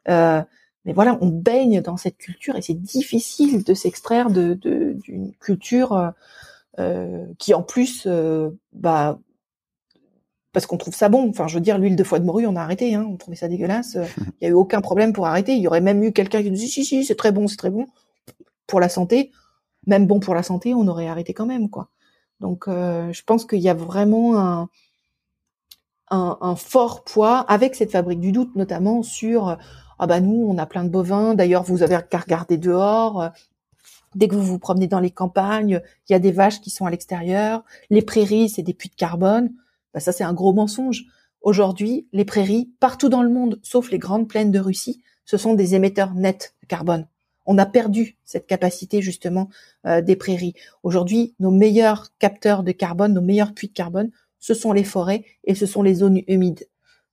Euh, 0.08 0.42
mais 0.84 0.92
voilà, 0.92 1.18
on 1.20 1.28
baigne 1.28 1.80
dans 1.80 1.96
cette 1.96 2.16
culture 2.18 2.56
et 2.56 2.62
c'est 2.62 2.74
difficile 2.74 3.64
de 3.64 3.74
s'extraire 3.74 4.30
de 4.30 4.54
d'une 4.54 5.32
culture 5.40 5.92
euh, 5.92 6.10
euh, 6.78 7.26
qui 7.38 7.54
en 7.54 7.62
plus, 7.62 8.04
euh, 8.06 8.50
bah, 8.72 9.18
parce 10.52 10.66
qu'on 10.66 10.76
trouve 10.76 10.94
ça 10.94 11.08
bon. 11.08 11.28
Enfin, 11.28 11.48
je 11.48 11.54
veux 11.54 11.60
dire, 11.60 11.78
l'huile 11.78 11.96
de 11.96 12.04
foie 12.04 12.18
de 12.18 12.24
morue, 12.24 12.46
on 12.46 12.56
a 12.56 12.60
arrêté. 12.60 12.94
Hein, 12.94 13.06
on 13.10 13.16
trouvait 13.16 13.36
ça 13.36 13.48
dégueulasse. 13.48 13.96
Il 14.40 14.44
y 14.44 14.46
a 14.46 14.50
eu 14.50 14.54
aucun 14.54 14.80
problème 14.80 15.12
pour 15.12 15.26
arrêter. 15.26 15.52
Il 15.54 15.62
y 15.62 15.68
aurait 15.68 15.80
même 15.80 16.02
eu 16.02 16.12
quelqu'un 16.12 16.42
qui 16.42 16.50
nous 16.50 16.56
dit 16.56 16.68
si 16.68 16.84
si, 16.84 17.04
c'est 17.04 17.14
très 17.14 17.32
bon, 17.32 17.48
c'est 17.48 17.56
très 17.56 17.70
bon 17.70 17.86
pour 18.66 18.80
la 18.80 18.88
santé, 18.88 19.30
même 19.86 20.06
bon 20.06 20.20
pour 20.20 20.34
la 20.34 20.42
santé, 20.42 20.74
on 20.74 20.86
aurait 20.88 21.08
arrêté 21.08 21.34
quand 21.34 21.46
même, 21.46 21.70
quoi. 21.70 21.90
Donc, 22.40 22.68
euh, 22.68 23.12
je 23.12 23.22
pense 23.22 23.44
qu'il 23.44 23.60
y 23.60 23.68
a 23.68 23.74
vraiment 23.74 24.38
un, 24.38 24.68
un, 26.10 26.56
fort 26.56 27.04
poids 27.04 27.38
avec 27.40 27.74
cette 27.74 27.92
fabrique 27.92 28.20
du 28.20 28.32
doute, 28.32 28.54
notamment 28.56 29.02
sur 29.02 29.56
ah 29.98 30.06
bah 30.06 30.20
nous, 30.20 30.46
on 30.48 30.58
a 30.58 30.66
plein 30.66 30.84
de 30.84 30.88
bovins. 30.88 31.34
D'ailleurs, 31.34 31.62
vous 31.62 31.82
avez 31.82 31.98
qu'à 32.10 32.18
regarder 32.18 32.58
dehors. 32.58 33.30
Dès 34.14 34.28
que 34.28 34.34
vous 34.34 34.42
vous 34.42 34.58
promenez 34.58 34.86
dans 34.86 35.00
les 35.00 35.10
campagnes, 35.10 35.80
il 36.08 36.12
y 36.12 36.16
a 36.16 36.18
des 36.18 36.32
vaches 36.32 36.60
qui 36.60 36.70
sont 36.70 36.86
à 36.86 36.90
l'extérieur. 36.90 37.64
Les 37.90 38.02
prairies, 38.02 38.48
c'est 38.48 38.62
des 38.62 38.74
puits 38.74 38.88
de 38.88 38.94
carbone. 38.94 39.52
Bah 39.92 40.00
ça, 40.00 40.12
c'est 40.12 40.24
un 40.24 40.34
gros 40.34 40.52
mensonge. 40.52 41.04
Aujourd'hui, 41.42 42.08
les 42.12 42.24
prairies, 42.24 42.72
partout 42.80 43.08
dans 43.08 43.22
le 43.22 43.28
monde, 43.28 43.60
sauf 43.62 43.90
les 43.90 43.98
grandes 43.98 44.28
plaines 44.28 44.50
de 44.50 44.58
Russie, 44.58 45.02
ce 45.24 45.36
sont 45.36 45.54
des 45.54 45.74
émetteurs 45.74 46.14
nets 46.14 46.54
de 46.62 46.66
carbone. 46.66 47.06
On 47.46 47.58
a 47.58 47.66
perdu 47.66 48.16
cette 48.24 48.46
capacité 48.46 49.02
justement 49.02 49.48
euh, 49.86 50.00
des 50.00 50.16
prairies. 50.16 50.54
Aujourd'hui, 50.82 51.34
nos 51.40 51.50
meilleurs 51.50 52.08
capteurs 52.18 52.62
de 52.62 52.72
carbone, 52.72 53.12
nos 53.12 53.20
meilleurs 53.20 53.52
puits 53.52 53.68
de 53.68 53.72
carbone, 53.72 54.10
ce 54.38 54.54
sont 54.54 54.72
les 54.72 54.84
forêts 54.84 55.24
et 55.44 55.54
ce 55.54 55.66
sont 55.66 55.82
les 55.82 55.94
zones 55.94 56.22
humides. 56.26 56.68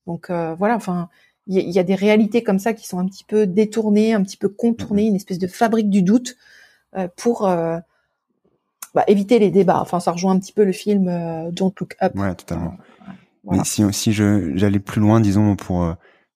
Donc 0.08 0.30
euh, 0.30 0.56
voilà, 0.56 0.76
enfin, 0.76 1.10
il 1.48 1.70
y, 1.70 1.80
a 1.80 1.84
des 1.84 1.96
réalités 1.96 2.44
comme 2.44 2.60
ça 2.60 2.74
qui 2.74 2.88
sont 2.88 3.00
un 3.00 3.06
petit 3.08 3.24
peu 3.24 3.48
détournées, 3.48 4.14
un 4.14 4.22
petit 4.22 4.38
peu 4.38 4.48
contournées, 4.48 5.08
une 5.08 5.16
espèce 5.16 5.40
de 5.40 5.48
fabrique 5.48 5.90
du 5.90 6.04
doute 6.04 6.38
euh, 6.96 7.08
pour 7.18 7.42
bah, 7.42 9.04
éviter 9.08 9.40
les 9.40 9.50
débats. 9.50 9.82
Enfin, 9.82 10.00
ça 10.00 10.12
rejoint 10.12 10.34
un 10.34 10.40
petit 10.40 10.54
peu 10.54 10.64
le 10.64 10.72
film 10.72 11.06
Don't 11.52 11.74
Look 11.80 11.98
Up. 12.02 12.16
Ouais, 12.16 12.36
totalement. 12.36 12.76
Mais 13.44 13.64
si, 13.64 13.84
si 13.92 14.14
je 14.14 14.56
j'allais 14.56 14.80
plus 14.80 15.02
loin, 15.02 15.20
disons 15.20 15.56
pour 15.56 15.96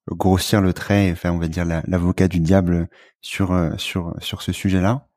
grossir 0.10 0.62
le 0.62 0.74
trait 0.74 1.08
et 1.08 1.16
faire, 1.16 1.34
on 1.34 1.40
va 1.40 1.48
dire, 1.48 1.66
l'avocat 1.66 2.28
du 2.28 2.40
diable 2.40 2.88
sur 3.22 3.52
euh, 3.52 3.72
sur 3.78 4.14
sur 4.20 4.42
ce 4.42 4.52
sujet-là. 4.52 5.08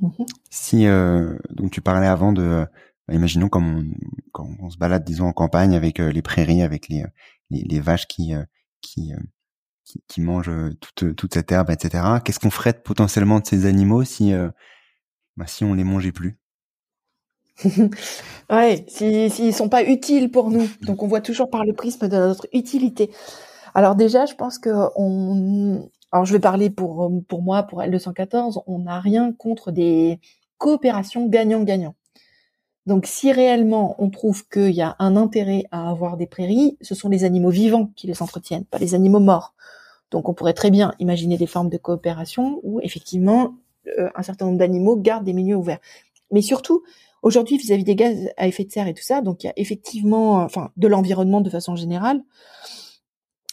Mm-hmm. 0.00 0.26
Si 0.50 0.86
euh, 0.86 1.36
donc 1.50 1.70
tu 1.70 1.80
parlais 1.80 2.06
avant 2.06 2.32
de, 2.32 2.42
euh, 2.42 2.66
imaginons 3.10 3.48
comme 3.48 3.78
on, 3.78 3.84
quand 4.32 4.48
on 4.60 4.70
se 4.70 4.78
balade, 4.78 5.04
disons 5.04 5.26
en 5.26 5.32
campagne 5.32 5.74
avec 5.74 5.98
les 5.98 6.22
prairies, 6.22 6.62
avec 6.62 6.88
les 6.88 7.04
les, 7.50 7.62
les 7.62 7.80
vaches 7.80 8.06
qui 8.06 8.32
qui, 8.80 9.12
qui, 9.84 10.02
qui 10.06 10.20
mangent 10.20 10.52
toute 10.80 11.16
toute 11.16 11.34
cette 11.34 11.50
herbe, 11.52 11.70
etc. 11.70 12.04
Qu'est-ce 12.24 12.38
qu'on 12.38 12.50
ferait 12.50 12.80
potentiellement 12.80 13.40
de 13.40 13.46
ces 13.46 13.66
animaux 13.66 14.04
si 14.04 14.32
bah, 15.36 15.46
si 15.46 15.64
on 15.64 15.74
les 15.74 15.84
mangeait 15.84 16.12
plus? 16.12 16.38
Ouais, 18.50 18.84
s'ils 18.88 19.30
si, 19.32 19.52
sont 19.52 19.68
pas 19.68 19.82
utiles 19.84 20.30
pour 20.30 20.50
nous. 20.50 20.68
Donc 20.82 21.02
on 21.02 21.06
voit 21.06 21.20
toujours 21.20 21.48
par 21.48 21.64
le 21.64 21.72
prisme 21.72 22.08
de 22.08 22.16
notre 22.16 22.46
utilité. 22.52 23.10
Alors 23.74 23.94
déjà, 23.94 24.26
je 24.26 24.34
pense 24.34 24.58
que 24.58 24.70
on, 24.96 25.88
alors 26.10 26.24
je 26.24 26.32
vais 26.32 26.40
parler 26.40 26.70
pour 26.70 27.10
pour 27.28 27.42
moi, 27.42 27.62
pour 27.62 27.80
L214, 27.80 28.62
on 28.66 28.80
n'a 28.80 29.00
rien 29.00 29.32
contre 29.32 29.70
des 29.72 30.20
coopérations 30.58 31.26
gagnant-gagnant. 31.26 31.94
Donc 32.86 33.06
si 33.06 33.32
réellement 33.32 33.94
on 33.98 34.10
trouve 34.10 34.46
qu'il 34.48 34.72
y 34.72 34.82
a 34.82 34.96
un 34.98 35.16
intérêt 35.16 35.64
à 35.70 35.88
avoir 35.88 36.16
des 36.16 36.26
prairies, 36.26 36.76
ce 36.80 36.94
sont 36.94 37.08
les 37.08 37.24
animaux 37.24 37.50
vivants 37.50 37.90
qui 37.96 38.06
les 38.06 38.22
entretiennent, 38.22 38.64
pas 38.64 38.78
les 38.78 38.94
animaux 38.94 39.20
morts. 39.20 39.54
Donc 40.10 40.28
on 40.28 40.34
pourrait 40.34 40.52
très 40.52 40.70
bien 40.70 40.92
imaginer 40.98 41.38
des 41.38 41.46
formes 41.46 41.70
de 41.70 41.78
coopération 41.78 42.60
où 42.62 42.80
effectivement 42.80 43.54
euh, 43.98 44.10
un 44.14 44.22
certain 44.22 44.46
nombre 44.46 44.58
d'animaux 44.58 44.96
gardent 44.96 45.24
des 45.24 45.32
milieux 45.32 45.56
ouverts. 45.56 45.80
Mais 46.30 46.42
surtout, 46.42 46.82
aujourd'hui 47.22 47.56
vis-à-vis 47.56 47.84
des 47.84 47.94
gaz 47.94 48.28
à 48.36 48.48
effet 48.48 48.64
de 48.64 48.70
serre 48.70 48.88
et 48.88 48.94
tout 48.94 49.02
ça, 49.02 49.22
donc 49.22 49.44
il 49.44 49.46
y 49.46 49.50
a 49.50 49.54
effectivement, 49.56 50.36
enfin 50.42 50.70
de 50.76 50.88
l'environnement 50.88 51.40
de 51.40 51.50
façon 51.50 51.76
générale, 51.76 52.22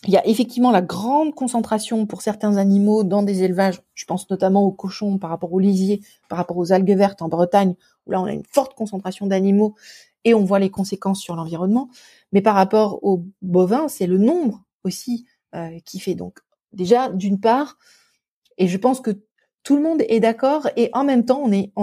il 0.07 0.13
y 0.13 0.17
a 0.17 0.25
effectivement 0.25 0.71
la 0.71 0.81
grande 0.81 1.35
concentration 1.35 2.05
pour 2.05 2.21
certains 2.21 2.55
animaux 2.57 3.03
dans 3.03 3.23
des 3.23 3.43
élevages. 3.43 3.81
Je 3.95 4.05
pense 4.05 4.29
notamment 4.29 4.63
aux 4.63 4.71
cochons 4.71 5.17
par 5.17 5.29
rapport 5.29 5.51
aux 5.51 5.59
lisiers, 5.59 6.01
par 6.29 6.37
rapport 6.37 6.57
aux 6.57 6.71
algues 6.71 6.95
vertes 6.95 7.21
en 7.21 7.27
Bretagne, 7.27 7.75
où 8.05 8.11
là 8.11 8.21
on 8.21 8.25
a 8.25 8.31
une 8.31 8.45
forte 8.49 8.75
concentration 8.75 9.27
d'animaux 9.27 9.75
et 10.23 10.33
on 10.33 10.45
voit 10.45 10.59
les 10.59 10.69
conséquences 10.69 11.19
sur 11.19 11.35
l'environnement. 11.35 11.89
Mais 12.31 12.41
par 12.41 12.55
rapport 12.55 13.03
aux 13.03 13.25
bovins, 13.41 13.89
c'est 13.89 14.07
le 14.07 14.17
nombre 14.17 14.63
aussi 14.83 15.25
euh, 15.55 15.77
qui 15.85 15.99
fait. 15.99 16.15
Donc 16.15 16.39
déjà, 16.71 17.09
d'une 17.09 17.39
part, 17.39 17.77
et 18.57 18.67
je 18.67 18.77
pense 18.77 19.01
que 19.01 19.11
tout 19.63 19.75
le 19.75 19.81
monde 19.81 20.01
est 20.07 20.21
d'accord 20.21 20.69
et 20.77 20.89
en 20.93 21.03
même 21.03 21.25
temps 21.25 21.41
on 21.43 21.51
est 21.51 21.73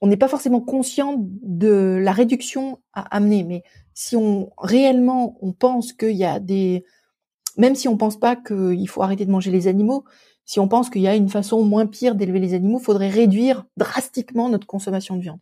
on 0.00 0.06
n'est 0.06 0.16
pas 0.16 0.28
forcément 0.28 0.60
conscient 0.60 1.16
de 1.18 1.98
la 2.00 2.12
réduction 2.12 2.80
à 2.92 3.02
amener. 3.16 3.44
Mais 3.44 3.62
si 3.96 4.14
on 4.14 4.50
réellement 4.58 5.38
on 5.40 5.52
pense 5.52 5.94
qu'il 5.94 6.16
y 6.16 6.24
a 6.24 6.38
des, 6.38 6.84
même 7.56 7.74
si 7.74 7.88
on 7.88 7.96
pense 7.96 8.20
pas 8.20 8.36
qu'il 8.36 8.88
faut 8.88 9.02
arrêter 9.02 9.24
de 9.24 9.30
manger 9.30 9.50
les 9.50 9.68
animaux, 9.68 10.04
si 10.44 10.60
on 10.60 10.68
pense 10.68 10.90
qu'il 10.90 11.00
y 11.00 11.08
a 11.08 11.16
une 11.16 11.30
façon 11.30 11.64
moins 11.64 11.86
pire 11.86 12.14
d'élever 12.14 12.38
les 12.38 12.52
animaux, 12.52 12.78
faudrait 12.78 13.08
réduire 13.08 13.64
drastiquement 13.78 14.50
notre 14.50 14.66
consommation 14.66 15.16
de 15.16 15.22
viande. 15.22 15.40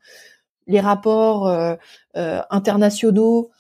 Les 0.69 0.81
rapports 0.81 1.49
euh, 1.49 1.75
euh, 2.17 2.41
internationaux 2.49 3.51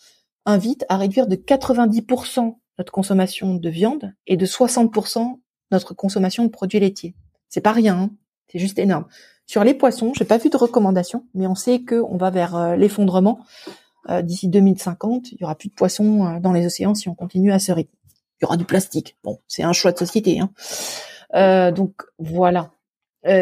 invite 0.46 0.86
à 0.88 0.96
réduire 0.96 1.26
de 1.26 1.34
90% 1.34 2.56
notre 2.78 2.92
consommation 2.92 3.54
de 3.54 3.68
viande 3.68 4.14
et 4.28 4.36
de 4.36 4.46
60% 4.46 5.40
notre 5.72 5.92
consommation 5.92 6.44
de 6.44 6.50
produits 6.50 6.78
laitiers. 6.78 7.16
C'est 7.48 7.60
pas 7.60 7.72
rien, 7.72 7.98
hein. 7.98 8.10
c'est 8.46 8.60
juste 8.60 8.78
énorme. 8.78 9.06
Sur 9.46 9.64
les 9.64 9.74
poissons, 9.74 10.12
j'ai 10.14 10.24
pas 10.24 10.38
vu 10.38 10.50
de 10.50 10.56
recommandation, 10.56 11.26
mais 11.34 11.48
on 11.48 11.56
sait 11.56 11.84
qu'on 11.84 12.16
va 12.16 12.30
vers 12.30 12.54
euh, 12.54 12.76
l'effondrement. 12.76 13.40
Euh, 14.10 14.22
d'ici 14.22 14.48
2050, 14.48 15.32
il 15.32 15.38
y 15.40 15.44
aura 15.44 15.54
plus 15.54 15.68
de 15.68 15.74
poissons 15.74 16.26
euh, 16.26 16.40
dans 16.40 16.52
les 16.52 16.66
océans 16.66 16.94
si 16.94 17.08
on 17.08 17.14
continue 17.14 17.52
à 17.52 17.58
ce 17.58 17.72
rythme. 17.72 17.94
Il 18.40 18.44
y 18.44 18.46
aura 18.46 18.56
du 18.56 18.64
plastique. 18.64 19.16
Bon, 19.24 19.38
c'est 19.48 19.62
un 19.62 19.72
choix 19.72 19.92
de 19.92 19.98
société. 19.98 20.40
Hein. 20.40 21.72
donc 21.72 22.02
voilà. 22.18 22.72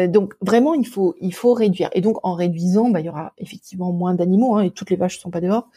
donc 0.07 0.35
vraiment, 0.39 0.73
il 0.75 0.87
faut 0.87 1.15
il 1.19 1.33
faut 1.33 1.53
réduire. 1.53 1.89
Et 1.93 2.01
donc 2.01 2.17
en 2.23 2.33
réduisant, 2.35 2.89
bah, 2.89 3.01
il 3.01 3.07
y 3.07 3.09
aura 3.09 3.33
effectivement 3.37 3.91
moins 3.91 4.13
d'animaux. 4.13 4.55
Hein, 4.55 4.63
et 4.63 4.71
toutes 4.71 4.89
les 4.89 4.95
vaches 4.95 5.17
ne 5.17 5.21
sont 5.21 5.31
pas 5.31 5.41
dehors. 5.41 5.67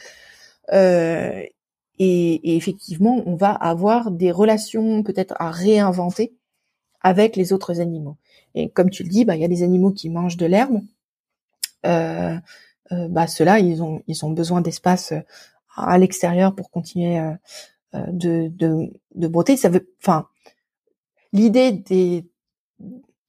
Et, 0.72 1.53
et, 1.99 2.57
effectivement, 2.57 3.22
on 3.24 3.37
va 3.37 3.53
avoir 3.53 4.11
des 4.11 4.30
relations 4.30 5.03
peut-être 5.03 5.34
à 5.39 5.51
réinventer 5.51 6.34
avec 7.01 7.37
les 7.37 7.53
autres 7.55 7.80
animaux. 7.80 8.18
Et 8.55 8.68
comme 8.68 8.91
tu 8.91 9.03
le 9.03 9.09
dis, 9.09 9.24
bah, 9.24 9.34
il 9.34 9.41
y 9.41 9.45
a 9.45 9.49
des 9.49 9.62
animaux 9.62 9.93
qui 9.93 10.11
mangent 10.11 10.37
de 10.37 10.47
l'herbe. 10.47 10.80
Euh, 12.93 12.97
euh, 12.97 13.09
bah, 13.09 13.26
ceux-là, 13.26 13.59
ils 13.59 13.82
ont, 13.82 14.03
ils 14.07 14.24
ont 14.24 14.30
besoin 14.30 14.61
d'espace 14.61 15.12
euh, 15.12 15.20
à 15.76 15.99
l'extérieur 15.99 16.55
pour 16.55 16.70
continuer 16.70 17.20
de, 17.93 18.49
de, 18.49 18.91
de 19.14 19.28
broter. 19.28 19.59
Ça 19.59 19.68
veut, 19.68 19.93
enfin, 20.01 20.26
l'idée 21.34 21.72
des, 21.72 22.26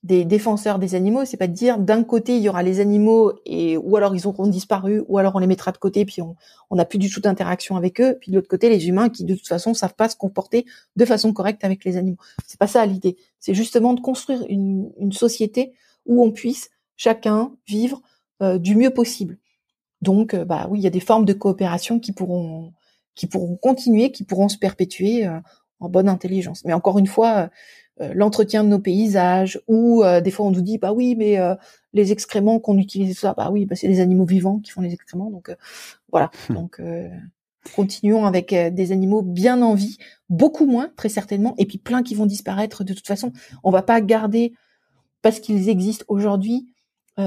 des 0.04 0.24
défenseurs 0.24 0.80
des 0.80 0.96
animaux, 0.96 1.26
c'est 1.26 1.36
pas 1.36 1.48
de 1.48 1.54
dire 1.54 1.78
d'un 1.78 2.06
côté 2.06 2.38
il 2.38 2.42
y 2.42 2.48
aura 2.48 2.64
les 2.64 2.80
animaux 2.80 3.34
et 3.46 3.76
ou 3.76 3.98
alors 3.98 4.16
ils 4.16 4.28
auront 4.28 4.48
disparu 4.48 5.04
ou 5.10 5.18
alors 5.18 5.36
on 5.36 5.40
les 5.40 5.48
mettra 5.48 5.74
de 5.74 5.78
côté 5.78 6.06
puis 6.06 6.22
on 6.22 6.76
n'a 6.76 6.86
plus 6.86 7.00
du 7.00 7.10
tout 7.10 7.20
d'interaction 7.20 7.76
avec 7.76 8.00
eux 8.00 8.18
puis 8.22 8.32
de 8.32 8.38
l'autre 8.38 8.48
côté 8.48 8.70
les 8.70 8.88
humains 8.88 9.10
qui 9.10 9.26
de 9.26 9.36
toute 9.36 9.48
façon 9.48 9.74
savent 9.74 9.96
pas 9.96 10.08
se 10.08 10.16
comporter 10.16 10.66
de 10.96 11.04
façon 11.04 11.34
correcte 11.34 11.66
avec 11.66 11.84
les 11.84 11.98
animaux. 11.98 12.18
C'est 12.46 12.60
pas 12.60 12.68
ça 12.68 12.86
l'idée. 12.86 13.18
C'est 13.42 13.54
justement 13.54 13.94
de 13.94 14.00
construire 14.00 14.46
une, 14.48 14.90
une 14.98 15.12
société 15.12 15.74
où 16.06 16.24
on 16.24 16.32
puisse 16.32 16.70
chacun 16.96 17.52
vivre 17.68 18.02
euh, 18.42 18.58
du 18.58 18.76
mieux 18.76 18.92
possible. 18.92 19.38
Donc 20.02 20.34
euh, 20.34 20.46
bah 20.46 20.68
oui, 20.70 20.80
il 20.80 20.84
y 20.84 20.88
a 20.88 20.92
des 20.92 21.00
formes 21.00 21.26
de 21.26 21.34
coopération 21.34 22.00
qui 22.00 22.12
pourront 22.12 22.74
qui 23.16 23.28
pourront 23.28 23.56
continuer, 23.56 24.12
qui 24.12 24.24
pourront 24.24 24.48
se 24.48 24.58
perpétuer 24.58 25.26
euh, 25.26 25.40
en 25.80 25.90
bonne 25.90 26.10
intelligence. 26.10 26.64
Mais 26.66 26.74
encore 26.74 27.00
une 27.00 27.08
fois 27.08 27.50
euh, 28.00 28.12
l'entretien 28.14 28.64
de 28.64 28.70
nos 28.70 28.78
paysages 28.78 29.60
ou 29.68 30.04
euh, 30.04 30.22
des 30.22 30.30
fois 30.30 30.46
on 30.46 30.52
nous 30.52 30.62
dit 30.62 30.78
bah 30.78 30.94
oui 30.94 31.16
mais 31.16 31.40
euh, 31.40 31.56
les 31.94 32.12
excréments 32.12 32.60
qu'on 32.60 32.78
utilise 32.78 33.18
ça 33.18 33.34
bah 33.36 33.50
oui 33.52 33.66
bah 33.66 33.76
c'est 33.76 33.88
les 33.88 34.02
animaux 34.02 34.26
vivants 34.26 34.60
qui 34.60 34.70
font 34.70 34.82
les 34.82 34.94
excréments 34.94 35.32
donc 35.32 35.56
voilà 36.12 36.30
hmm. 36.50 36.54
donc 36.54 36.82
continuons 37.76 38.26
avec 38.26 38.54
des 38.54 38.92
animaux 38.92 39.24
bien 39.24 39.64
en 39.64 39.74
vie 39.74 39.98
beaucoup 40.30 40.68
moins 40.68 40.92
très 40.96 41.10
certainement 41.10 41.56
et 41.58 41.66
puis 41.66 41.80
plein 41.80 42.04
qui 42.04 42.14
vont 42.14 42.28
disparaître 42.28 42.84
de 42.84 42.94
toute 42.94 43.08
façon 43.08 43.34
on 43.64 43.72
va 43.72 43.82
pas 43.82 44.00
garder 44.00 44.54
parce 45.24 45.40
qu'ils 45.40 45.68
existent 45.68 46.06
aujourd'hui 46.08 46.68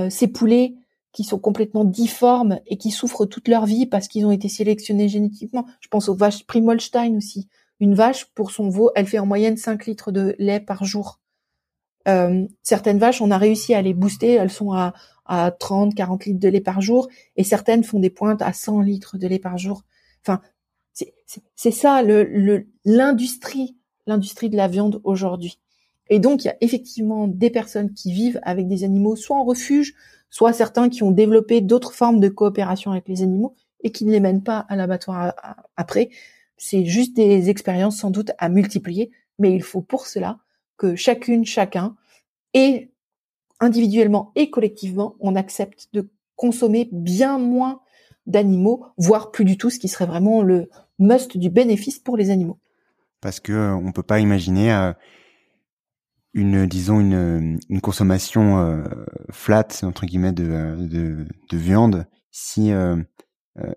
ces 0.08 0.28
poulets 0.28 0.74
qui 1.12 1.24
sont 1.24 1.38
complètement 1.38 1.84
difformes 1.84 2.60
et 2.66 2.76
qui 2.76 2.90
souffrent 2.90 3.26
toute 3.26 3.48
leur 3.48 3.66
vie 3.66 3.86
parce 3.86 4.08
qu'ils 4.08 4.26
ont 4.26 4.30
été 4.30 4.48
sélectionnés 4.48 5.08
génétiquement. 5.08 5.66
Je 5.80 5.88
pense 5.88 6.08
aux 6.08 6.14
vaches 6.14 6.46
Primolstein 6.46 7.16
aussi 7.16 7.48
une 7.80 7.94
vache, 7.94 8.26
pour 8.34 8.50
son 8.50 8.68
veau, 8.68 8.90
elle 8.94 9.06
fait 9.06 9.18
en 9.18 9.26
moyenne 9.26 9.56
5 9.56 9.86
litres 9.86 10.12
de 10.12 10.36
lait 10.38 10.60
par 10.60 10.84
jour. 10.84 11.18
Euh, 12.08 12.46
certaines 12.62 12.98
vaches, 12.98 13.20
on 13.20 13.30
a 13.30 13.38
réussi 13.38 13.74
à 13.74 13.82
les 13.82 13.94
booster, 13.94 14.34
elles 14.34 14.50
sont 14.50 14.72
à, 14.72 14.92
à 15.24 15.50
30, 15.50 15.94
40 15.94 16.26
litres 16.26 16.40
de 16.40 16.48
lait 16.48 16.60
par 16.60 16.82
jour, 16.82 17.08
et 17.36 17.44
certaines 17.44 17.82
font 17.82 17.98
des 17.98 18.10
pointes 18.10 18.42
à 18.42 18.52
100 18.52 18.82
litres 18.82 19.18
de 19.18 19.26
lait 19.26 19.38
par 19.38 19.58
jour. 19.58 19.82
Enfin, 20.22 20.40
c'est 21.54 21.70
ça 21.70 22.02
le 22.02 22.66
l'industrie, 22.84 23.76
l'industrie 24.06 24.50
de 24.50 24.56
la 24.56 24.68
viande 24.68 25.00
aujourd'hui. 25.04 25.58
Et 26.10 26.18
donc, 26.18 26.44
il 26.44 26.48
y 26.48 26.50
a 26.50 26.56
effectivement 26.60 27.28
des 27.28 27.50
personnes 27.50 27.94
qui 27.94 28.12
vivent 28.12 28.40
avec 28.42 28.66
des 28.66 28.84
animaux, 28.84 29.16
soit 29.16 29.36
en 29.36 29.44
refuge, 29.44 29.94
soit 30.28 30.52
certains 30.52 30.88
qui 30.88 31.02
ont 31.02 31.12
développé 31.12 31.60
d'autres 31.60 31.92
formes 31.92 32.20
de 32.20 32.28
coopération 32.28 32.90
avec 32.90 33.08
les 33.08 33.22
animaux 33.22 33.54
et 33.82 33.90
qui 33.90 34.04
ne 34.04 34.10
les 34.10 34.20
mènent 34.20 34.42
pas 34.42 34.58
à 34.68 34.76
l'abattoir 34.76 35.34
après. 35.76 36.10
C'est 36.56 36.84
juste 36.84 37.16
des 37.16 37.48
expériences 37.48 37.96
sans 37.96 38.10
doute 38.10 38.32
à 38.38 38.48
multiplier, 38.48 39.12
mais 39.38 39.54
il 39.54 39.62
faut 39.62 39.80
pour 39.80 40.06
cela 40.06 40.38
que 40.76 40.96
chacune, 40.96 41.46
chacun, 41.46 41.96
et 42.54 42.90
individuellement 43.60 44.32
et 44.34 44.50
collectivement, 44.50 45.14
on 45.20 45.36
accepte 45.36 45.88
de 45.92 46.10
consommer 46.36 46.88
bien 46.90 47.38
moins 47.38 47.80
d'animaux, 48.26 48.86
voire 48.96 49.30
plus 49.30 49.44
du 49.44 49.56
tout, 49.56 49.70
ce 49.70 49.78
qui 49.78 49.88
serait 49.88 50.06
vraiment 50.06 50.42
le 50.42 50.68
must 50.98 51.36
du 51.36 51.50
bénéfice 51.50 51.98
pour 51.98 52.16
les 52.16 52.30
animaux. 52.30 52.58
Parce 53.20 53.40
que 53.40 53.52
euh, 53.52 53.74
on 53.74 53.92
peut 53.92 54.02
pas 54.02 54.20
imaginer 54.20 54.72
euh, 54.72 54.92
une, 56.32 56.66
disons 56.66 57.00
une, 57.00 57.58
une 57.68 57.80
consommation 57.80 58.58
euh, 58.58 58.84
flat 59.30 59.68
entre 59.82 60.06
guillemets 60.06 60.32
de, 60.32 60.76
de, 60.78 61.26
de 61.50 61.56
viande 61.56 62.06
si 62.30 62.72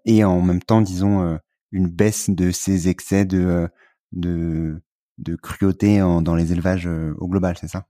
et 0.05 0.23
en 0.23 0.41
même 0.41 0.61
temps, 0.61 0.81
disons 0.81 1.39
une 1.73 1.87
baisse 1.87 2.29
de 2.29 2.51
ces 2.51 2.87
excès 2.87 3.25
de 3.25 3.43
euh, 3.43 3.67
de, 4.13 4.81
de 5.17 5.35
cruauté 5.35 5.99
dans 5.99 6.35
les 6.35 6.53
élevages 6.53 6.87
euh, 6.87 7.15
au 7.17 7.27
global, 7.27 7.57
c'est 7.59 7.67
ça? 7.67 7.87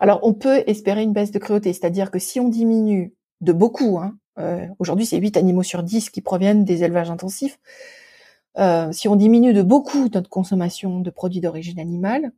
Alors 0.00 0.20
on 0.22 0.34
peut 0.34 0.62
espérer 0.66 1.02
une 1.02 1.12
baisse 1.12 1.30
de 1.30 1.38
cruauté, 1.38 1.72
c'est-à-dire 1.72 2.10
que 2.10 2.18
si 2.18 2.40
on 2.40 2.48
diminue 2.48 3.14
de 3.40 3.52
beaucoup, 3.52 3.98
hein, 3.98 4.16
euh, 4.38 4.66
aujourd'hui 4.78 5.06
c'est 5.06 5.18
8 5.18 5.36
animaux 5.36 5.62
sur 5.62 5.82
10 5.82 6.10
qui 6.10 6.20
proviennent 6.20 6.64
des 6.64 6.82
élevages 6.84 7.10
intensifs, 7.10 7.58
si 8.92 9.06
on 9.06 9.16
diminue 9.16 9.52
de 9.52 9.60
beaucoup 9.60 10.08
notre 10.08 10.30
consommation 10.30 11.00
de 11.00 11.10
produits 11.10 11.42
d'origine 11.42 11.78
animale, 11.78 12.32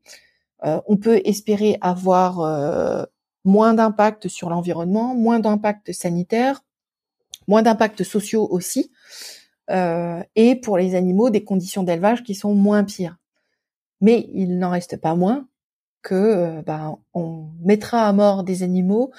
on 0.63 0.97
peut 0.97 1.21
espérer 1.25 1.79
avoir 1.81 3.09
moins 3.45 3.75
d'impact 3.75 4.29
sur 4.29 4.51
l'environnement, 4.51 5.15
moins 5.15 5.41
d'impact 5.41 5.93
sanitaire, 5.93 6.63
moins 7.49 7.63
d'impact 7.63 8.05
sociaux 8.05 8.47
aussi, 8.51 8.93
euh, 9.71 10.23
et 10.37 10.55
pour 10.55 10.79
les 10.79 10.95
animaux 10.95 11.31
des 11.31 11.45
conditions 11.45 11.83
d'élevage 11.83 12.23
qui 12.23 12.35
sont 12.35 12.55
moins 12.55 12.85
pires. 12.85 13.17
Mais 14.01 14.29
il 14.33 14.59
n'en 14.59 14.71
reste 14.71 15.01
pas 15.01 15.15
moins 15.15 15.49
que 16.03 16.15
euh, 16.15 16.63
bah, 16.63 16.95
on 17.15 17.49
mettra 17.65 18.07
à 18.07 18.13
mort 18.13 18.45
des 18.45 18.63
animaux, 18.63 19.11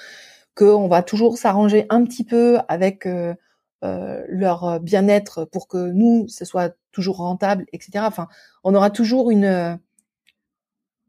qu'on 0.54 0.88
va 0.88 1.02
toujours 1.02 1.38
s'arranger 1.38 1.86
un 1.90 2.04
petit 2.04 2.24
peu 2.24 2.58
avec 2.68 3.06
euh, 3.06 3.34
leur 3.82 4.80
bien-être 4.80 5.44
pour 5.44 5.68
que 5.68 5.90
nous, 5.90 6.26
ce 6.28 6.44
soit 6.44 6.74
toujours 6.92 7.18
rentable, 7.18 7.66
etc. 7.72 8.04
Enfin, 8.06 8.28
on 8.64 8.74
aura 8.74 8.90
toujours 8.90 9.30
une 9.30 9.78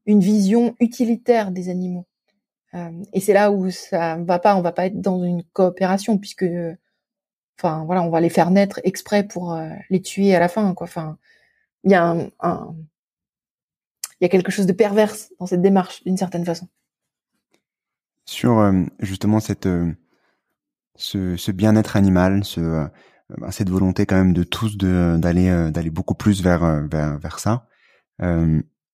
une 0.06 0.20
vision 0.20 0.76
utilitaire 0.80 1.52
des 1.52 1.70
animaux. 1.70 2.06
et 3.14 3.20
c'est 3.20 3.34
là 3.34 3.52
où 3.52 3.70
ça 3.70 4.18
va 4.18 4.40
pas, 4.40 4.56
on 4.56 4.62
va 4.62 4.72
pas 4.72 4.86
être 4.86 5.02
dans 5.02 5.24
une 5.24 5.44
coopération 5.44 6.18
puisque 6.18 6.46
Enfin, 7.62 7.84
voilà, 7.86 8.02
on 8.02 8.10
va 8.10 8.22
les 8.22 8.30
faire 8.30 8.50
naître 8.50 8.80
exprès 8.84 9.24
pour 9.24 9.54
euh, 9.54 9.70
les 9.92 10.02
tuer 10.02 10.34
à 10.34 10.40
la 10.40 10.48
fin, 10.48 10.74
quoi. 10.74 10.86
Enfin, 10.86 11.20
il 11.84 11.92
y 11.92 11.94
a 11.94 12.10
un, 12.40 12.76
il 14.20 14.24
y 14.24 14.26
a 14.26 14.30
quelque 14.30 14.52
chose 14.52 14.66
de 14.66 14.74
perverse 14.74 15.32
dans 15.40 15.46
cette 15.46 15.62
démarche, 15.62 16.04
d'une 16.04 16.18
certaine 16.18 16.44
façon. 16.44 16.68
Sur 18.26 18.58
euh, 18.58 18.82
justement 19.00 19.40
cette 19.40 19.68
euh, 19.68 19.94
ce, 20.96 21.52
bien-être 21.52 21.98
animal, 21.98 22.42
ben, 22.58 23.52
cette 23.52 23.70
volonté 23.70 24.08
quand 24.08 24.18
même 24.18 24.34
de 24.34 24.44
tous 24.44 24.76
d'aller 24.78 25.90
beaucoup 25.92 26.16
plus 26.16 26.42
vers 26.42 26.88
vers, 26.88 27.20
vers 27.20 27.38
ça. 27.38 27.68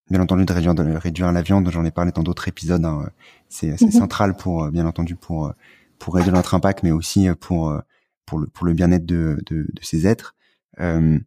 Bien 0.09 0.21
entendu 0.21 0.45
de 0.45 0.53
réduire 0.53 0.75
de 0.75 0.83
réduire 0.95 1.31
la 1.31 1.41
viande, 1.41 1.69
j'en 1.71 1.85
ai 1.85 1.91
parlé 1.91 2.11
dans 2.11 2.23
d'autres 2.23 2.47
épisodes. 2.47 2.83
Hein. 2.85 3.09
C'est 3.49 3.71
mm-hmm. 3.71 3.91
central 3.91 4.35
pour 4.35 4.69
bien 4.69 4.85
entendu 4.85 5.15
pour 5.15 5.53
pour 5.99 6.15
réduire 6.15 6.33
notre 6.33 6.53
impact, 6.53 6.83
mais 6.83 6.91
aussi 6.91 7.27
pour 7.39 7.81
pour 8.27 8.39
le, 8.39 8.47
pour 8.47 8.67
le 8.67 8.73
bien-être 8.73 9.05
de, 9.05 9.39
de, 9.47 9.65
de, 9.73 9.81
ces 9.81 10.05
êtres. 10.05 10.35
Euh, 10.79 11.17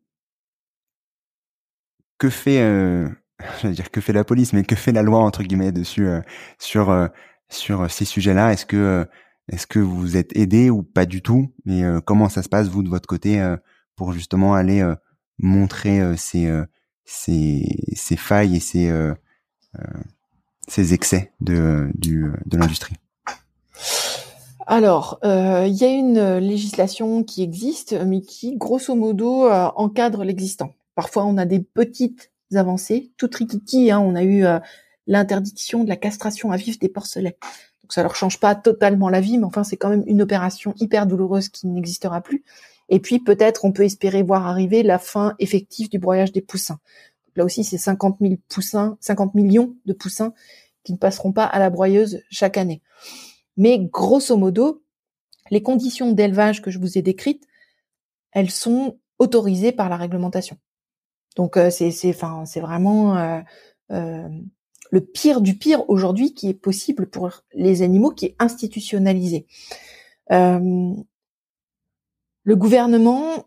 que 2.18 2.30
fait, 2.30 2.60
euh, 2.60 3.08
je 3.62 3.68
dire 3.68 3.90
que 3.90 4.00
fait 4.00 4.12
la 4.12 4.22
police, 4.22 4.52
mais 4.52 4.62
que 4.62 4.76
fait 4.76 4.92
la 4.92 5.02
loi 5.02 5.18
entre 5.18 5.42
guillemets 5.42 5.72
dessus 5.72 6.06
euh, 6.06 6.20
sur 6.60 6.90
euh, 6.90 7.08
sur 7.48 7.90
ces 7.90 8.04
sujets-là? 8.04 8.52
Est-ce 8.52 8.66
que 8.66 9.06
est-ce 9.48 9.66
que 9.66 9.80
vous 9.80 10.16
êtes 10.16 10.36
aidé 10.36 10.70
ou 10.70 10.84
pas 10.84 11.06
du 11.06 11.22
tout? 11.22 11.52
Mais 11.64 11.82
comment 12.06 12.28
ça 12.28 12.44
se 12.44 12.48
passe 12.48 12.68
vous 12.68 12.84
de 12.84 12.88
votre 12.88 13.08
côté 13.08 13.44
pour 13.96 14.12
justement 14.12 14.54
aller 14.54 14.80
montrer 15.38 16.16
ces, 16.16 16.48
ces 17.10 17.64
ces 17.94 18.16
failles 18.16 18.56
et 18.56 18.60
ces 18.60 18.92
ces 20.68 20.94
excès 20.94 21.32
de 21.40 21.90
du, 21.94 22.30
de 22.46 22.56
l'industrie 22.56 22.96
alors, 24.70 25.18
euh, 25.24 25.64
il 25.66 25.74
y 25.74 25.84
a 25.84 25.88
une 25.88 26.38
législation 26.38 27.24
qui 27.24 27.42
existe, 27.42 27.92
mais 28.06 28.20
qui, 28.20 28.56
grosso 28.56 28.94
modo, 28.94 29.46
euh, 29.46 29.68
encadre 29.74 30.22
l'existant. 30.22 30.74
Parfois, 30.94 31.24
on 31.24 31.38
a 31.38 31.44
des 31.44 31.58
petites 31.58 32.30
avancées, 32.54 33.10
tout 33.16 33.28
rikiki. 33.34 33.90
Hein, 33.90 33.98
on 33.98 34.14
a 34.14 34.22
eu 34.22 34.44
euh, 34.44 34.60
l'interdiction 35.08 35.82
de 35.82 35.88
la 35.88 35.96
castration 35.96 36.52
à 36.52 36.56
vif 36.56 36.78
des 36.78 36.88
porcelets. 36.88 37.36
Donc, 37.82 37.92
ça 37.92 38.02
leur 38.02 38.14
change 38.14 38.38
pas 38.38 38.54
totalement 38.54 39.08
la 39.08 39.20
vie, 39.20 39.38
mais 39.38 39.44
enfin, 39.44 39.64
c'est 39.64 39.76
quand 39.76 39.88
même 39.88 40.04
une 40.06 40.22
opération 40.22 40.72
hyper 40.78 41.08
douloureuse 41.08 41.48
qui 41.48 41.66
n'existera 41.66 42.20
plus. 42.20 42.44
Et 42.90 43.00
puis 43.00 43.20
peut-être 43.20 43.64
on 43.64 43.72
peut 43.72 43.84
espérer 43.84 44.22
voir 44.22 44.46
arriver 44.46 44.82
la 44.82 44.98
fin 44.98 45.34
effective 45.38 45.88
du 45.88 45.98
broyage 45.98 46.32
des 46.32 46.42
poussins. 46.42 46.80
Là 47.36 47.44
aussi, 47.44 47.64
c'est 47.64 47.78
50 47.78 48.18
000 48.20 48.34
poussins, 48.48 48.98
50 49.00 49.34
millions 49.34 49.74
de 49.86 49.92
poussins 49.92 50.34
qui 50.82 50.92
ne 50.92 50.98
passeront 50.98 51.32
pas 51.32 51.44
à 51.44 51.58
la 51.58 51.70
broyeuse 51.70 52.22
chaque 52.30 52.58
année. 52.58 52.82
Mais 53.56 53.78
grosso 53.78 54.36
modo, 54.36 54.82
les 55.50 55.62
conditions 55.62 56.12
d'élevage 56.12 56.60
que 56.60 56.70
je 56.70 56.78
vous 56.78 56.98
ai 56.98 57.02
décrites, 57.02 57.44
elles 58.32 58.50
sont 58.50 58.98
autorisées 59.18 59.72
par 59.72 59.88
la 59.88 59.96
réglementation. 59.96 60.58
Donc 61.36 61.56
euh, 61.56 61.70
c'est 61.70 61.92
c'est 61.92 62.10
enfin 62.10 62.44
c'est 62.44 62.60
vraiment 62.60 63.16
euh, 63.16 63.40
euh, 63.92 64.28
le 64.90 65.00
pire 65.00 65.40
du 65.40 65.56
pire 65.56 65.88
aujourd'hui 65.88 66.34
qui 66.34 66.48
est 66.48 66.54
possible 66.54 67.08
pour 67.08 67.30
les 67.54 67.82
animaux, 67.82 68.10
qui 68.10 68.26
est 68.26 68.36
institutionnalisé. 68.38 69.46
Euh, 70.32 70.94
le 72.50 72.56
gouvernement 72.56 73.46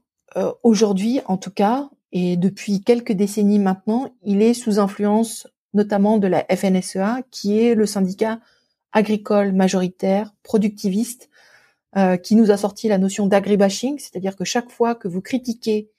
aujourd'hui, 0.64 1.20
en 1.26 1.36
tout 1.36 1.52
cas, 1.52 1.90
et 2.14 2.38
depuis 2.38 2.82
quelques 2.82 3.12
décennies 3.12 3.60
maintenant, 3.60 4.16
il 4.24 4.42
est 4.42 4.54
sous 4.54 4.80
influence 4.80 5.46
notamment 5.74 6.18
de 6.18 6.28
la 6.28 6.46
FNSEA, 6.46 7.24
qui 7.30 7.60
est 7.60 7.76
le 7.76 7.86
syndicat 7.86 8.40
agricole 8.94 9.52
majoritaire, 9.52 10.34
productiviste, 10.42 11.30
euh, 11.98 12.16
qui 12.16 12.36
nous 12.36 12.50
a 12.50 12.56
sorti 12.56 12.88
la 12.88 12.98
notion 12.98 13.28
d'agribashing, 13.28 14.00
c'est-à-dire 14.00 14.38
que 14.38 14.46
chaque 14.46 14.72
fois 14.72 14.96
que 14.96 15.10
vous 15.10 15.22
critiquez 15.22 15.90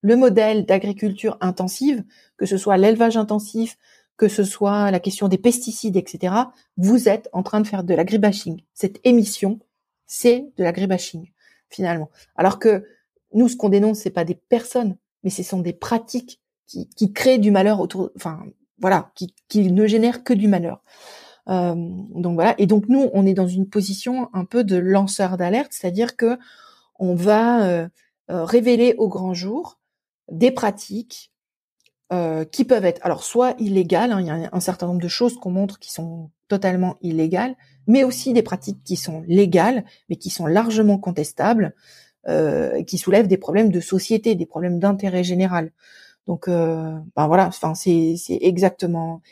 le 0.00 0.16
modèle 0.16 0.66
d'agriculture 0.66 1.38
intensive, 1.40 2.02
que 2.38 2.44
ce 2.44 2.56
soit 2.56 2.76
l'élevage 2.76 3.16
intensif, 3.16 3.78
que 4.16 4.26
ce 4.26 4.42
soit 4.42 4.90
la 4.90 4.98
question 4.98 5.28
des 5.28 5.38
pesticides, 5.38 5.96
etc., 5.96 6.34
vous 6.76 7.08
êtes 7.08 7.28
en 7.32 7.44
train 7.44 7.60
de 7.60 7.68
faire 7.68 7.84
de 7.84 7.94
l'agribashing. 7.94 8.62
Cette 8.74 8.98
émission, 9.04 9.60
c'est 10.06 10.50
de 10.56 10.64
l'agribashing, 10.64 11.30
finalement. 11.70 12.10
Alors 12.36 12.58
que 12.58 12.84
nous, 13.34 13.48
ce 13.48 13.56
qu'on 13.56 13.68
dénonce, 13.68 13.98
c'est 13.98 14.10
pas 14.10 14.24
des 14.24 14.34
personnes, 14.34 14.96
mais 15.22 15.30
ce 15.30 15.42
sont 15.42 15.60
des 15.60 15.72
pratiques 15.72 16.40
qui, 16.66 16.88
qui 16.88 17.12
créent 17.12 17.38
du 17.38 17.50
malheur 17.50 17.80
autour, 17.80 18.10
enfin, 18.16 18.42
voilà, 18.78 19.10
qui, 19.14 19.34
qui 19.48 19.70
ne 19.70 19.86
génèrent 19.86 20.24
que 20.24 20.34
du 20.34 20.48
malheur. 20.48 20.82
Euh, 21.48 21.74
donc 21.76 22.34
voilà. 22.34 22.54
Et 22.58 22.66
donc 22.66 22.88
nous, 22.88 23.10
on 23.12 23.26
est 23.26 23.34
dans 23.34 23.46
une 23.46 23.68
position 23.68 24.28
un 24.32 24.44
peu 24.44 24.64
de 24.64 24.76
lanceur 24.76 25.36
d'alerte, 25.36 25.72
c'est-à-dire 25.72 26.16
que 26.16 26.38
on 26.98 27.14
va 27.14 27.64
euh, 27.64 27.88
euh, 28.30 28.44
révéler 28.44 28.94
au 28.98 29.08
grand 29.08 29.34
jour 29.34 29.78
des 30.30 30.50
pratiques 30.50 31.32
qui 32.52 32.64
peuvent 32.64 32.86
être 32.86 33.04
alors 33.04 33.22
soit 33.22 33.54
illégales, 33.58 34.12
hein, 34.12 34.20
il 34.22 34.26
y 34.26 34.30
a 34.30 34.48
un 34.50 34.60
certain 34.60 34.86
nombre 34.86 35.02
de 35.02 35.08
choses 35.08 35.36
qu'on 35.36 35.50
montre 35.50 35.78
qui 35.78 35.92
sont 35.92 36.30
totalement 36.48 36.96
illégales, 37.02 37.56
mais 37.86 38.04
aussi 38.04 38.32
des 38.32 38.42
pratiques 38.42 38.82
qui 38.84 38.96
sont 38.96 39.22
légales, 39.26 39.84
mais 40.08 40.16
qui 40.16 40.30
sont 40.30 40.46
largement 40.46 40.98
contestables, 40.98 41.74
qui 42.86 42.98
soulèvent 42.98 43.28
des 43.28 43.38
problèmes 43.38 43.70
de 43.70 43.80
société, 43.80 44.34
des 44.34 44.44
problèmes 44.44 44.78
d'intérêt 44.78 45.24
général. 45.24 45.72
Donc, 46.28 46.46
euh, 46.46 46.94
ben 47.16 47.26
voilà, 47.26 47.46
enfin 47.46 47.74
c'est 47.74 48.14
exactement 48.28 49.22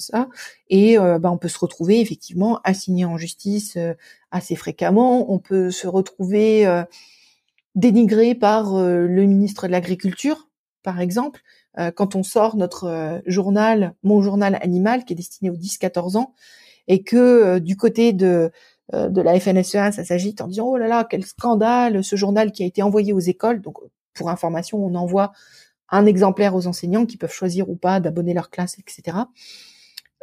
ça. 0.00 0.28
Et 0.68 0.98
euh, 0.98 1.20
ben 1.20 1.30
on 1.30 1.38
peut 1.38 1.48
se 1.48 1.58
retrouver 1.58 2.00
effectivement 2.00 2.58
assigné 2.64 3.04
en 3.04 3.16
justice 3.16 3.76
euh, 3.76 3.94
assez 4.32 4.56
fréquemment. 4.56 5.32
On 5.32 5.38
peut 5.38 5.70
se 5.70 5.86
retrouver 5.86 6.66
euh, 6.66 6.82
dénigré 7.76 8.34
par 8.34 8.74
le 8.74 9.24
ministre 9.24 9.68
de 9.68 9.72
l'Agriculture, 9.72 10.48
par 10.82 11.00
exemple, 11.00 11.42
quand 11.94 12.14
on 12.14 12.22
sort 12.22 12.56
notre 12.56 13.20
journal, 13.26 13.94
mon 14.02 14.22
journal 14.22 14.58
animal, 14.62 15.04
qui 15.04 15.12
est 15.12 15.16
destiné 15.16 15.50
aux 15.50 15.56
10-14 15.56 16.16
ans, 16.16 16.34
et 16.88 17.02
que 17.02 17.58
du 17.58 17.76
côté 17.76 18.12
de 18.12 18.50
de 18.92 19.20
la 19.20 19.38
FNSEA, 19.38 19.92
ça 19.92 20.04
s'agite 20.04 20.40
en 20.40 20.46
disant 20.46 20.66
oh 20.68 20.76
là 20.76 20.86
là 20.86 21.04
quel 21.04 21.24
scandale, 21.26 22.04
ce 22.04 22.16
journal 22.16 22.52
qui 22.52 22.62
a 22.62 22.66
été 22.66 22.82
envoyé 22.82 23.12
aux 23.12 23.18
écoles. 23.18 23.60
Donc 23.60 23.78
pour 24.14 24.30
information, 24.30 24.84
on 24.84 24.94
envoie 24.94 25.32
un 25.90 26.06
exemplaire 26.06 26.54
aux 26.54 26.66
enseignants 26.66 27.06
qui 27.06 27.16
peuvent 27.16 27.32
choisir 27.32 27.68
ou 27.68 27.76
pas 27.76 28.00
d'abonner 28.00 28.34
leur 28.34 28.50
classe, 28.50 28.78
etc. 28.78 29.18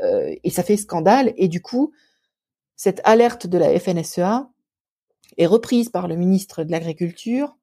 Euh, 0.01 0.35
et 0.43 0.49
ça 0.49 0.63
fait 0.63 0.77
scandale. 0.77 1.33
Et 1.37 1.47
du 1.47 1.61
coup, 1.61 1.93
cette 2.75 3.01
alerte 3.03 3.47
de 3.47 3.57
la 3.57 3.79
FNSEA 3.79 4.49
est 5.37 5.45
reprise 5.45 5.89
par 5.89 6.07
le 6.07 6.15
ministre 6.15 6.63
de 6.63 6.71
l'Agriculture, 6.71 7.57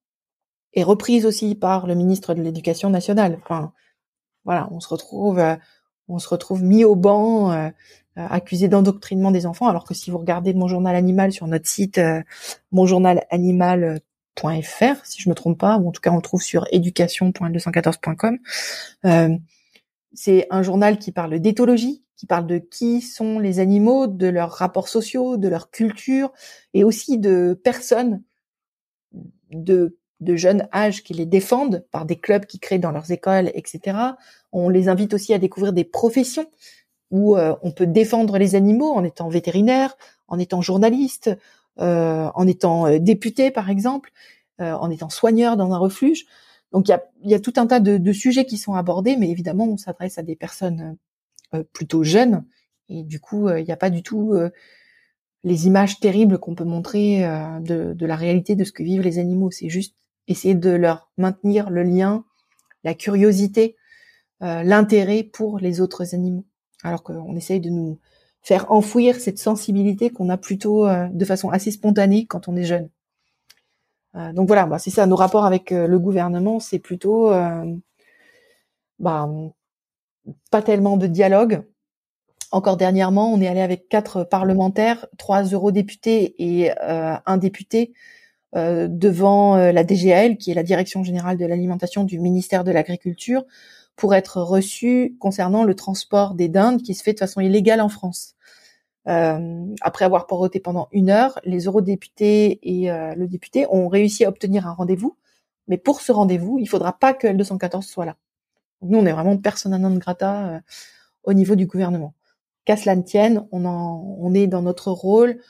est 0.75 0.83
reprise 0.83 1.27
aussi 1.27 1.55
par 1.55 1.87
le 1.87 1.95
ministre 1.95 2.35
de 2.35 2.43
l'Éducation 2.43 2.91
nationale. 2.91 3.39
Enfin, 3.43 3.73
voilà, 4.45 4.69
on 4.71 4.81
se 4.81 4.89
retrouve, 4.89 5.39
euh, 5.39 5.57
on 6.09 6.19
se 6.19 6.29
retrouve 6.29 6.63
mis 6.63 6.85
au 6.85 6.97
banc, 6.97 7.53
euh, 8.19 8.27
accusé 8.29 8.67
d'endoctrinement 8.67 9.31
des 9.31 9.47
enfants, 9.47 9.69
alors 9.69 9.85
que 9.85 9.95
si 9.95 10.11
vous 10.11 10.19
regardez 10.19 10.53
mon 10.53 10.67
journal 10.67 10.97
animal 10.97 11.31
sur 11.31 11.47
notre 11.47 11.69
site, 11.69 11.99
euh, 11.99 12.21
mon 12.73 12.85
journal 12.85 13.25
animal 13.31 14.01
fr 14.63 15.05
si 15.05 15.23
je 15.23 15.29
me 15.29 15.35
trompe 15.35 15.59
pas, 15.59 15.79
ou 15.79 15.89
en 15.89 15.93
tout 15.93 16.01
cas 16.01 16.11
on 16.11 16.17
le 16.17 16.23
trouve 16.23 16.43
sur 16.43 16.67
éducation.214.com. 16.73 18.39
Euh, 19.05 19.37
c'est 20.13 20.49
un 20.51 20.63
journal 20.63 20.99
qui 20.99 21.13
parle 21.13 21.39
d'éthologie, 21.39 22.03
qui 22.17 22.27
parle 22.27 22.47
de 22.49 22.59
qui 22.59 23.01
sont 23.01 23.39
les 23.39 23.61
animaux, 23.61 24.09
de 24.09 24.27
leurs 24.27 24.51
rapports 24.51 24.89
sociaux, 24.89 25.37
de 25.37 25.49
leur 25.49 25.71
culture, 25.71 26.33
et 26.75 26.83
aussi 26.83 27.19
de 27.19 27.59
personnes 27.63 28.23
de, 29.53 29.97
de 30.21 30.37
jeunes 30.37 30.69
âge 30.75 31.03
qui 31.03 31.15
les 31.15 31.27
défendent 31.27 31.85
par 31.91 32.05
des 32.05 32.17
clubs 32.17 32.45
qui 32.45 32.59
créent 32.59 32.79
dans 32.79 32.93
leurs 32.93 33.11
écoles, 33.11 33.51
etc. 33.55 33.97
On 34.53 34.69
les 34.69 34.89
invite 34.89 35.15
aussi 35.15 35.33
à 35.33 35.39
découvrir 35.39 35.73
des 35.73 35.85
professions 35.85 36.47
où 37.11 37.37
euh, 37.37 37.57
on 37.63 37.73
peut 37.73 37.87
défendre 37.87 38.39
les 38.39 38.55
animaux 38.55 38.93
en 38.93 39.03
étant 39.03 39.29
vétérinaire, 39.29 39.97
en 40.29 40.39
étant 40.39 40.63
journaliste, 40.63 41.31
euh, 41.81 42.29
en 42.35 42.47
étant 42.47 42.87
euh, 42.87 42.99
député 42.99 43.51
par 43.51 43.71
exemple, 43.71 44.13
euh, 44.61 44.73
en 44.73 44.91
étant 44.91 45.09
soigneur 45.09 45.57
dans 45.57 45.73
un 45.73 45.79
refuge. 45.79 46.27
Donc 46.73 46.89
il 46.89 46.91
y 46.91 46.95
a, 46.95 47.03
y 47.25 47.35
a, 47.35 47.41
tout 47.41 47.55
un 47.57 47.67
tas 47.67 47.81
de, 47.81 47.97
de, 47.97 48.13
sujets 48.13 48.45
qui 48.45 48.59
sont 48.59 48.75
abordés, 48.75 49.17
mais 49.17 49.31
évidemment 49.31 49.65
on 49.65 49.77
s'adresse 49.77 50.19
à 50.19 50.23
des 50.23 50.37
personnes 50.37 50.97
plutôt 51.73 52.05
jeunes 52.05 52.45
et 52.89 53.03
du 53.03 53.19
coup 53.19 53.51
il 53.51 53.65
n'y 53.65 53.73
a 53.73 53.77
pas 53.77 53.91
du 53.91 54.05
tout 54.05 54.35
les 55.43 55.67
images 55.67 55.99
terribles 55.99 56.39
qu'on 56.39 56.55
peut 56.55 56.63
montrer 56.63 57.23
de, 57.61 57.93
de, 57.93 58.07
la 58.07 58.15
réalité 58.15 58.55
de 58.55 58.63
ce 58.63 58.71
que 58.71 58.85
vivent 58.85 59.03
les 59.03 59.19
animaux. 59.19 59.51
C'est 59.51 59.69
juste 59.69 59.97
essayer 60.31 60.55
de 60.55 60.71
leur 60.71 61.11
maintenir 61.19 61.71
le 61.71 61.83
lien, 61.83 62.25
la 62.85 62.95
curiosité, 62.95 63.77
l'intérêt 64.41 65.23
pour 65.23 65.59
les 65.59 65.83
autres 65.83 66.15
animaux. 66.15 66.47
Alors 66.83 67.03
qu'on 67.03 67.37
essaye 67.37 67.61
de 67.61 67.69
nous 67.69 67.99
faire 68.43 68.71
enfouir 68.73 69.17
cette 69.17 69.39
sensibilité 69.39 70.11
qu'on 70.11 70.29
a 70.29 70.37
plutôt 70.37 70.87
euh, 70.87 71.09
de 71.11 71.25
façon 71.25 71.51
assez 71.51 71.71
spontanée 71.71 72.27
quand 72.27 72.49
on 72.49 72.57
est 72.57 72.65
jeune. 72.65 72.89
Euh, 74.17 74.33
donc 74.33 74.49
voilà, 74.49 74.67
bah, 74.67 74.79
c'est 74.79 74.91
ça, 74.91 75.07
nos 75.07 75.17
rapports 75.17 75.45
avec 75.45 75.73
euh, 75.73 75.87
le 75.87 75.99
gouvernement, 75.99 76.59
c'est 76.61 76.79
plutôt 76.79 77.31
bah, 78.99 79.29
pas 80.51 80.63
tellement 80.63 80.97
de 80.97 81.07
dialogue. 81.07 81.63
Encore 82.53 82.77
dernièrement, 82.77 83.33
on 83.33 83.41
est 83.41 83.47
allé 83.47 83.61
avec 83.61 83.89
quatre 83.89 84.25
parlementaires, 84.25 85.07
trois 85.17 85.45
eurodéputés 85.45 86.35
et 86.39 86.73
un 86.81 87.37
député 87.37 87.95
devant 88.55 89.57
la 89.57 89.85
DGAL, 89.85 90.37
qui 90.37 90.51
est 90.51 90.55
la 90.55 90.63
Direction 90.63 91.05
générale 91.05 91.37
de 91.37 91.47
l'alimentation 91.47 92.05
du 92.05 92.19
ministère 92.19 92.65
de 92.65 92.73
l'Agriculture, 92.73 93.45
pour 94.01 94.15
être 94.15 94.41
reçu 94.41 95.17
concernant 95.21 95.63
le 95.63 95.75
transport 95.75 96.35
des 96.35 96.49
dindes 96.49 96.83
qui 96.83 96.95
se 96.95 97.03
fait 97.03 97.13
de 97.13 97.19
façon 97.19 97.41
illégale 97.41 97.81
en 97.81 97.89
France. 97.89 98.35
Euh, 99.09 99.67
après 99.81 100.05
avoir 100.05 100.27
poroté 100.27 100.61
pendant 100.61 100.89
une 100.93 101.11
heure, 101.11 101.39
les 101.45 101.65
eurodéputés 101.65 102.61
et 102.63 102.91
euh, 102.91 103.15
le 103.15 103.27
député 103.27 103.67
ont 103.71 103.89
réussi 103.89 104.25
à 104.25 104.29
obtenir 104.29 104.67
un 104.67 104.73
rendez-vous. 104.73 105.17
Mais 105.69 105.79
pour 105.79 106.01
ce 106.01 106.13
rendez-vous, 106.13 106.59
il 106.59 106.67
faudra 106.67 106.99
pas 106.99 107.15
que 107.15 107.27
L214 107.27 107.83
soit 107.83 108.05
là. 108.05 108.17
nous, 108.83 108.99
on 108.99 109.07
est 109.07 109.13
vraiment 109.13 109.37
persona 109.37 109.79
non 109.79 109.95
grata 109.97 110.49
euh, 110.49 110.61
au 111.25 111.33
niveau 111.33 111.55
du 111.55 111.67
gouvernement. 111.67 112.15
Qu'à 112.65 112.77
cela 112.77 112.97
ne 112.97 113.03
tienne, 113.03 113.47
on, 113.53 113.65
en, 113.65 114.17
on 114.19 114.35
est 114.35 114.47
dans 114.47 114.63
notre 114.63 114.91
rôle 114.91 115.41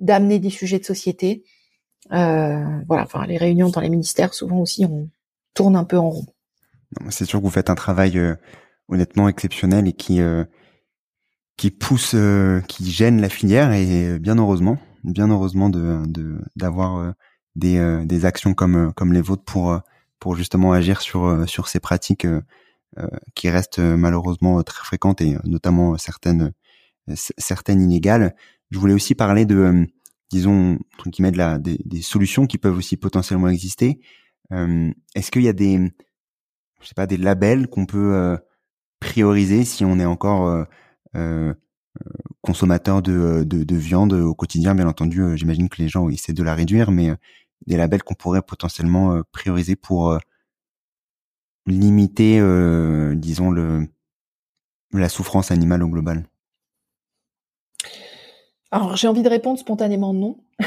d'amener 0.00 0.38
des 0.38 0.50
sujets 0.50 0.78
de 0.78 0.84
société. 0.84 1.44
Voilà, 2.10 3.02
enfin 3.02 3.26
les 3.26 3.36
réunions 3.36 3.68
dans 3.68 3.80
les 3.80 3.90
ministères, 3.90 4.34
souvent 4.34 4.58
aussi, 4.58 4.84
on 4.84 5.08
tourne 5.54 5.76
un 5.76 5.84
peu 5.84 5.98
en 5.98 6.10
rond. 6.10 6.26
C'est 7.10 7.24
sûr 7.24 7.40
que 7.40 7.44
vous 7.44 7.50
faites 7.50 7.70
un 7.70 7.74
travail 7.74 8.18
euh, 8.18 8.34
honnêtement 8.88 9.28
exceptionnel 9.28 9.88
et 9.88 9.92
qui 9.92 10.20
euh, 10.20 10.44
qui 11.56 11.70
pousse, 11.70 12.12
euh, 12.14 12.60
qui 12.62 12.90
gêne 12.90 13.20
la 13.20 13.28
filière 13.28 13.72
et 13.72 14.18
bien 14.18 14.36
heureusement, 14.36 14.78
bien 15.04 15.28
heureusement 15.28 15.68
de 15.68 16.02
d'avoir 16.56 17.14
des 17.56 18.04
des 18.06 18.24
actions 18.24 18.54
comme 18.54 18.92
comme 18.94 19.12
les 19.12 19.20
vôtres 19.20 19.44
pour 19.44 19.80
pour 20.20 20.36
justement 20.36 20.72
agir 20.72 21.00
sur 21.00 21.48
sur 21.48 21.68
ces 21.68 21.80
pratiques 21.80 22.26
qui 23.34 23.50
restent 23.50 23.80
malheureusement 23.80 24.62
très 24.62 24.84
fréquentes 24.84 25.20
et 25.20 25.36
notamment 25.44 25.96
certaines 25.98 26.52
certaines 27.14 27.82
inégales. 27.82 28.34
Je 28.70 28.78
voulais 28.78 28.94
aussi 28.94 29.14
parler 29.14 29.44
de 29.44 29.86
disons 30.30 30.78
qui 31.12 31.22
la 31.22 31.58
des, 31.58 31.78
des, 31.84 32.02
solutions 32.02 32.46
qui 32.46 32.58
peuvent 32.58 32.76
aussi 32.76 32.96
potentiellement 32.96 33.48
exister. 33.48 34.00
Est-ce 34.50 35.30
qu'il 35.30 35.42
y 35.42 35.48
a 35.48 35.52
des 35.52 35.92
je 36.80 36.88
sais 36.88 36.94
pas, 36.94 37.06
des 37.06 37.16
labels 37.16 37.68
qu'on 37.68 37.86
peut 37.86 38.14
euh, 38.14 38.36
prioriser 39.00 39.64
si 39.64 39.84
on 39.84 39.98
est 39.98 40.04
encore 40.04 40.48
euh, 40.48 40.64
euh, 41.16 41.54
consommateur 42.42 43.02
de, 43.02 43.44
de, 43.44 43.64
de, 43.64 43.76
viande 43.76 44.12
au 44.12 44.34
quotidien? 44.34 44.74
Bien 44.74 44.88
entendu, 44.88 45.36
j'imagine 45.36 45.68
que 45.68 45.82
les 45.82 45.88
gens 45.88 46.08
essaient 46.08 46.32
de 46.32 46.42
la 46.42 46.54
réduire, 46.54 46.90
mais 46.90 47.10
des 47.66 47.76
labels 47.76 48.02
qu'on 48.02 48.14
pourrait 48.14 48.42
potentiellement 48.42 49.20
prioriser 49.32 49.76
pour 49.76 50.18
limiter, 51.66 52.40
disons 53.16 53.50
le 53.50 53.86
la 54.92 55.08
souffrance 55.10 55.50
animale 55.50 55.82
au 55.82 55.88
global? 55.88 56.24
Alors 58.70 58.96
j'ai 58.96 59.08
envie 59.08 59.22
de 59.22 59.28
répondre 59.28 59.58
spontanément 59.58 60.12
non. 60.12 60.36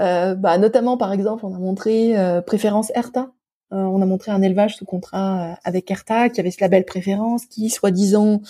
euh, 0.00 0.34
bah, 0.34 0.58
notamment 0.58 0.96
par 0.96 1.12
exemple, 1.12 1.46
on 1.46 1.54
a 1.54 1.58
montré 1.58 2.18
euh, 2.18 2.40
préférence 2.40 2.90
ERTA. 2.94 3.30
Euh, 3.72 3.76
on 3.76 4.00
a 4.00 4.06
montré 4.06 4.32
un 4.32 4.42
élevage 4.42 4.76
sous 4.76 4.84
contrat 4.84 5.52
euh, 5.52 5.54
avec 5.62 5.90
ERTA 5.90 6.30
qui 6.30 6.40
avait 6.40 6.50
ce 6.50 6.60
label 6.60 6.84
préférence, 6.84 7.46
qui 7.46 7.70
soi-disant 7.70 8.40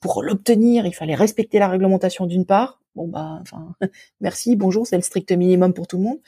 pour 0.00 0.22
l'obtenir, 0.22 0.86
il 0.86 0.94
fallait 0.94 1.14
respecter 1.14 1.58
la 1.58 1.68
réglementation 1.68 2.26
d'une 2.26 2.44
part. 2.44 2.80
Bon 2.94 3.08
bah, 3.08 3.38
enfin, 3.40 3.74
merci, 4.20 4.56
bonjour, 4.56 4.86
c'est 4.86 4.96
le 4.96 5.02
strict 5.02 5.32
minimum 5.32 5.72
pour 5.72 5.86
tout 5.86 5.96
le 5.96 6.04
monde. 6.04 6.18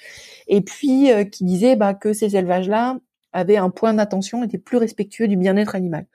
Et 0.46 0.62
puis 0.62 1.10
qui 1.30 1.44
disait 1.44 1.76
bah, 1.76 1.92
que 1.92 2.12
ces 2.14 2.36
élevages-là 2.36 2.98
avaient 3.32 3.58
un 3.58 3.68
point 3.68 3.92
d'attention, 3.92 4.42
étaient 4.42 4.56
plus 4.56 4.78
respectueux 4.78 5.28
du 5.28 5.36
bien-être 5.36 5.74
animal. 5.74 6.06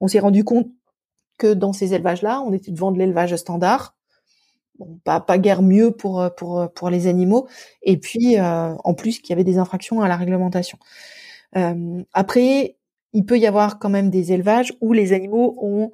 On 0.00 0.06
s'est 0.06 0.20
rendu 0.20 0.44
compte 0.44 0.68
que 1.38 1.54
dans 1.54 1.72
ces 1.72 1.94
élevages-là, 1.94 2.42
on 2.46 2.52
était 2.52 2.70
devant 2.70 2.92
de 2.92 2.98
l'élevage 2.98 3.34
standard, 3.34 3.96
pas, 5.04 5.20
pas 5.20 5.38
guère 5.38 5.62
mieux 5.62 5.90
pour, 5.90 6.28
pour, 6.36 6.72
pour 6.72 6.90
les 6.90 7.06
animaux, 7.06 7.48
et 7.82 7.96
puis 7.98 8.38
euh, 8.38 8.74
en 8.84 8.94
plus 8.94 9.18
qu'il 9.18 9.30
y 9.30 9.32
avait 9.32 9.44
des 9.44 9.58
infractions 9.58 10.00
à 10.00 10.08
la 10.08 10.16
réglementation. 10.16 10.78
Euh, 11.56 12.02
après, 12.12 12.76
il 13.12 13.26
peut 13.26 13.38
y 13.38 13.46
avoir 13.46 13.78
quand 13.78 13.88
même 13.88 14.10
des 14.10 14.32
élevages 14.32 14.72
où 14.80 14.92
les 14.92 15.12
animaux 15.12 15.56
ont 15.60 15.90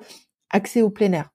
accès 0.50 0.82
au 0.82 0.90
plein 0.90 1.12
air. 1.12 1.30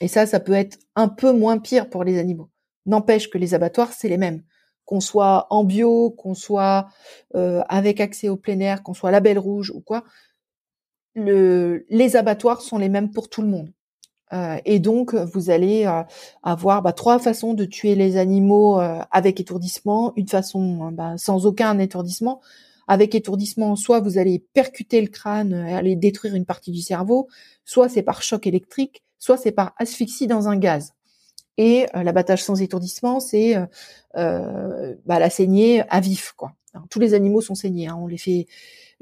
Et 0.00 0.08
ça, 0.08 0.26
ça 0.26 0.40
peut 0.40 0.52
être 0.52 0.78
un 0.96 1.08
peu 1.08 1.32
moins 1.32 1.58
pire 1.58 1.88
pour 1.88 2.04
les 2.04 2.18
animaux. 2.18 2.50
N'empêche 2.86 3.30
que 3.30 3.38
les 3.38 3.54
abattoirs, 3.54 3.92
c'est 3.92 4.08
les 4.08 4.18
mêmes. 4.18 4.42
Qu'on 4.84 5.00
soit 5.00 5.46
en 5.50 5.62
bio, 5.62 6.10
qu'on 6.10 6.34
soit 6.34 6.88
euh, 7.36 7.62
avec 7.68 8.00
accès 8.00 8.28
au 8.28 8.36
plein 8.36 8.58
air, 8.58 8.82
qu'on 8.82 8.94
soit 8.94 9.12
label 9.12 9.38
rouge 9.38 9.70
ou 9.70 9.80
quoi, 9.80 10.04
le, 11.14 11.84
les 11.88 12.16
abattoirs 12.16 12.62
sont 12.62 12.78
les 12.78 12.88
mêmes 12.88 13.10
pour 13.10 13.28
tout 13.28 13.42
le 13.42 13.48
monde. 13.48 13.72
Euh, 14.32 14.58
et 14.64 14.78
donc, 14.78 15.14
vous 15.14 15.50
allez 15.50 15.86
euh, 15.86 16.02
avoir 16.42 16.82
bah, 16.82 16.92
trois 16.92 17.18
façons 17.18 17.54
de 17.54 17.64
tuer 17.64 17.94
les 17.94 18.16
animaux 18.16 18.80
euh, 18.80 19.00
avec 19.10 19.40
étourdissement. 19.40 20.12
Une 20.16 20.28
façon 20.28 20.90
bah, 20.92 21.14
sans 21.18 21.46
aucun 21.46 21.78
étourdissement. 21.78 22.40
Avec 22.88 23.14
étourdissement, 23.14 23.76
soit 23.76 24.00
vous 24.00 24.18
allez 24.18 24.40
percuter 24.52 25.00
le 25.00 25.06
crâne 25.06 25.54
aller 25.54 25.94
détruire 25.94 26.34
une 26.34 26.44
partie 26.44 26.72
du 26.72 26.80
cerveau, 26.82 27.28
soit 27.64 27.88
c'est 27.88 28.02
par 28.02 28.22
choc 28.22 28.46
électrique, 28.46 29.04
soit 29.20 29.36
c'est 29.36 29.52
par 29.52 29.72
asphyxie 29.78 30.26
dans 30.26 30.48
un 30.48 30.56
gaz. 30.56 30.92
Et 31.58 31.86
l'abattage 31.94 32.42
sans 32.42 32.60
étourdissement, 32.60 33.20
c'est 33.20 33.54
bah, 34.14 34.96
la 35.06 35.30
saignée 35.30 35.84
à 35.90 36.00
vif. 36.00 36.32
Quoi. 36.36 36.54
tous 36.90 36.98
les 36.98 37.14
animaux 37.14 37.40
sont 37.40 37.54
saignés. 37.54 37.86
Hein. 37.86 37.98
on 38.00 38.08
les 38.08 38.18
fait 38.18 38.48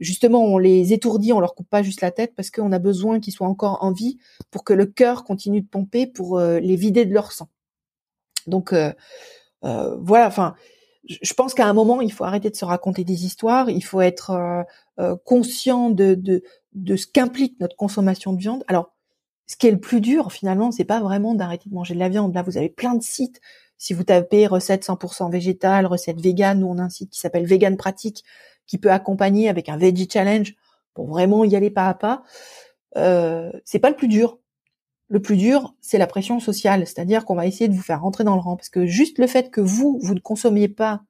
justement, 0.01 0.43
on 0.43 0.59
les 0.59 0.93
étourdit, 0.93 1.33
on 1.33 1.41
leur 1.41 1.55
coupe 1.55 1.69
pas 1.69 1.83
juste 1.83 2.01
la 2.01 2.11
tête 2.11 2.35
parce 2.35 2.51
qu'on 2.51 2.73
a 2.73 2.79
besoin 2.79 3.21
qu'ils 3.21 3.33
soient 3.33 3.47
encore 3.47 3.85
en 3.85 3.93
vie 3.93 4.19
pour 4.51 4.65
que 4.65 4.73
le 4.73 4.87
cœur 4.87 5.25
continue 5.25 5.61
de 5.61 5.69
pomper 5.69 6.07
pour 6.07 6.39
euh, 6.39 6.59
les 6.59 6.77
vider 6.77 7.05
de 7.05 7.15
leur 7.15 7.33
sang. 7.33 7.49
Donc 8.47 8.73
euh, 8.73 8.93
euh, 9.65 9.97
voilà, 10.01 10.27
enfin, 10.27 10.55
je 11.05 11.35
pense 11.35 11.55
qu'à 11.55 11.67
un 11.67 11.73
moment, 11.75 12.01
il 12.01 12.13
faut 12.13 12.25
arrêter 12.25 12.51
de 12.51 12.57
se 12.57 12.65
raconter 12.65 13.05
des 13.05 13.25
histoires, 13.25 13.71
il 13.71 13.83
faut 13.83 14.01
être 14.01 14.65
conscient 15.25 15.89
de, 15.91 16.43
ce 16.77 17.07
qu'implique 17.07 17.59
notre 17.59 17.75
consommation 17.75 18.33
de 18.33 18.39
viande. 18.39 18.65
Alors, 18.69 18.95
ce 19.47 19.57
qui 19.57 19.67
est 19.67 19.73
le 19.73 19.81
plus 19.81 20.01
dur, 20.01 20.31
finalement, 20.31 20.71
c'est 20.71 20.85
pas 20.85 21.01
vraiment 21.01 21.35
d'arrêter 21.35 21.69
de 21.69 21.75
manger 21.75 21.95
de 21.95 21.99
la 21.99 22.11
viande. 22.11 22.35
Là, 22.35 22.43
vous 22.43 22.59
avez 22.59 22.69
plein 22.69 22.95
de 22.95 23.03
sites. 23.03 23.41
Si 23.79 23.95
vous 23.95 24.05
tapez 24.05 24.47
recette 24.47 24.85
100% 24.85 25.33
végétale, 25.33 25.87
recette 25.87 26.21
vegan, 26.21 26.61
nous 26.61 26.67
on 26.67 26.79
a 26.79 26.83
un 26.83 26.91
site 26.91 27.11
qui 27.11 27.19
s'appelle 27.19 27.47
Vegan 27.47 27.79
Pratique 27.79 28.25
qui 28.71 28.79
peut 28.79 28.93
accompagner 28.93 29.49
avec 29.49 29.69
un 29.69 29.77
veggie 29.77 30.09
challenge 30.09 30.55
pour 30.95 31.09
vraiment 31.09 31.43
y 31.45 31.57
aller 31.57 31.71
pas 31.71 31.89
à 31.89 31.95
pas. 31.95 32.23
Euh, 32.97 33.51
c'est 33.65 33.81
pas 33.81 33.91
le 33.91 33.97
plus 33.97 34.07
dur. 34.07 34.39
Le 35.09 35.21
plus 35.21 35.37
dur, 35.37 35.75
c'est 35.81 35.99
la 35.99 36.07
pression 36.07 36.39
sociale, 36.39 36.87
c'est-à-dire 36.87 37.25
qu'on 37.25 37.35
va 37.35 37.49
essayer 37.49 37.67
de 37.67 37.75
vous 37.75 37.83
faire 37.83 38.01
rentrer 38.01 38.23
dans 38.23 38.37
le 38.37 38.41
rang, 38.41 38.55
parce 38.55 38.69
que 38.69 38.87
juste 38.87 39.19
le 39.19 39.27
fait 39.27 39.51
que 39.51 39.61
vous, 39.61 39.99
vous 40.01 40.15
ne 40.15 40.21
consommiez 40.21 40.69
pas 40.69 41.03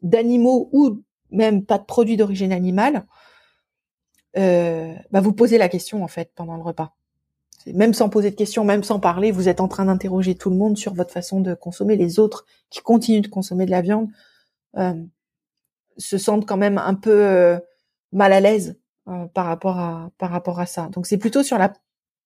d'animaux 0.00 0.70
ou 0.72 1.02
même 1.30 1.62
pas 1.62 1.76
de 1.76 1.84
produits 1.84 2.16
d'origine 2.16 2.52
animale, 2.52 3.04
euh, 4.38 4.94
bah 5.10 5.20
vous 5.20 5.34
posez 5.34 5.58
la 5.58 5.68
question 5.68 6.02
en 6.02 6.08
fait 6.08 6.32
pendant 6.34 6.56
le 6.56 6.62
repas. 6.62 6.94
Même 7.66 7.92
sans 7.92 8.08
poser 8.08 8.30
de 8.30 8.36
questions, 8.36 8.64
même 8.64 8.82
sans 8.82 8.98
parler, 8.98 9.30
vous 9.30 9.50
êtes 9.50 9.60
en 9.60 9.68
train 9.68 9.84
d'interroger 9.84 10.36
tout 10.36 10.48
le 10.48 10.56
monde 10.56 10.78
sur 10.78 10.94
votre 10.94 11.12
façon 11.12 11.42
de 11.42 11.52
consommer. 11.52 11.96
Les 11.96 12.18
autres 12.18 12.46
qui 12.70 12.80
continuent 12.80 13.20
de 13.20 13.28
consommer 13.28 13.66
de 13.66 13.70
la 13.72 13.82
viande, 13.82 14.08
euh, 14.78 14.94
se 15.98 16.16
sentent 16.16 16.46
quand 16.46 16.56
même 16.56 16.78
un 16.78 16.94
peu 16.94 17.24
euh, 17.24 17.58
mal 18.12 18.32
à 18.32 18.40
l'aise 18.40 18.78
euh, 19.08 19.26
par 19.34 19.46
rapport 19.46 19.78
à 19.78 20.10
par 20.18 20.30
rapport 20.30 20.60
à 20.60 20.66
ça. 20.66 20.88
Donc 20.92 21.06
c'est 21.06 21.18
plutôt 21.18 21.42
sur 21.42 21.58
la 21.58 21.72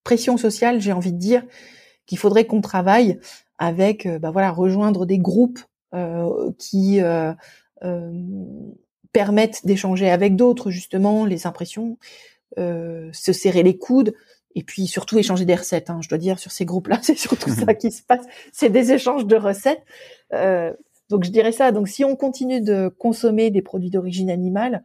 pression 0.04 0.36
sociale, 0.36 0.80
j'ai 0.80 0.92
envie 0.92 1.12
de 1.12 1.18
dire, 1.18 1.42
qu'il 2.06 2.18
faudrait 2.18 2.44
qu'on 2.44 2.60
travaille 2.60 3.18
avec, 3.58 4.06
euh, 4.06 4.18
bah 4.18 4.30
voilà, 4.30 4.50
rejoindre 4.50 5.06
des 5.06 5.18
groupes 5.18 5.60
qui 6.58 7.00
permettent 9.12 9.66
d'échanger 9.66 10.08
avec 10.08 10.36
d'autres 10.36 10.70
justement 10.70 11.26
les 11.26 11.46
impressions, 11.46 11.98
se 12.56 13.32
serrer 13.32 13.62
les 13.62 13.76
coudes 13.76 14.14
et 14.54 14.62
puis 14.62 14.86
surtout 14.86 15.18
échanger 15.18 15.44
des 15.44 15.54
recettes. 15.54 15.90
Hein. 15.90 16.00
Je 16.00 16.08
dois 16.08 16.16
dire 16.16 16.38
sur 16.38 16.50
ces 16.50 16.64
groupes-là, 16.64 17.00
c'est 17.02 17.18
surtout 17.18 17.50
ça 17.50 17.74
qui 17.74 17.92
se 17.92 18.02
passe, 18.02 18.24
c'est 18.52 18.70
des 18.70 18.92
échanges 18.92 19.26
de 19.26 19.36
recettes. 19.36 19.84
Donc 21.12 21.24
je 21.24 21.30
dirais 21.30 21.52
ça. 21.52 21.70
Donc 21.72 21.88
si 21.88 22.04
on 22.04 22.16
continue 22.16 22.60
de 22.60 22.88
consommer 22.88 23.50
des 23.50 23.62
produits 23.62 23.90
d'origine 23.90 24.30
animale, 24.30 24.82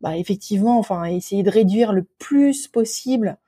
bah 0.00 0.16
effectivement, 0.16 0.78
enfin 0.78 1.04
essayer 1.04 1.42
de 1.42 1.50
réduire 1.50 1.92
le 1.92 2.02
plus 2.18 2.68
possible. 2.68 3.38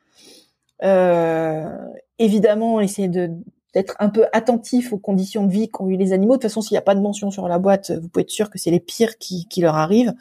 Euh, 0.84 1.76
évidemment, 2.20 2.80
essayer 2.80 3.08
d'être 3.08 3.96
un 3.98 4.08
peu 4.08 4.26
attentif 4.32 4.92
aux 4.92 4.98
conditions 4.98 5.44
de 5.44 5.50
vie 5.50 5.68
qu'ont 5.68 5.88
eu 5.88 5.96
les 5.96 6.12
animaux. 6.12 6.34
De 6.34 6.36
toute 6.36 6.50
façon, 6.50 6.60
s'il 6.60 6.74
n'y 6.74 6.78
a 6.78 6.82
pas 6.82 6.94
de 6.94 7.00
mention 7.00 7.32
sur 7.32 7.48
la 7.48 7.58
boîte, 7.58 7.90
vous 7.90 8.08
pouvez 8.08 8.22
être 8.22 8.30
sûr 8.30 8.48
que 8.48 8.58
c'est 8.58 8.70
les 8.70 8.80
pires 8.80 9.18
qui, 9.18 9.46
leur 9.60 9.74
arrivent. 9.74 10.14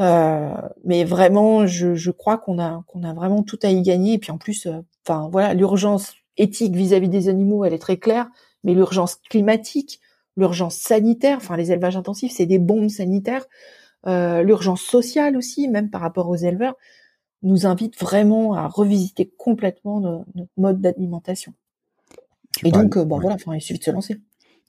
Euh, 0.00 0.54
mais 0.84 1.02
vraiment, 1.02 1.66
je, 1.66 2.10
crois 2.12 2.38
qu'on 2.38 2.60
a 2.60 2.84
qu'on 2.86 3.02
a 3.02 3.12
vraiment 3.12 3.42
tout 3.42 3.58
à 3.64 3.70
y 3.70 3.82
gagner. 3.82 4.14
Et 4.14 4.18
puis 4.18 4.30
en 4.30 4.38
plus, 4.38 4.66
euh, 4.66 4.80
enfin 5.04 5.28
voilà, 5.32 5.52
l'urgence 5.52 6.14
éthique 6.36 6.76
vis-à-vis 6.76 7.08
-vis 7.08 7.10
des 7.10 7.28
animaux, 7.28 7.64
elle 7.64 7.74
est 7.74 7.78
très 7.78 7.98
claire, 7.98 8.30
mais 8.62 8.72
l'urgence 8.72 9.16
climatique, 9.16 10.00
l'urgence 10.40 10.76
sanitaire, 10.76 11.36
enfin 11.36 11.56
les 11.56 11.70
élevages 11.70 11.96
intensifs, 11.96 12.32
c'est 12.34 12.46
des 12.46 12.58
bombes 12.58 12.88
sanitaires, 12.88 13.44
euh, 14.06 14.42
l'urgence 14.42 14.82
sociale 14.82 15.36
aussi, 15.36 15.68
même 15.68 15.90
par 15.90 16.00
rapport 16.00 16.28
aux 16.28 16.36
éleveurs, 16.36 16.74
nous 17.42 17.66
invite 17.66 17.98
vraiment 18.00 18.54
à 18.54 18.66
revisiter 18.66 19.32
complètement 19.38 20.00
notre, 20.00 20.50
mode 20.56 20.80
d'alimentation. 20.80 21.54
Et 22.64 22.72
donc, 22.72 22.96
euh, 22.96 23.04
bon 23.04 23.20
voilà, 23.20 23.36
enfin, 23.36 23.54
il 23.54 23.60
suffit 23.60 23.78
de 23.78 23.84
se 23.84 23.90
lancer. 23.90 24.20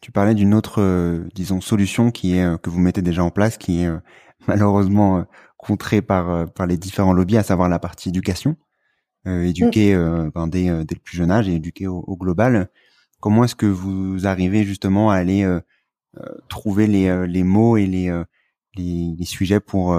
Tu 0.02 0.12
parlais 0.12 0.36
d'une 0.36 0.54
autre, 0.54 0.82
euh, 0.82 1.28
disons, 1.34 1.62
solution 1.62 2.12
qui 2.12 2.38
est 2.38 2.62
que 2.62 2.70
vous 2.70 2.80
mettez 2.80 3.02
déjà 3.02 3.24
en 3.24 3.32
place, 3.32 3.58
qui 3.58 3.82
est 3.82 3.90
malheureusement 4.48 5.26
contrée 5.58 6.02
par 6.02 6.52
par 6.54 6.68
les 6.68 6.78
différents 6.78 7.14
lobbies, 7.14 7.38
à 7.38 7.44
savoir 7.44 7.70
la 7.70 7.80
partie 7.80 8.10
éducation, 8.10 8.58
éduquer 9.26 9.96
mm. 9.96 10.32
ben, 10.36 10.48
dès, 10.48 10.66
dès, 10.86 10.96
le 10.96 11.02
plus 11.02 11.18
jeune 11.18 11.32
âge 11.32 11.48
et 11.48 11.56
éduquer 11.56 11.88
au, 11.88 12.04
au 12.06 12.18
global. 12.18 12.70
Comment 13.22 13.44
est-ce 13.44 13.56
que 13.56 13.68
vous 13.68 14.26
arrivez 14.26 14.64
justement 14.64 15.12
à 15.12 15.16
aller 15.16 15.44
euh, 15.44 15.62
euh, 16.20 16.26
trouver 16.50 16.88
les, 16.88 17.08
euh, 17.08 17.28
les 17.28 17.44
mots 17.44 17.78
et 17.78 17.86
les, 17.86 18.12
les, 18.76 19.26
sujets 19.26 19.60
pour 19.60 19.96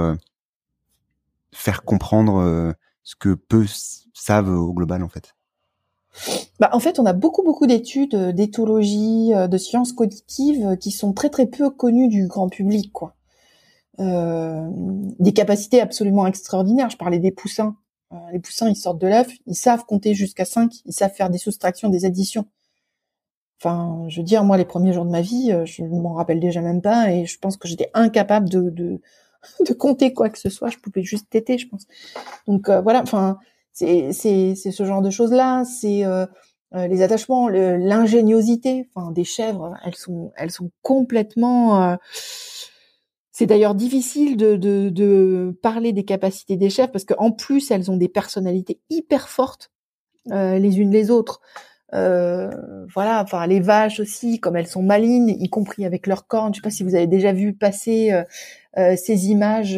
faire 1.52 1.84
comprendre 1.84 2.74
ce 3.04 3.14
que 3.14 3.34
peu 3.34 3.64
savent 4.12 4.50
au 4.50 4.74
global 4.74 5.04
en 5.04 5.08
fait? 5.08 5.36
Bah, 6.58 6.70
en 6.72 6.80
fait, 6.80 6.98
on 6.98 7.06
a 7.06 7.12
beaucoup 7.12 7.42
beaucoup 7.42 7.66
d'études 7.66 8.16
d'éthologie, 8.34 9.30
de 9.32 9.56
sciences 9.56 9.92
cognitives 9.92 10.76
qui 10.78 10.90
sont 10.90 11.12
très 11.12 11.30
très 11.30 11.46
peu 11.46 11.70
connues 11.70 12.08
du 12.08 12.26
grand 12.26 12.48
public, 12.48 12.92
quoi. 12.92 13.14
Des 13.98 15.32
capacités 15.32 15.80
absolument 15.80 16.26
extraordinaires. 16.26 16.90
Je 16.90 16.96
parlais 16.96 17.20
des 17.20 17.30
poussins. 17.30 17.76
les 18.32 18.40
poussins, 18.40 18.68
ils 18.68 18.76
sortent 18.76 19.00
de 19.00 19.06
l'œuf, 19.06 19.30
ils 19.46 19.54
savent 19.54 19.84
compter 19.84 20.14
jusqu'à 20.14 20.44
5, 20.44 20.72
ils 20.86 20.92
savent 20.92 21.14
faire 21.14 21.30
des 21.30 21.38
soustractions, 21.38 21.88
des 21.88 22.04
additions. 22.04 22.46
Enfin, 23.64 24.08
je 24.08 24.16
veux 24.18 24.24
dire, 24.24 24.42
moi, 24.42 24.56
les 24.56 24.64
premiers 24.64 24.92
jours 24.92 25.04
de 25.04 25.10
ma 25.10 25.20
vie, 25.20 25.52
euh, 25.52 25.64
je 25.64 25.84
m'en 25.84 26.14
rappelle 26.14 26.40
déjà 26.40 26.60
même 26.60 26.82
pas, 26.82 27.12
et 27.12 27.26
je 27.26 27.38
pense 27.38 27.56
que 27.56 27.68
j'étais 27.68 27.90
incapable 27.94 28.48
de, 28.48 28.70
de, 28.70 29.00
de, 29.68 29.72
compter 29.72 30.12
quoi 30.12 30.30
que 30.30 30.38
ce 30.38 30.50
soit. 30.50 30.68
Je 30.68 30.78
pouvais 30.78 31.04
juste 31.04 31.30
téter, 31.30 31.58
je 31.58 31.68
pense. 31.68 31.86
Donc 32.48 32.68
euh, 32.68 32.80
voilà. 32.80 33.02
Enfin, 33.02 33.38
c'est 33.72 34.12
c'est 34.12 34.56
c'est 34.56 34.72
ce 34.72 34.84
genre 34.84 35.00
de 35.00 35.10
choses 35.10 35.30
là. 35.30 35.62
C'est 35.64 36.04
euh, 36.04 36.26
les 36.72 37.02
attachements, 37.02 37.48
l'ingéniosité. 37.48 38.88
Enfin, 38.94 39.12
des 39.12 39.24
chèvres, 39.24 39.74
elles 39.84 39.94
sont 39.94 40.32
elles 40.36 40.50
sont 40.50 40.72
complètement 40.82 41.96
c'est 43.30 43.46
d'ailleurs 43.46 43.74
difficile 43.76 44.36
de, 44.36 44.56
de, 44.56 44.90
de, 44.90 45.56
parler 45.62 45.92
des 45.92 46.04
capacités 46.04 46.56
des 46.56 46.68
chèvres 46.68 46.90
parce 46.92 47.04
qu'en 47.04 47.30
plus 47.30 47.70
elles 47.70 47.90
ont 47.90 47.96
des 47.96 48.08
personnalités 48.08 48.80
hyper 48.90 49.28
fortes 49.28 49.70
les 50.26 50.80
unes 50.80 50.90
les 50.90 51.10
autres. 51.10 51.40
Voilà, 51.92 53.22
enfin 53.22 53.46
les 53.46 53.60
vaches 53.60 54.00
aussi, 54.00 54.40
comme 54.40 54.56
elles 54.56 54.66
sont 54.66 54.82
malines, 54.82 55.28
y 55.28 55.48
compris 55.48 55.84
avec 55.84 56.06
leurs 56.06 56.26
cornes. 56.26 56.54
Je 56.54 56.58
sais 56.58 56.62
pas 56.62 56.70
si 56.70 56.82
vous 56.82 56.94
avez 56.94 57.06
déjà 57.06 57.32
vu 57.32 57.52
passer 57.54 58.12
ces 58.76 59.28
images 59.28 59.76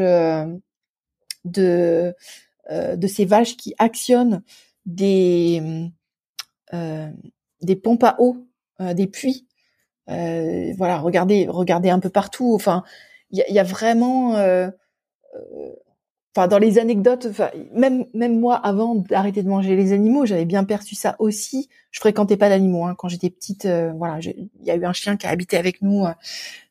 de 1.45 2.15
de 2.71 3.07
ces 3.07 3.25
vaches 3.25 3.57
qui 3.57 3.75
actionnent 3.79 4.43
des 4.87 5.91
des 6.73 7.77
pompes 7.77 8.05
à 8.05 8.17
eau, 8.19 8.47
des 8.81 9.07
puits. 9.07 9.47
voilà, 10.07 10.99
regardez, 10.99 11.47
regardez 11.49 11.91
un 11.91 12.01
peu 12.01 12.11
partout. 12.11 12.55
Enfin, 12.55 12.85
il 13.31 13.45
y 13.49 13.59
a, 13.59 13.65
vraiment 13.65 14.37
enfin 16.35 16.49
dans 16.49 16.59
les 16.59 16.79
anecdotes, 16.79 17.29
même 17.73 18.07
même 18.13 18.41
moi 18.41 18.57
avant 18.57 18.97
d'arrêter 18.97 19.43
de 19.43 19.49
manger 19.49 19.77
les 19.77 19.93
animaux, 19.93 20.27
j'avais 20.27 20.45
bien 20.45 20.65
perçu 20.65 20.95
ça 20.95 21.15
aussi. 21.19 21.69
Je 21.93 22.01
fréquentais 22.01 22.37
pas 22.37 22.49
d'animaux 22.49 22.85
hein. 22.87 22.97
quand 22.99 23.09
j'étais 23.09 23.31
petite. 23.31 23.67
Euh, 23.67 23.93
voilà, 23.93 24.19
il 24.21 24.49
y 24.65 24.71
a 24.73 24.75
eu 24.75 24.85
un 24.85 24.93
chien 24.93 25.17
qui 25.17 25.29
a 25.29 25.31
habité 25.31 25.57
avec 25.57 25.81
nous 25.81 26.05
euh, 26.05 26.13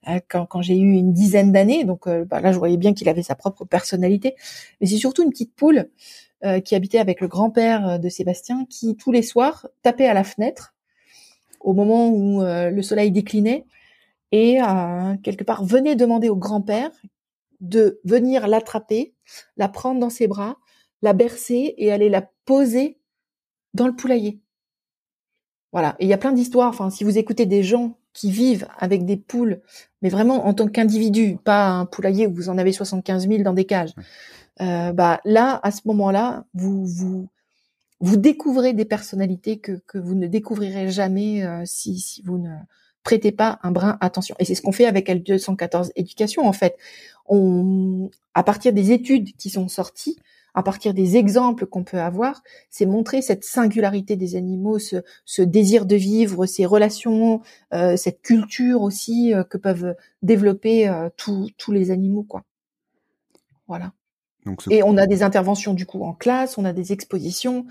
euh, 0.09 0.20
quand, 0.28 0.45
quand 0.45 0.61
j'ai 0.61 0.78
eu 0.78 0.91
une 0.91 1.14
dizaine 1.14 1.53
d'années. 1.53 1.86
Donc 1.86 2.09
bah, 2.09 2.41
là, 2.41 2.51
je 2.51 2.57
voyais 2.57 2.76
bien 2.76 2.93
qu'il 2.93 3.07
avait 3.07 3.24
sa 3.24 3.36
propre 3.36 3.64
personnalité. 3.64 4.36
Mais 4.82 4.88
c'est 4.88 4.97
surtout 4.97 5.24
une 5.24 5.30
petite 5.30 5.55
poule 5.55 5.89
qui 6.66 6.76
habitait 6.76 6.99
avec 6.99 7.22
le 7.22 7.30
grand-père 7.30 7.99
de 7.99 8.09
Sébastien, 8.09 8.66
qui 8.70 8.97
tous 8.97 9.14
les 9.14 9.22
soirs 9.22 9.66
tapait 9.82 10.07
à 10.07 10.14
la 10.14 10.26
fenêtre 10.26 10.74
au 11.61 11.72
moment 11.72 12.09
où 12.09 12.41
le 12.41 12.82
soleil 12.82 13.11
déclinait 13.11 13.64
et 14.34 14.57
quelque 15.24 15.45
part 15.45 15.64
venait 15.64 15.95
demander 15.95 16.28
au 16.28 16.36
grand-père 16.36 16.91
de 17.64 17.99
venir 18.03 18.47
l'attraper, 18.47 19.16
la 19.57 19.70
prendre 19.70 19.99
dans 19.99 20.09
ses 20.09 20.28
bras, 20.28 20.57
la 21.01 21.14
bercer 21.14 21.74
et 21.78 21.91
aller 21.91 22.09
la 22.09 22.30
poser 22.45 22.99
dans 23.74 23.88
le 23.88 23.95
poulailler. 23.95 24.41
Voilà. 25.72 25.95
Et 25.97 26.05
il 26.05 26.09
y 26.09 26.14
a 26.14 26.18
plein 26.18 26.34
d'histoires. 26.34 26.70
Enfin, 26.70 26.89
si 26.89 27.03
vous 27.03 27.18
écoutez 27.18 27.45
des 27.45 27.64
gens 27.64 27.97
qui 28.14 28.30
vivent 28.30 28.68
avec 28.78 29.05
des 29.05 29.18
poules, 29.18 29.61
mais 30.01 30.09
vraiment 30.09 30.45
en 30.45 30.53
tant 30.53 30.68
qu'individu, 30.68 31.38
pas 31.43 31.70
un 31.70 31.86
poulailler 31.86 32.28
où 32.28 32.34
vous 32.34 32.49
en 32.49 32.57
avez 32.57 32.72
75 32.72 33.28
000 33.28 33.41
dans 33.41 33.53
des 33.53 33.66
cages. 33.66 33.93
Euh, 34.61 34.91
bah 34.91 35.20
là, 35.26 35.59
à 35.64 35.72
ce 35.72 35.82
moment-là, 35.86 36.45
vous 36.53 36.86
vous 36.86 37.28
vous 38.01 38.18
découvrez 38.18 38.74
des 38.74 38.86
personnalités 38.86 39.57
que 39.57 39.82
que 39.88 39.97
vous 39.97 40.14
ne 40.14 40.28
découvrirez 40.28 40.91
jamais 40.91 41.43
euh, 41.43 41.64
si 41.66 41.97
si 41.97 42.22
vous 42.22 42.38
ne 42.38 42.55
prêtez 43.03 43.32
pas 43.32 43.59
un 43.64 43.72
brin 43.72 43.97
attention. 44.01 44.36
Et 44.39 44.45
c'est 44.45 44.55
ce 44.55 44.61
qu'on 44.61 44.72
fait 44.72 44.86
avec 44.86 45.09
L214 45.09 45.91
éducation 45.95 46.47
en 46.47 46.53
fait. 46.53 46.78
On, 47.28 48.09
à 48.34 48.43
partir 48.43 48.74
des 48.74 48.91
études 48.91 49.36
qui 49.38 49.49
sont 49.49 49.67
sorties, 49.67 50.19
à 50.53 50.61
partir 50.61 50.93
des 50.93 51.17
exemples 51.17 51.65
qu'on 51.65 51.84
peut 51.84 51.99
avoir, 51.99 52.43
c'est 52.69 52.86
montrer 52.86 53.21
cette 53.21 53.43
singularité 53.43 54.15
des 54.15 54.36
animaux, 54.36 54.78
ce, 54.78 54.97
ce 55.26 55.41
désir 55.41 55.86
de 55.86 55.95
vivre, 55.95 56.45
ces 56.45 56.65
relations, 56.65 57.41
euh, 57.74 57.97
cette 57.97 58.21
culture 58.21 58.82
aussi 58.82 59.34
euh, 59.34 59.43
que 59.43 59.57
peuvent 59.57 59.95
développer 60.21 60.88
euh, 60.88 61.09
tous 61.17 61.71
les 61.71 61.89
animaux, 61.89 62.24
quoi. 62.24 62.43
Voilà. 63.67 63.93
Donc, 64.45 64.61
Et 64.69 64.84
on 64.84 64.97
a 64.97 65.07
des 65.07 65.24
interventions 65.24 65.74
du 65.74 65.86
coup 65.86 66.03
en 66.03 66.13
classe, 66.13 66.57
on 66.57 66.65
a 66.65 66.74
des 66.74 66.91
expositions, 66.91 67.65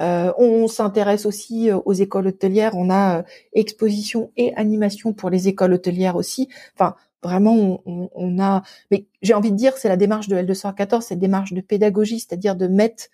euh, 0.00 0.32
on 0.38 0.66
s'intéresse 0.66 1.26
aussi 1.26 1.70
euh, 1.70 1.78
aux 1.84 1.92
écoles 1.92 2.28
hôtelières. 2.28 2.74
On 2.74 2.90
a 2.90 3.18
euh, 3.18 3.22
exposition 3.52 4.30
et 4.36 4.54
animation 4.54 5.12
pour 5.12 5.30
les 5.30 5.48
écoles 5.48 5.74
hôtelières 5.74 6.16
aussi. 6.16 6.48
Enfin, 6.74 6.94
vraiment, 7.22 7.82
on, 7.86 8.40
a. 8.40 8.62
Mais 8.90 9.06
j'ai 9.22 9.34
envie 9.34 9.52
de 9.52 9.56
dire, 9.56 9.76
c'est 9.76 9.88
la 9.88 9.96
démarche 9.96 10.28
de 10.28 10.36
L214, 10.36 11.02
cette 11.02 11.18
démarche 11.18 11.52
de 11.52 11.60
pédagogie, 11.60 12.20
c'est-à-dire 12.20 12.56
de 12.56 12.66
mettre 12.66 13.04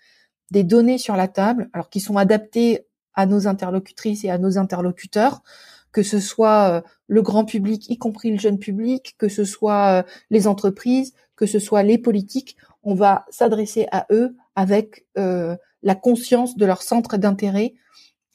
des 0.50 0.64
données 0.64 0.98
sur 0.98 1.16
la 1.16 1.28
table, 1.28 1.68
alors 1.72 1.90
qui 1.90 2.00
sont 2.00 2.16
adaptées 2.16 2.86
à 3.14 3.26
nos 3.26 3.46
interlocutrices 3.48 4.24
et 4.24 4.30
à 4.30 4.38
nos 4.38 4.58
interlocuteurs, 4.58 5.42
que 5.90 6.02
ce 6.02 6.20
soit 6.20 6.84
le 7.08 7.22
grand 7.22 7.44
public, 7.44 7.88
y 7.88 7.98
compris 7.98 8.30
le 8.30 8.38
jeune 8.38 8.58
public, 8.58 9.16
que 9.18 9.28
ce 9.28 9.44
soit 9.44 10.04
les 10.30 10.46
entreprises, 10.46 11.14
que 11.34 11.46
ce 11.46 11.58
soit 11.58 11.82
les 11.82 11.98
politiques, 11.98 12.56
on 12.82 12.94
va 12.94 13.24
s'adresser 13.30 13.86
à 13.90 14.06
eux 14.10 14.36
avec 14.54 15.06
la 15.16 15.94
conscience 15.94 16.56
de 16.56 16.66
leur 16.66 16.82
centre 16.82 17.16
d'intérêt 17.16 17.74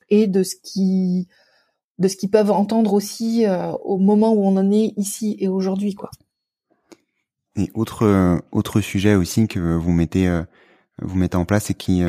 et 0.10 0.28
de 0.28 0.44
ce 0.44 0.56
qui 0.62 1.28
de 2.02 2.08
ce 2.08 2.18
qu'ils 2.18 2.32
peuvent 2.32 2.52
entendre 2.52 2.94
aussi 2.94 3.46
euh, 3.46 3.72
au 3.84 3.98
moment 3.98 4.34
où 4.34 4.44
on 4.44 4.58
en 4.58 4.72
est 4.72 4.94
ici 4.98 5.38
et 5.40 5.48
aujourd'hui 5.48 5.94
quoi. 5.94 6.10
Et 7.56 7.70
autre 7.74 8.04
euh, 8.04 8.40
autre 8.52 8.82
sujet 8.82 9.16
aussi 9.16 9.48
que 9.48 9.60
vous 9.60 9.92
mettez 9.92 10.28
euh, 10.28 10.44
vous 11.02 11.16
mettez 11.16 11.38
en 11.38 11.46
place 11.46 11.70
et 11.70 11.74
qui 11.74 12.04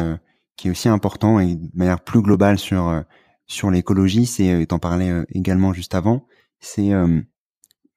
qui 0.57 0.69
est 0.69 0.71
aussi 0.71 0.89
important 0.89 1.39
et 1.39 1.55
de 1.55 1.71
manière 1.75 2.01
plus 2.01 2.23
globale 2.23 2.59
sur 2.59 3.05
sur 3.47 3.71
l'écologie, 3.71 4.27
c'est 4.27 4.67
t'en 4.67 4.79
parlais 4.79 5.25
également 5.29 5.73
juste 5.73 5.95
avant, 5.95 6.27
c'est 6.61 6.91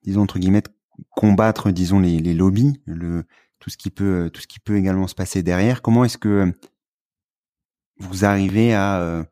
disons 0.04 0.22
entre 0.22 0.40
guillemets 0.40 0.64
combattre 1.12 1.72
disons 1.72 2.00
les, 2.00 2.20
les 2.20 2.34
lobbies, 2.34 2.82
le 2.86 3.26
tout 3.60 3.70
ce 3.70 3.78
qui 3.78 3.90
peut 3.90 4.30
tout 4.34 4.42
ce 4.42 4.48
qui 4.48 4.60
peut 4.60 4.78
également 4.78 5.08
se 5.08 5.16
passer 5.16 5.44
derrière. 5.44 5.82
Comment 5.82 6.06
est-ce 6.06 6.18
que 6.18 6.54
vous 8.00 8.24
arrivez 8.24 8.74
à, 8.74 9.26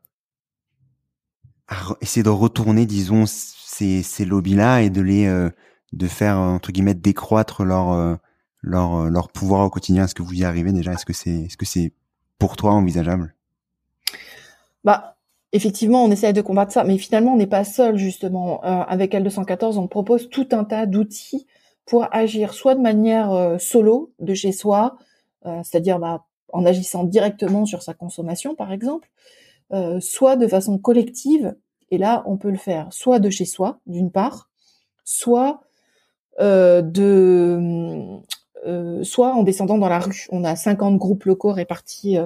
euh, 1.72 1.94
essayer 2.00 2.22
de 2.22 2.30
retourner, 2.30 2.86
disons, 2.86 3.24
ces, 3.26 4.02
ces 4.02 4.24
lobbies-là 4.24 4.82
et 4.82 4.90
de 4.90 5.00
les 5.00 5.26
euh, 5.26 5.50
de 5.92 6.06
faire 6.06 6.38
entre 6.38 6.72
guillemets 6.72 6.94
décroître 6.94 7.64
leur 7.64 7.92
euh, 7.92 8.16
leur 8.62 9.10
leur 9.10 9.28
pouvoir 9.28 9.64
au 9.64 9.70
quotidien. 9.70 10.04
Est-ce 10.04 10.14
que 10.14 10.22
vous 10.22 10.34
y 10.34 10.44
arrivez 10.44 10.72
déjà? 10.72 10.92
Est-ce 10.92 11.06
que 11.06 11.12
c'est 11.12 11.44
est-ce 11.44 11.56
que 11.56 11.66
c'est 11.66 11.92
pour 12.38 12.56
toi 12.56 12.72
envisageable? 12.72 13.34
Bah 14.84 15.16
effectivement, 15.52 16.04
on 16.04 16.10
essaie 16.10 16.32
de 16.32 16.42
combattre 16.42 16.72
ça, 16.72 16.84
mais 16.84 16.98
finalement, 16.98 17.32
on 17.32 17.36
n'est 17.36 17.46
pas 17.46 17.64
seul 17.64 17.96
justement. 17.96 18.60
avec 18.62 19.12
L214, 19.12 19.78
on 19.78 19.86
propose 19.86 20.28
tout 20.28 20.48
un 20.50 20.64
tas 20.64 20.84
d'outils 20.84 21.46
pour 21.86 22.08
agir, 22.12 22.54
soit 22.54 22.74
de 22.74 22.80
manière 22.80 23.56
solo, 23.60 24.12
de 24.18 24.34
chez 24.34 24.50
soi, 24.50 24.96
c'est-à-dire 25.44 26.00
bah, 26.00 26.26
en 26.52 26.66
agissant 26.66 27.04
directement 27.04 27.66
sur 27.66 27.82
sa 27.82 27.94
consommation, 27.94 28.54
par 28.56 28.72
exemple, 28.72 29.08
euh, 29.72 29.98
soit 29.98 30.36
de 30.36 30.46
façon 30.46 30.78
collective, 30.78 31.54
et 31.90 31.96
là, 31.96 32.22
on 32.26 32.36
peut 32.36 32.50
le 32.50 32.58
faire 32.58 32.92
soit 32.92 33.18
de 33.18 33.30
chez 33.30 33.46
soi, 33.46 33.80
d'une 33.86 34.10
part, 34.10 34.50
soit 35.04 35.62
euh, 36.40 36.82
de 36.82 38.20
euh, 38.66 39.02
soit 39.04 39.34
en 39.34 39.42
descendant 39.42 39.78
dans 39.78 39.88
la 39.88 40.00
rue. 40.00 40.26
On 40.30 40.44
a 40.44 40.54
50 40.54 40.98
groupes 40.98 41.24
locaux 41.24 41.52
répartis 41.52 42.18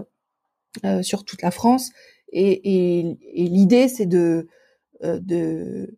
sur 1.03 1.25
toute 1.25 1.43
la 1.43 1.51
France, 1.51 1.91
et, 2.33 3.17
l'idée, 3.35 3.89
c'est 3.89 4.07
de, 4.07 4.49
de, 5.03 5.91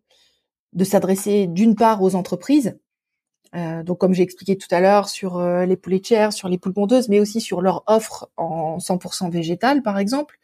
s'adresser 0.83 1.47
d'une 1.47 1.75
part 1.75 2.01
aux 2.01 2.15
entreprises, 2.15 2.77
donc 3.53 3.97
comme 3.99 4.13
j'ai 4.13 4.23
expliqué 4.23 4.57
tout 4.57 4.69
à 4.71 4.79
l'heure 4.79 5.09
sur 5.09 5.39
les 5.41 5.75
poulets 5.75 6.01
sur 6.31 6.49
les 6.49 6.57
poules 6.57 6.73
pondeuses, 6.73 7.09
mais 7.09 7.19
aussi 7.19 7.41
sur 7.41 7.61
leur 7.61 7.83
offre 7.85 8.31
en 8.37 8.77
100% 8.77 9.29
végétale 9.29 9.83
par 9.83 9.99
exemple. 9.99 10.39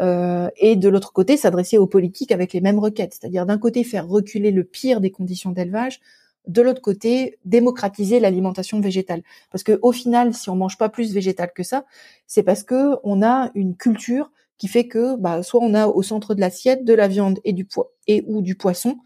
Euh, 0.00 0.48
et 0.56 0.76
de 0.76 0.88
l'autre 0.88 1.12
côté, 1.12 1.36
s'adresser 1.36 1.78
aux 1.78 1.86
politiques 1.86 2.32
avec 2.32 2.52
les 2.52 2.60
mêmes 2.60 2.78
requêtes, 2.78 3.16
c'est-à-dire 3.18 3.46
d'un 3.46 3.58
côté 3.58 3.84
faire 3.84 4.06
reculer 4.06 4.50
le 4.50 4.64
pire 4.64 5.00
des 5.00 5.10
conditions 5.10 5.50
d'élevage, 5.50 6.00
de 6.46 6.62
l'autre 6.62 6.80
côté 6.80 7.38
démocratiser 7.44 8.20
l'alimentation 8.20 8.80
végétale. 8.80 9.22
Parce 9.50 9.64
que 9.64 9.78
au 9.82 9.92
final, 9.92 10.34
si 10.34 10.50
on 10.50 10.56
mange 10.56 10.78
pas 10.78 10.88
plus 10.88 11.12
végétal 11.12 11.52
que 11.54 11.62
ça, 11.62 11.84
c'est 12.26 12.42
parce 12.42 12.62
que 12.62 12.96
on 13.04 13.22
a 13.22 13.50
une 13.54 13.76
culture 13.76 14.30
qui 14.56 14.68
fait 14.68 14.88
que 14.88 15.16
bah, 15.16 15.42
soit 15.42 15.60
on 15.62 15.74
a 15.74 15.86
au 15.86 16.02
centre 16.02 16.34
de 16.34 16.40
l'assiette 16.40 16.84
de 16.84 16.94
la 16.94 17.08
viande 17.08 17.40
et 17.44 17.52
du 17.52 17.64
poids 17.64 17.92
et 18.06 18.24
ou 18.26 18.42
du 18.42 18.56
poisson, 18.56 18.98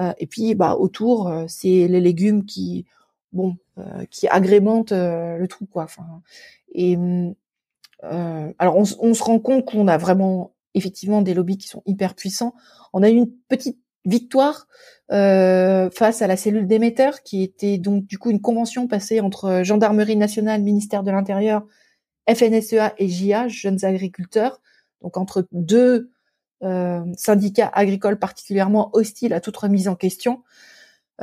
euh, 0.00 0.12
et 0.18 0.26
puis 0.26 0.54
bah 0.54 0.76
autour, 0.76 1.28
euh, 1.28 1.44
c'est 1.48 1.88
les 1.88 2.00
légumes 2.00 2.44
qui 2.44 2.86
bon 3.32 3.56
euh, 3.78 4.04
qui 4.10 4.28
agrémentent 4.28 4.92
le 4.92 5.46
tout 5.48 5.66
quoi. 5.66 5.84
Enfin 5.84 6.22
et 6.74 6.96
alors 8.02 8.76
on, 8.76 8.84
se 8.84 9.22
rend 9.22 9.38
compte 9.38 9.66
qu'on 9.66 9.86
a 9.86 9.98
vraiment 9.98 10.54
effectivement 10.74 11.22
des 11.22 11.34
lobbies 11.34 11.58
qui 11.58 11.68
sont 11.68 11.82
hyper 11.86 12.14
puissants. 12.14 12.54
On 12.92 13.02
a 13.02 13.10
eu 13.10 13.14
une 13.14 13.30
petite 13.48 13.78
victoire 14.04 14.66
euh, 15.12 15.90
face 15.90 16.22
à 16.22 16.26
la 16.26 16.36
cellule 16.36 16.66
d'émetteur, 16.66 17.22
qui 17.22 17.42
était 17.42 17.78
donc 17.78 18.06
du 18.06 18.18
coup 18.18 18.30
une 18.30 18.40
convention 18.40 18.86
passée 18.86 19.20
entre 19.20 19.62
Gendarmerie 19.64 20.16
nationale, 20.16 20.62
ministère 20.62 21.02
de 21.02 21.10
l'Intérieur, 21.10 21.66
FNSEA 22.28 22.94
et 22.98 23.08
JA, 23.08 23.48
Jeunes 23.48 23.84
agriculteurs, 23.84 24.60
donc 25.02 25.16
entre 25.16 25.46
deux 25.52 26.10
euh, 26.62 27.04
syndicats 27.16 27.70
agricoles 27.72 28.18
particulièrement 28.18 28.90
hostiles 28.92 29.32
à 29.32 29.40
toute 29.40 29.56
remise 29.56 29.88
en 29.88 29.96
question, 29.96 30.42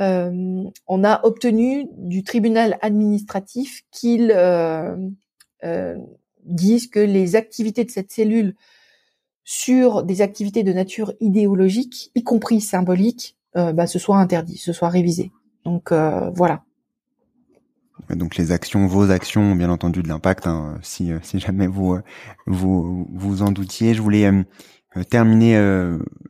euh, 0.00 0.64
on 0.86 1.04
a 1.04 1.24
obtenu 1.24 1.88
du 1.96 2.22
tribunal 2.22 2.78
administratif 2.82 3.82
qu'il 3.90 4.32
euh, 4.32 4.96
euh, 6.48 6.54
dise 6.54 6.88
que 6.88 7.00
les 7.00 7.36
activités 7.36 7.84
de 7.84 7.90
cette 7.90 8.10
cellule 8.10 8.54
sur 9.44 10.02
des 10.02 10.20
activités 10.20 10.62
de 10.62 10.72
nature 10.72 11.12
idéologique, 11.20 12.10
y 12.14 12.22
compris 12.22 12.60
symbolique, 12.60 13.36
euh, 13.56 13.72
bah, 13.72 13.86
ce 13.86 13.98
soit 13.98 14.18
interdit, 14.18 14.58
ce 14.58 14.72
soit 14.72 14.88
révisé. 14.90 15.32
Donc 15.64 15.92
voilà. 15.92 16.64
Donc 18.10 18.36
les 18.36 18.52
actions, 18.52 18.86
vos 18.86 19.10
actions 19.10 19.52
ont 19.52 19.54
bien 19.54 19.68
entendu 19.68 20.02
de 20.02 20.08
l'impact. 20.08 20.46
Hein, 20.46 20.78
si, 20.82 21.10
si 21.22 21.40
jamais 21.40 21.66
vous 21.66 21.98
vous 22.46 23.06
vous 23.12 23.42
en 23.42 23.50
doutiez, 23.50 23.92
je 23.92 24.00
voulais 24.00 24.30
terminer 25.10 25.58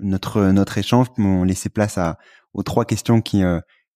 notre 0.01 0.51
notre 0.51 0.79
échange, 0.79 1.07
on 1.19 1.45
laisser 1.45 1.69
place 1.69 1.97
à 1.97 2.19
aux 2.53 2.65
trois 2.65 2.85
questions 2.85 3.21
qui 3.21 3.43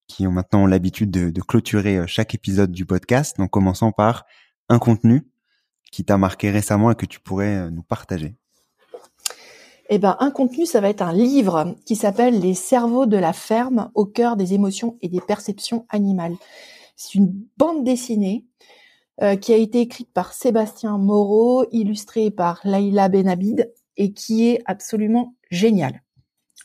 qui 0.07 0.27
ont 0.29 0.33
maintenant 0.33 0.67
l'habitude 0.67 1.11
de, 1.11 1.31
de, 1.31 1.41
clôturer 1.41 2.07
chaque 2.07 2.35
épisode 2.35 2.71
du 2.71 2.87
podcast. 2.87 3.39
Donc, 3.39 3.51
commençant 3.51 3.91
par 3.91 4.27
un 4.69 4.79
contenu 4.79 5.27
qui 5.93 6.05
t'a 6.05 6.19
marqué 6.19 6.51
récemment 6.51 6.91
et 6.91 6.97
que 6.97 7.07
tu 7.07 7.21
pourrais 7.21 7.71
nous 7.71 7.83
partager? 7.85 8.35
Eh 9.89 9.99
ben, 9.99 10.17
un 10.21 10.31
contenu, 10.31 10.65
ça 10.67 10.81
va 10.81 10.89
être 10.89 11.03
un 11.03 11.13
livre 11.13 11.77
qui 11.85 11.97
s'appelle 11.97 12.41
Les 12.41 12.55
cerveaux 12.55 13.07
de 13.07 13.19
la 13.19 13.33
ferme 13.33 13.91
au 13.95 14.07
cœur 14.07 14.37
des 14.37 14.55
émotions 14.55 14.97
et 15.03 15.09
des 15.09 15.21
perceptions 15.21 15.87
animales. 15.91 16.35
C'est 16.97 17.15
une 17.15 17.33
bande 17.59 17.85
dessinée 17.85 18.47
euh, 19.21 19.37
qui 19.37 19.53
a 19.53 19.57
été 19.57 19.81
écrite 19.81 20.11
par 20.13 20.33
Sébastien 20.33 20.97
Moreau, 20.97 21.67
illustrée 21.73 22.31
par 22.31 22.61
Laïla 22.65 23.09
Benabid 23.09 23.71
et 23.99 24.15
qui 24.15 24.49
est 24.49 24.63
absolument 24.65 25.35
géniale. 25.51 26.02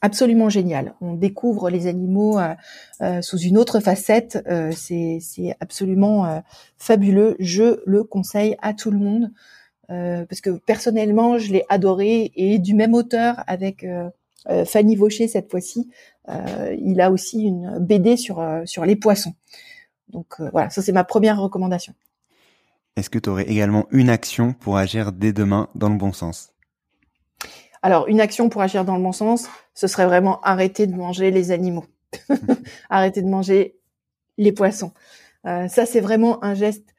Absolument 0.01 0.49
génial. 0.49 0.93
On 1.01 1.13
découvre 1.13 1.69
les 1.69 1.87
animaux 1.87 2.37
euh, 2.37 2.53
euh, 3.01 3.21
sous 3.21 3.39
une 3.39 3.57
autre 3.57 3.79
facette. 3.79 4.37
c'est 4.75 5.55
absolument 5.59 6.43
fabuleux. 6.77 7.35
Je 7.39 7.81
le 7.85 8.03
conseille 8.03 8.55
à 8.61 8.73
tout 8.73 8.91
le 8.91 8.99
monde. 8.99 9.31
Euh, 9.89 10.25
parce 10.25 10.41
que 10.41 10.49
personnellement, 10.49 11.37
je 11.37 11.53
l'ai 11.53 11.63
adoré 11.69 12.31
et 12.35 12.59
du 12.59 12.73
même 12.73 12.93
auteur 12.93 13.43
avec 13.47 13.83
euh, 13.83 14.09
euh, 14.49 14.65
Fanny 14.65 14.95
Vaucher 14.95 15.27
cette 15.27 15.49
fois-ci. 15.49 15.89
il 16.77 16.99
a 16.99 17.09
aussi 17.09 17.43
une 17.43 17.79
BD 17.79 18.17
sur 18.17 18.45
sur 18.65 18.85
les 18.85 18.97
poissons. 18.97 19.33
Donc 20.09 20.41
voilà, 20.51 20.69
ça 20.69 20.81
c'est 20.81 20.91
ma 20.91 21.05
première 21.05 21.39
recommandation. 21.39 21.93
Est-ce 22.97 23.09
que 23.09 23.19
tu 23.19 23.29
aurais 23.29 23.47
également 23.47 23.85
une 23.91 24.09
action 24.09 24.53
pour 24.53 24.77
agir 24.77 25.11
dès 25.13 25.31
demain 25.31 25.69
dans 25.75 25.89
le 25.89 25.95
bon 25.95 26.11
sens? 26.11 26.53
Alors, 27.81 28.07
une 28.07 28.19
action 28.19 28.49
pour 28.49 28.61
agir 28.61 28.85
dans 28.85 28.95
le 28.95 29.03
bon 29.03 29.11
sens, 29.11 29.47
ce 29.73 29.87
serait 29.87 30.05
vraiment 30.05 30.41
arrêter 30.41 30.87
de 30.87 30.95
manger 30.95 31.31
les 31.31 31.51
animaux. 31.51 31.85
arrêter 32.89 33.21
de 33.21 33.27
manger 33.27 33.77
les 34.37 34.51
poissons. 34.51 34.91
Euh, 35.45 35.67
ça, 35.67 35.85
c'est 35.85 36.01
vraiment 36.01 36.43
un 36.43 36.53
geste 36.53 36.93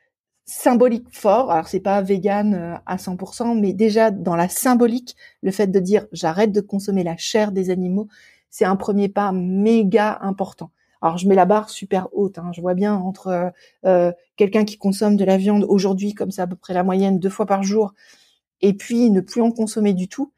symbolique 0.49 1.07
fort. 1.11 1.51
Alors 1.53 1.69
c'est 1.69 1.81
pas 1.81 2.01
vegan 2.01 2.55
euh, 2.55 2.75
à 2.87 2.97
100%, 2.97 3.61
mais 3.61 3.75
déjà 3.75 4.11
dans 4.11 4.35
la 4.35 4.49
symbolique, 4.49 5.15
le 5.43 5.51
fait 5.51 5.67
de 5.67 5.79
dire 5.79 6.07
j'arrête 6.11 6.53
de 6.53 6.63
consommer 6.63 7.05
la 7.05 7.19
chair 7.19 7.53
des 7.53 7.69
animaux, 7.71 8.09
c'est 8.49 8.65
un 8.65 8.77
premier 8.77 9.09
pas 9.11 9.31
méga 9.31 10.19
important. 10.23 10.71
Alors 11.03 11.19
je 11.19 11.29
mets 11.29 11.35
la 11.35 11.45
barre 11.45 11.69
super 11.69 12.09
haute. 12.13 12.39
Hein. 12.39 12.51
Je 12.55 12.63
vois 12.63 12.75
bien 12.75 12.95
entre 12.95 13.29
euh, 13.29 13.51
euh, 13.85 14.13
quelqu'un 14.37 14.65
qui 14.65 14.79
consomme 14.79 15.17
de 15.17 15.25
la 15.25 15.37
viande 15.37 15.65
aujourd'hui, 15.69 16.15
comme 16.15 16.31
c'est 16.31 16.43
à 16.43 16.47
peu 16.47 16.57
près 16.57 16.75
la 16.75 16.83
moyenne, 16.83 17.19
deux 17.19 17.29
fois 17.29 17.47
par 17.47 17.63
jour, 17.63 17.93
et 18.63 18.73
puis 18.73 19.11
ne 19.11 19.21
plus 19.21 19.43
en 19.43 19.53
consommer 19.53 19.93
du 19.93 20.09
tout. 20.09 20.33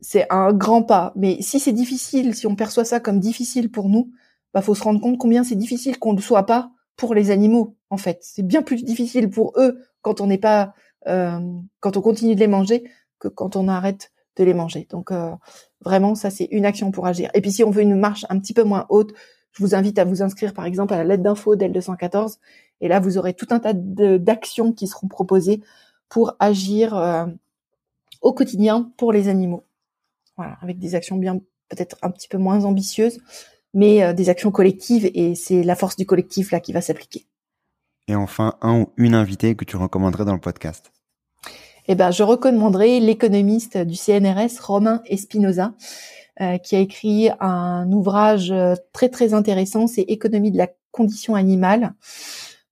C'est 0.00 0.26
un 0.30 0.52
grand 0.52 0.82
pas. 0.82 1.12
Mais 1.16 1.42
si 1.42 1.58
c'est 1.58 1.72
difficile, 1.72 2.34
si 2.34 2.46
on 2.46 2.54
perçoit 2.54 2.84
ça 2.84 3.00
comme 3.00 3.18
difficile 3.18 3.70
pour 3.70 3.88
nous, 3.88 4.10
bah 4.54 4.62
faut 4.62 4.74
se 4.74 4.82
rendre 4.82 5.00
compte 5.00 5.18
combien 5.18 5.44
c'est 5.44 5.56
difficile 5.56 5.98
qu'on 5.98 6.12
ne 6.12 6.20
soit 6.20 6.46
pas 6.46 6.70
pour 6.96 7.14
les 7.14 7.30
animaux, 7.30 7.76
en 7.88 7.96
fait. 7.96 8.18
C'est 8.22 8.42
bien 8.42 8.62
plus 8.62 8.84
difficile 8.84 9.30
pour 9.30 9.52
eux 9.56 9.80
quand 10.02 10.20
on 10.20 10.26
n'est 10.26 10.38
pas, 10.38 10.74
euh, 11.08 11.40
quand 11.80 11.96
on 11.96 12.00
continue 12.00 12.34
de 12.34 12.40
les 12.40 12.46
manger 12.46 12.84
que 13.18 13.28
quand 13.28 13.56
on 13.56 13.68
arrête 13.68 14.12
de 14.36 14.44
les 14.44 14.54
manger. 14.54 14.86
Donc 14.90 15.10
euh, 15.10 15.32
vraiment, 15.80 16.14
ça 16.14 16.30
c'est 16.30 16.48
une 16.50 16.64
action 16.64 16.90
pour 16.90 17.06
agir. 17.06 17.30
Et 17.34 17.40
puis 17.40 17.52
si 17.52 17.64
on 17.64 17.70
veut 17.70 17.82
une 17.82 17.98
marche 17.98 18.26
un 18.28 18.38
petit 18.38 18.54
peu 18.54 18.62
moins 18.64 18.86
haute, 18.88 19.12
je 19.52 19.62
vous 19.62 19.74
invite 19.74 19.98
à 19.98 20.04
vous 20.04 20.22
inscrire 20.22 20.54
par 20.54 20.64
exemple 20.64 20.94
à 20.94 20.98
la 20.98 21.04
lettre 21.04 21.22
d'info 21.22 21.56
d'L214. 21.56 22.36
Et 22.80 22.88
là, 22.88 23.00
vous 23.00 23.18
aurez 23.18 23.34
tout 23.34 23.48
un 23.50 23.58
tas 23.58 23.72
d'actions 23.74 24.72
qui 24.72 24.86
seront 24.86 25.08
proposées 25.08 25.60
pour 26.08 26.34
agir 26.38 26.96
euh, 26.96 27.26
au 28.20 28.32
quotidien 28.32 28.92
pour 28.96 29.12
les 29.12 29.28
animaux. 29.28 29.64
Voilà, 30.36 30.56
avec 30.62 30.78
des 30.78 30.94
actions 30.94 31.16
bien 31.16 31.40
peut-être 31.68 31.96
un 32.02 32.10
petit 32.10 32.28
peu 32.28 32.38
moins 32.38 32.64
ambitieuses, 32.64 33.20
mais 33.74 34.02
euh, 34.02 34.12
des 34.12 34.28
actions 34.28 34.50
collectives 34.50 35.10
et 35.14 35.34
c'est 35.34 35.62
la 35.62 35.76
force 35.76 35.96
du 35.96 36.06
collectif 36.06 36.50
là 36.50 36.60
qui 36.60 36.72
va 36.72 36.80
s'appliquer. 36.80 37.26
Et 38.08 38.14
enfin, 38.16 38.56
un 38.60 38.80
ou 38.80 38.92
une 38.96 39.14
invitée 39.14 39.54
que 39.54 39.64
tu 39.64 39.76
recommanderais 39.76 40.24
dans 40.24 40.32
le 40.32 40.40
podcast? 40.40 40.90
Eh 41.86 41.94
ben, 41.94 42.10
je 42.10 42.22
recommanderais 42.22 43.00
l'économiste 43.00 43.76
du 43.78 43.94
CNRS, 43.94 44.60
Romain 44.60 45.02
Espinoza, 45.06 45.74
euh, 46.40 46.58
qui 46.58 46.76
a 46.76 46.78
écrit 46.78 47.30
un 47.40 47.90
ouvrage 47.92 48.50
euh, 48.50 48.74
très 48.92 49.08
très 49.08 49.34
intéressant, 49.34 49.86
c'est 49.86 50.02
Économie 50.02 50.50
de 50.50 50.58
la 50.58 50.68
condition 50.90 51.34
animale. 51.34 51.94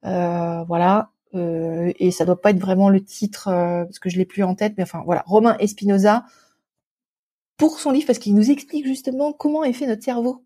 Euh, 0.05 0.62
voilà, 0.64 1.11
euh, 1.35 1.93
et 1.99 2.11
ça 2.11 2.24
doit 2.24 2.41
pas 2.41 2.51
être 2.51 2.61
vraiment 2.61 2.89
le 2.89 3.03
titre 3.03 3.45
parce 3.45 3.99
que 3.99 4.09
je 4.09 4.18
l'ai 4.18 4.24
plus 4.24 4.43
en 4.43 4.55
tête, 4.55 4.74
mais 4.76 4.83
enfin 4.83 5.03
voilà, 5.05 5.22
Romain 5.26 5.57
Espinoza 5.59 6.24
pour 7.59 7.81
son 7.81 7.91
livre 7.91 8.07
parce 8.07 8.18
qu'il 8.18 8.35
nous 8.35 8.51
explique 8.51 8.87
justement 8.87 9.33
comment 9.33 9.64
est 9.64 9.74
fait 9.74 9.87
notre 9.87 10.05
cerveau. 10.05 10.45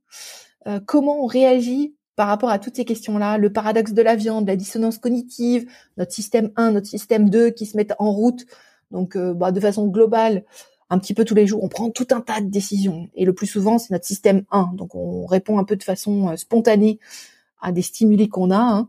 Euh, 0.67 0.81
comment 0.85 1.23
on 1.23 1.27
réagit 1.27 1.95
par 2.17 2.29
rapport 2.29 2.51
à 2.51 2.59
toutes 2.59 2.77
ces 2.77 2.85
questions-là, 2.85 3.39
le 3.39 3.53
paradoxe 3.53 3.93
de 3.93 4.03
la 4.03 4.17
viande, 4.17 4.47
la 4.47 4.57
dissonance 4.57 4.99
cognitive, 4.99 5.67
notre 5.97 6.13
système 6.13 6.51
1, 6.57 6.73
notre 6.73 6.87
système 6.87 7.31
2 7.31 7.51
qui 7.51 7.67
se 7.67 7.77
mettent 7.77 7.95
en 7.99 8.11
route. 8.13 8.47
Donc, 8.91 9.17
euh, 9.17 9.33
bah, 9.33 9.51
de 9.51 9.61
façon 9.61 9.89
globale, 9.89 10.45
un 10.91 10.99
petit 10.99 11.15
peu 11.15 11.25
tous 11.25 11.35
les 11.35 11.47
jours, 11.47 11.65
on 11.65 11.69
prend 11.69 11.91
tout 11.91 12.09
un 12.11 12.21
tas 12.21 12.41
de 12.41 12.49
décisions. 12.49 13.09
Et 13.15 13.25
le 13.25 13.33
plus 13.33 13.47
souvent, 13.47 13.79
c'est 13.79 13.93
notre 13.93 14.05
système 14.05 14.45
1. 14.51 14.73
Donc, 14.75 14.95
on 14.95 15.25
répond 15.25 15.59
un 15.59 15.65
peu 15.65 15.77
de 15.77 15.83
façon 15.83 16.29
euh, 16.29 16.37
spontanée 16.37 16.99
à 17.61 17.73
des 17.73 17.83
stimuli 17.83 18.29
qu'on 18.29 18.51
a. 18.51 18.59
Hein. 18.59 18.89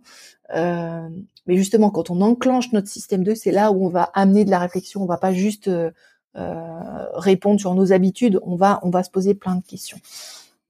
Euh, 0.55 1.09
mais 1.47 1.57
justement, 1.57 1.89
quand 1.89 2.09
on 2.09 2.21
enclenche 2.21 2.71
notre 2.71 2.87
système 2.87 3.23
2, 3.23 3.35
c'est 3.35 3.51
là 3.51 3.71
où 3.71 3.85
on 3.85 3.89
va 3.89 4.03
amener 4.13 4.45
de 4.45 4.51
la 4.51 4.59
réflexion. 4.59 5.01
On 5.01 5.05
va 5.05 5.17
pas 5.17 5.33
juste 5.33 5.67
euh, 5.67 5.91
répondre 7.13 7.59
sur 7.59 7.73
nos 7.75 7.91
habitudes. 7.91 8.39
On 8.43 8.55
va, 8.55 8.79
on 8.83 8.89
va 8.89 9.03
se 9.03 9.09
poser 9.09 9.35
plein 9.35 9.55
de 9.55 9.63
questions. 9.63 9.99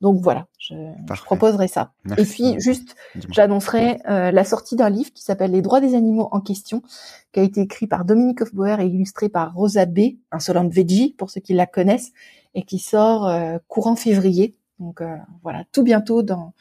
Donc 0.03 0.19
voilà, 0.19 0.47
je, 0.59 0.75
proposerai 1.23 1.69
ça. 1.69 1.93
Et 2.17 2.25
puis 2.25 2.59
juste, 2.59 2.93
j'annoncerai 3.29 4.01
euh, 4.09 4.31
la 4.31 4.43
sortie 4.43 4.75
d'un 4.75 4.89
livre 4.89 5.13
qui 5.13 5.23
s'appelle 5.23 5.51
Les 5.51 5.61
droits 5.61 5.79
des 5.79 5.95
animaux 5.95 6.27
en 6.33 6.41
question, 6.41 6.83
qui 7.31 7.39
a 7.39 7.43
été 7.43 7.61
écrit 7.61 7.87
par 7.87 8.03
Dominique 8.03 8.41
Hofbauer 8.41 8.81
et 8.81 8.85
illustré 8.85 9.29
par 9.29 9.53
Rosa 9.53 9.85
B, 9.85 10.17
Insolente 10.33 10.73
Veggie 10.73 11.15
pour 11.17 11.29
ceux 11.29 11.39
qui 11.39 11.53
la 11.53 11.65
connaissent, 11.65 12.11
et 12.53 12.63
qui 12.63 12.79
sort 12.79 13.29
euh, 13.29 13.59
courant 13.69 13.95
février. 13.95 14.57
Donc 14.77 14.99
euh, 14.99 15.15
voilà, 15.41 15.63
tout 15.71 15.83
bientôt 15.83 16.21
dans 16.21 16.53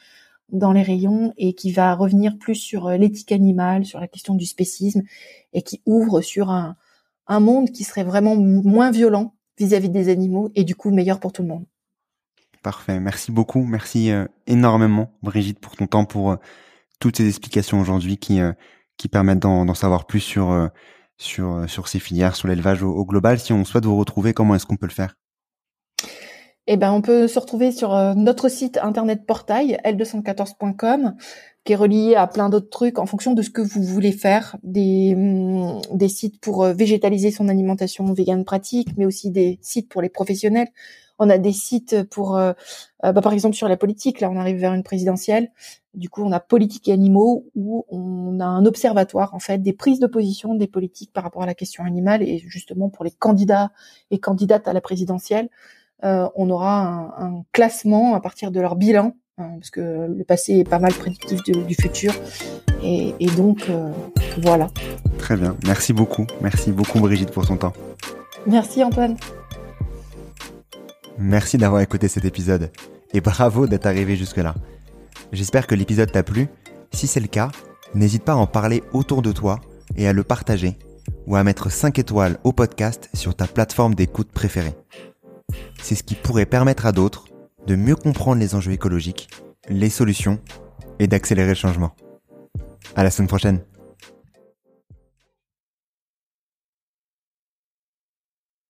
dans 0.49 0.71
les 0.71 0.83
rayons 0.83 1.33
et 1.37 1.53
qui 1.53 1.71
va 1.71 1.95
revenir 1.95 2.37
plus 2.37 2.55
sur 2.55 2.89
l'éthique 2.89 3.31
animale, 3.31 3.85
sur 3.85 3.99
la 3.99 4.07
question 4.07 4.35
du 4.35 4.45
spécisme 4.45 5.01
et 5.53 5.61
qui 5.61 5.81
ouvre 5.85 6.21
sur 6.21 6.51
un, 6.51 6.75
un 7.27 7.39
monde 7.39 7.71
qui 7.71 7.83
serait 7.83 8.03
vraiment 8.03 8.35
moins 8.35 8.91
violent 8.91 9.33
vis 9.57 9.73
à 9.73 9.79
-vis 9.79 9.91
des 9.91 10.09
animaux 10.09 10.51
et 10.55 10.63
du 10.63 10.75
coup 10.75 10.91
meilleur 10.91 11.19
pour 11.19 11.31
tout 11.31 11.41
le 11.41 11.47
monde. 11.47 11.65
Parfait. 12.63 13.01
Merci 13.01 13.33
beaucoup. 13.33 13.65
Merci 13.65 14.09
euh, 14.09 14.25
énormément, 14.47 15.11
Brigitte, 15.21 15.59
pour 15.59 15.75
ton 15.75 15.85
temps, 15.85 16.05
pour 16.05 16.31
euh, 16.31 16.37
toutes 16.99 17.17
ces 17.17 17.27
explications 17.27 17.79
aujourd'hui 17.81 18.17
qui 18.17 18.39
euh, 18.39 18.53
qui 18.95 19.09
permettent 19.09 19.39
d'en 19.39 19.73
savoir 19.73 20.05
plus 20.07 20.21
sur 20.21 20.69
sur 21.17 21.65
sur 21.67 21.87
ces 21.87 21.99
filières, 21.99 22.35
sur 22.35 22.47
l'élevage 22.47 22.83
au, 22.83 23.05
global. 23.05 23.39
Si 23.39 23.51
on 23.51 23.65
souhaite 23.65 23.85
vous 23.85 23.97
retrouver, 23.97 24.33
comment 24.33 24.55
est-ce 24.55 24.65
qu'on 24.65 24.77
peut 24.77 24.85
le 24.85 24.93
faire? 24.93 25.15
Eh 26.65 26.77
ben, 26.77 26.93
on 26.93 27.01
peut 27.01 27.27
se 27.27 27.39
retrouver 27.39 27.71
sur 27.71 27.93
notre 28.15 28.47
site 28.49 28.79
internet 28.81 29.25
portail 29.25 29.79
l214.com 29.83 31.13
qui 31.65 31.73
est 31.73 31.77
relié 31.77 32.15
à 32.15 32.27
plein 32.27 32.49
d'autres 32.49 32.69
trucs 32.69 32.99
en 32.99 33.05
fonction 33.05 33.33
de 33.33 33.41
ce 33.41 33.49
que 33.49 33.61
vous 33.61 33.83
voulez 33.83 34.11
faire, 34.11 34.57
des, 34.63 35.13
hum, 35.15 35.81
des 35.91 36.09
sites 36.09 36.39
pour 36.39 36.65
végétaliser 36.65 37.31
son 37.31 37.49
alimentation 37.49 38.11
vegan 38.13 38.45
pratique, 38.45 38.89
mais 38.97 39.05
aussi 39.05 39.29
des 39.29 39.59
sites 39.61 39.89
pour 39.89 40.01
les 40.01 40.09
professionnels 40.09 40.67
on 41.19 41.29
a 41.29 41.37
des 41.37 41.51
sites 41.53 42.03
pour, 42.09 42.35
euh, 42.35 42.53
euh, 43.05 43.11
bah, 43.11 43.21
par 43.21 43.33
exemple 43.33 43.55
sur 43.55 43.67
la 43.67 43.77
politique. 43.77 44.19
Là, 44.19 44.29
on 44.29 44.37
arrive 44.37 44.57
vers 44.57 44.73
une 44.73 44.83
présidentielle. 44.83 45.51
Du 45.93 46.09
coup, 46.09 46.23
on 46.23 46.31
a 46.31 46.39
politique 46.39 46.87
et 46.89 46.91
animaux 46.91 47.45
où 47.55 47.85
on 47.89 48.39
a 48.39 48.45
un 48.45 48.65
observatoire 48.65 49.33
en 49.35 49.39
fait 49.39 49.59
des 49.59 49.73
prises 49.73 49.99
de 49.99 50.07
position 50.07 50.55
des 50.55 50.67
politiques 50.67 51.13
par 51.13 51.23
rapport 51.23 51.43
à 51.43 51.45
la 51.45 51.53
question 51.53 51.83
animale 51.83 52.23
et 52.23 52.39
justement 52.39 52.89
pour 52.89 53.05
les 53.05 53.11
candidats 53.11 53.71
et 54.09 54.19
candidates 54.19 54.67
à 54.67 54.73
la 54.73 54.81
présidentielle, 54.81 55.45
euh, 55.45 55.82
on 56.03 56.49
aura 56.49 57.15
un, 57.17 57.43
classement 57.51 58.13
à 58.15 58.19
partir 58.19 58.51
de 58.51 58.59
leur 58.59 58.75
bilan 58.75 59.13
hein, 59.37 59.49
parce 59.59 59.69
que 59.69 60.07
le 60.07 60.23
passé 60.23 60.59
est 60.59 60.69
pas 60.69 60.79
mal 60.79 60.93
prédictif 60.93 61.41
du 61.43 61.75
futur 61.75 62.13
et, 62.83 63.13
donc 63.37 63.69
voilà. 64.41 64.67
Très 65.17 65.37
bien, 65.37 65.55
merci 65.65 65.93
beaucoup, 65.93 66.27
merci 66.41 66.71
beaucoup 66.71 66.99
Brigitte 66.99 67.31
pour 67.31 67.47
ton 67.47 67.55
temps. 67.55 67.73
Merci 68.45 68.83
Antoine. 68.83 69.15
Merci 71.17 71.57
d'avoir 71.57 71.81
écouté 71.81 72.07
cet 72.07 72.25
épisode 72.25 72.71
et 73.13 73.21
bravo 73.21 73.67
d'être 73.67 73.85
arrivé 73.85 74.15
jusque-là. 74.15 74.55
J'espère 75.31 75.67
que 75.67 75.75
l'épisode 75.75 76.11
t'a 76.11 76.23
plu. 76.23 76.47
Si 76.91 77.07
c'est 77.07 77.19
le 77.19 77.27
cas, 77.27 77.49
n'hésite 77.93 78.23
pas 78.23 78.33
à 78.33 78.35
en 78.35 78.47
parler 78.47 78.83
autour 78.93 79.21
de 79.21 79.31
toi 79.31 79.59
et 79.95 80.07
à 80.07 80.13
le 80.13 80.23
partager 80.23 80.77
ou 81.27 81.35
à 81.35 81.43
mettre 81.43 81.71
5 81.71 81.99
étoiles 81.99 82.37
au 82.43 82.51
podcast 82.51 83.09
sur 83.13 83.35
ta 83.35 83.47
plateforme 83.47 83.95
d'écoute 83.95 84.31
préférée. 84.31 84.75
C'est 85.81 85.95
ce 85.95 86.03
qui 86.03 86.15
pourrait 86.15 86.45
permettre 86.45 86.85
à 86.85 86.91
d'autres 86.91 87.25
de 87.67 87.75
mieux 87.75 87.95
comprendre 87.95 88.39
les 88.39 88.55
enjeux 88.55 88.71
écologiques, 88.71 89.29
les 89.69 89.89
solutions 89.89 90.39
et 90.99 91.07
d'accélérer 91.07 91.49
le 91.49 91.55
changement. 91.55 91.95
À 92.95 93.03
la 93.03 93.11
semaine 93.11 93.27
prochaine. 93.27 93.61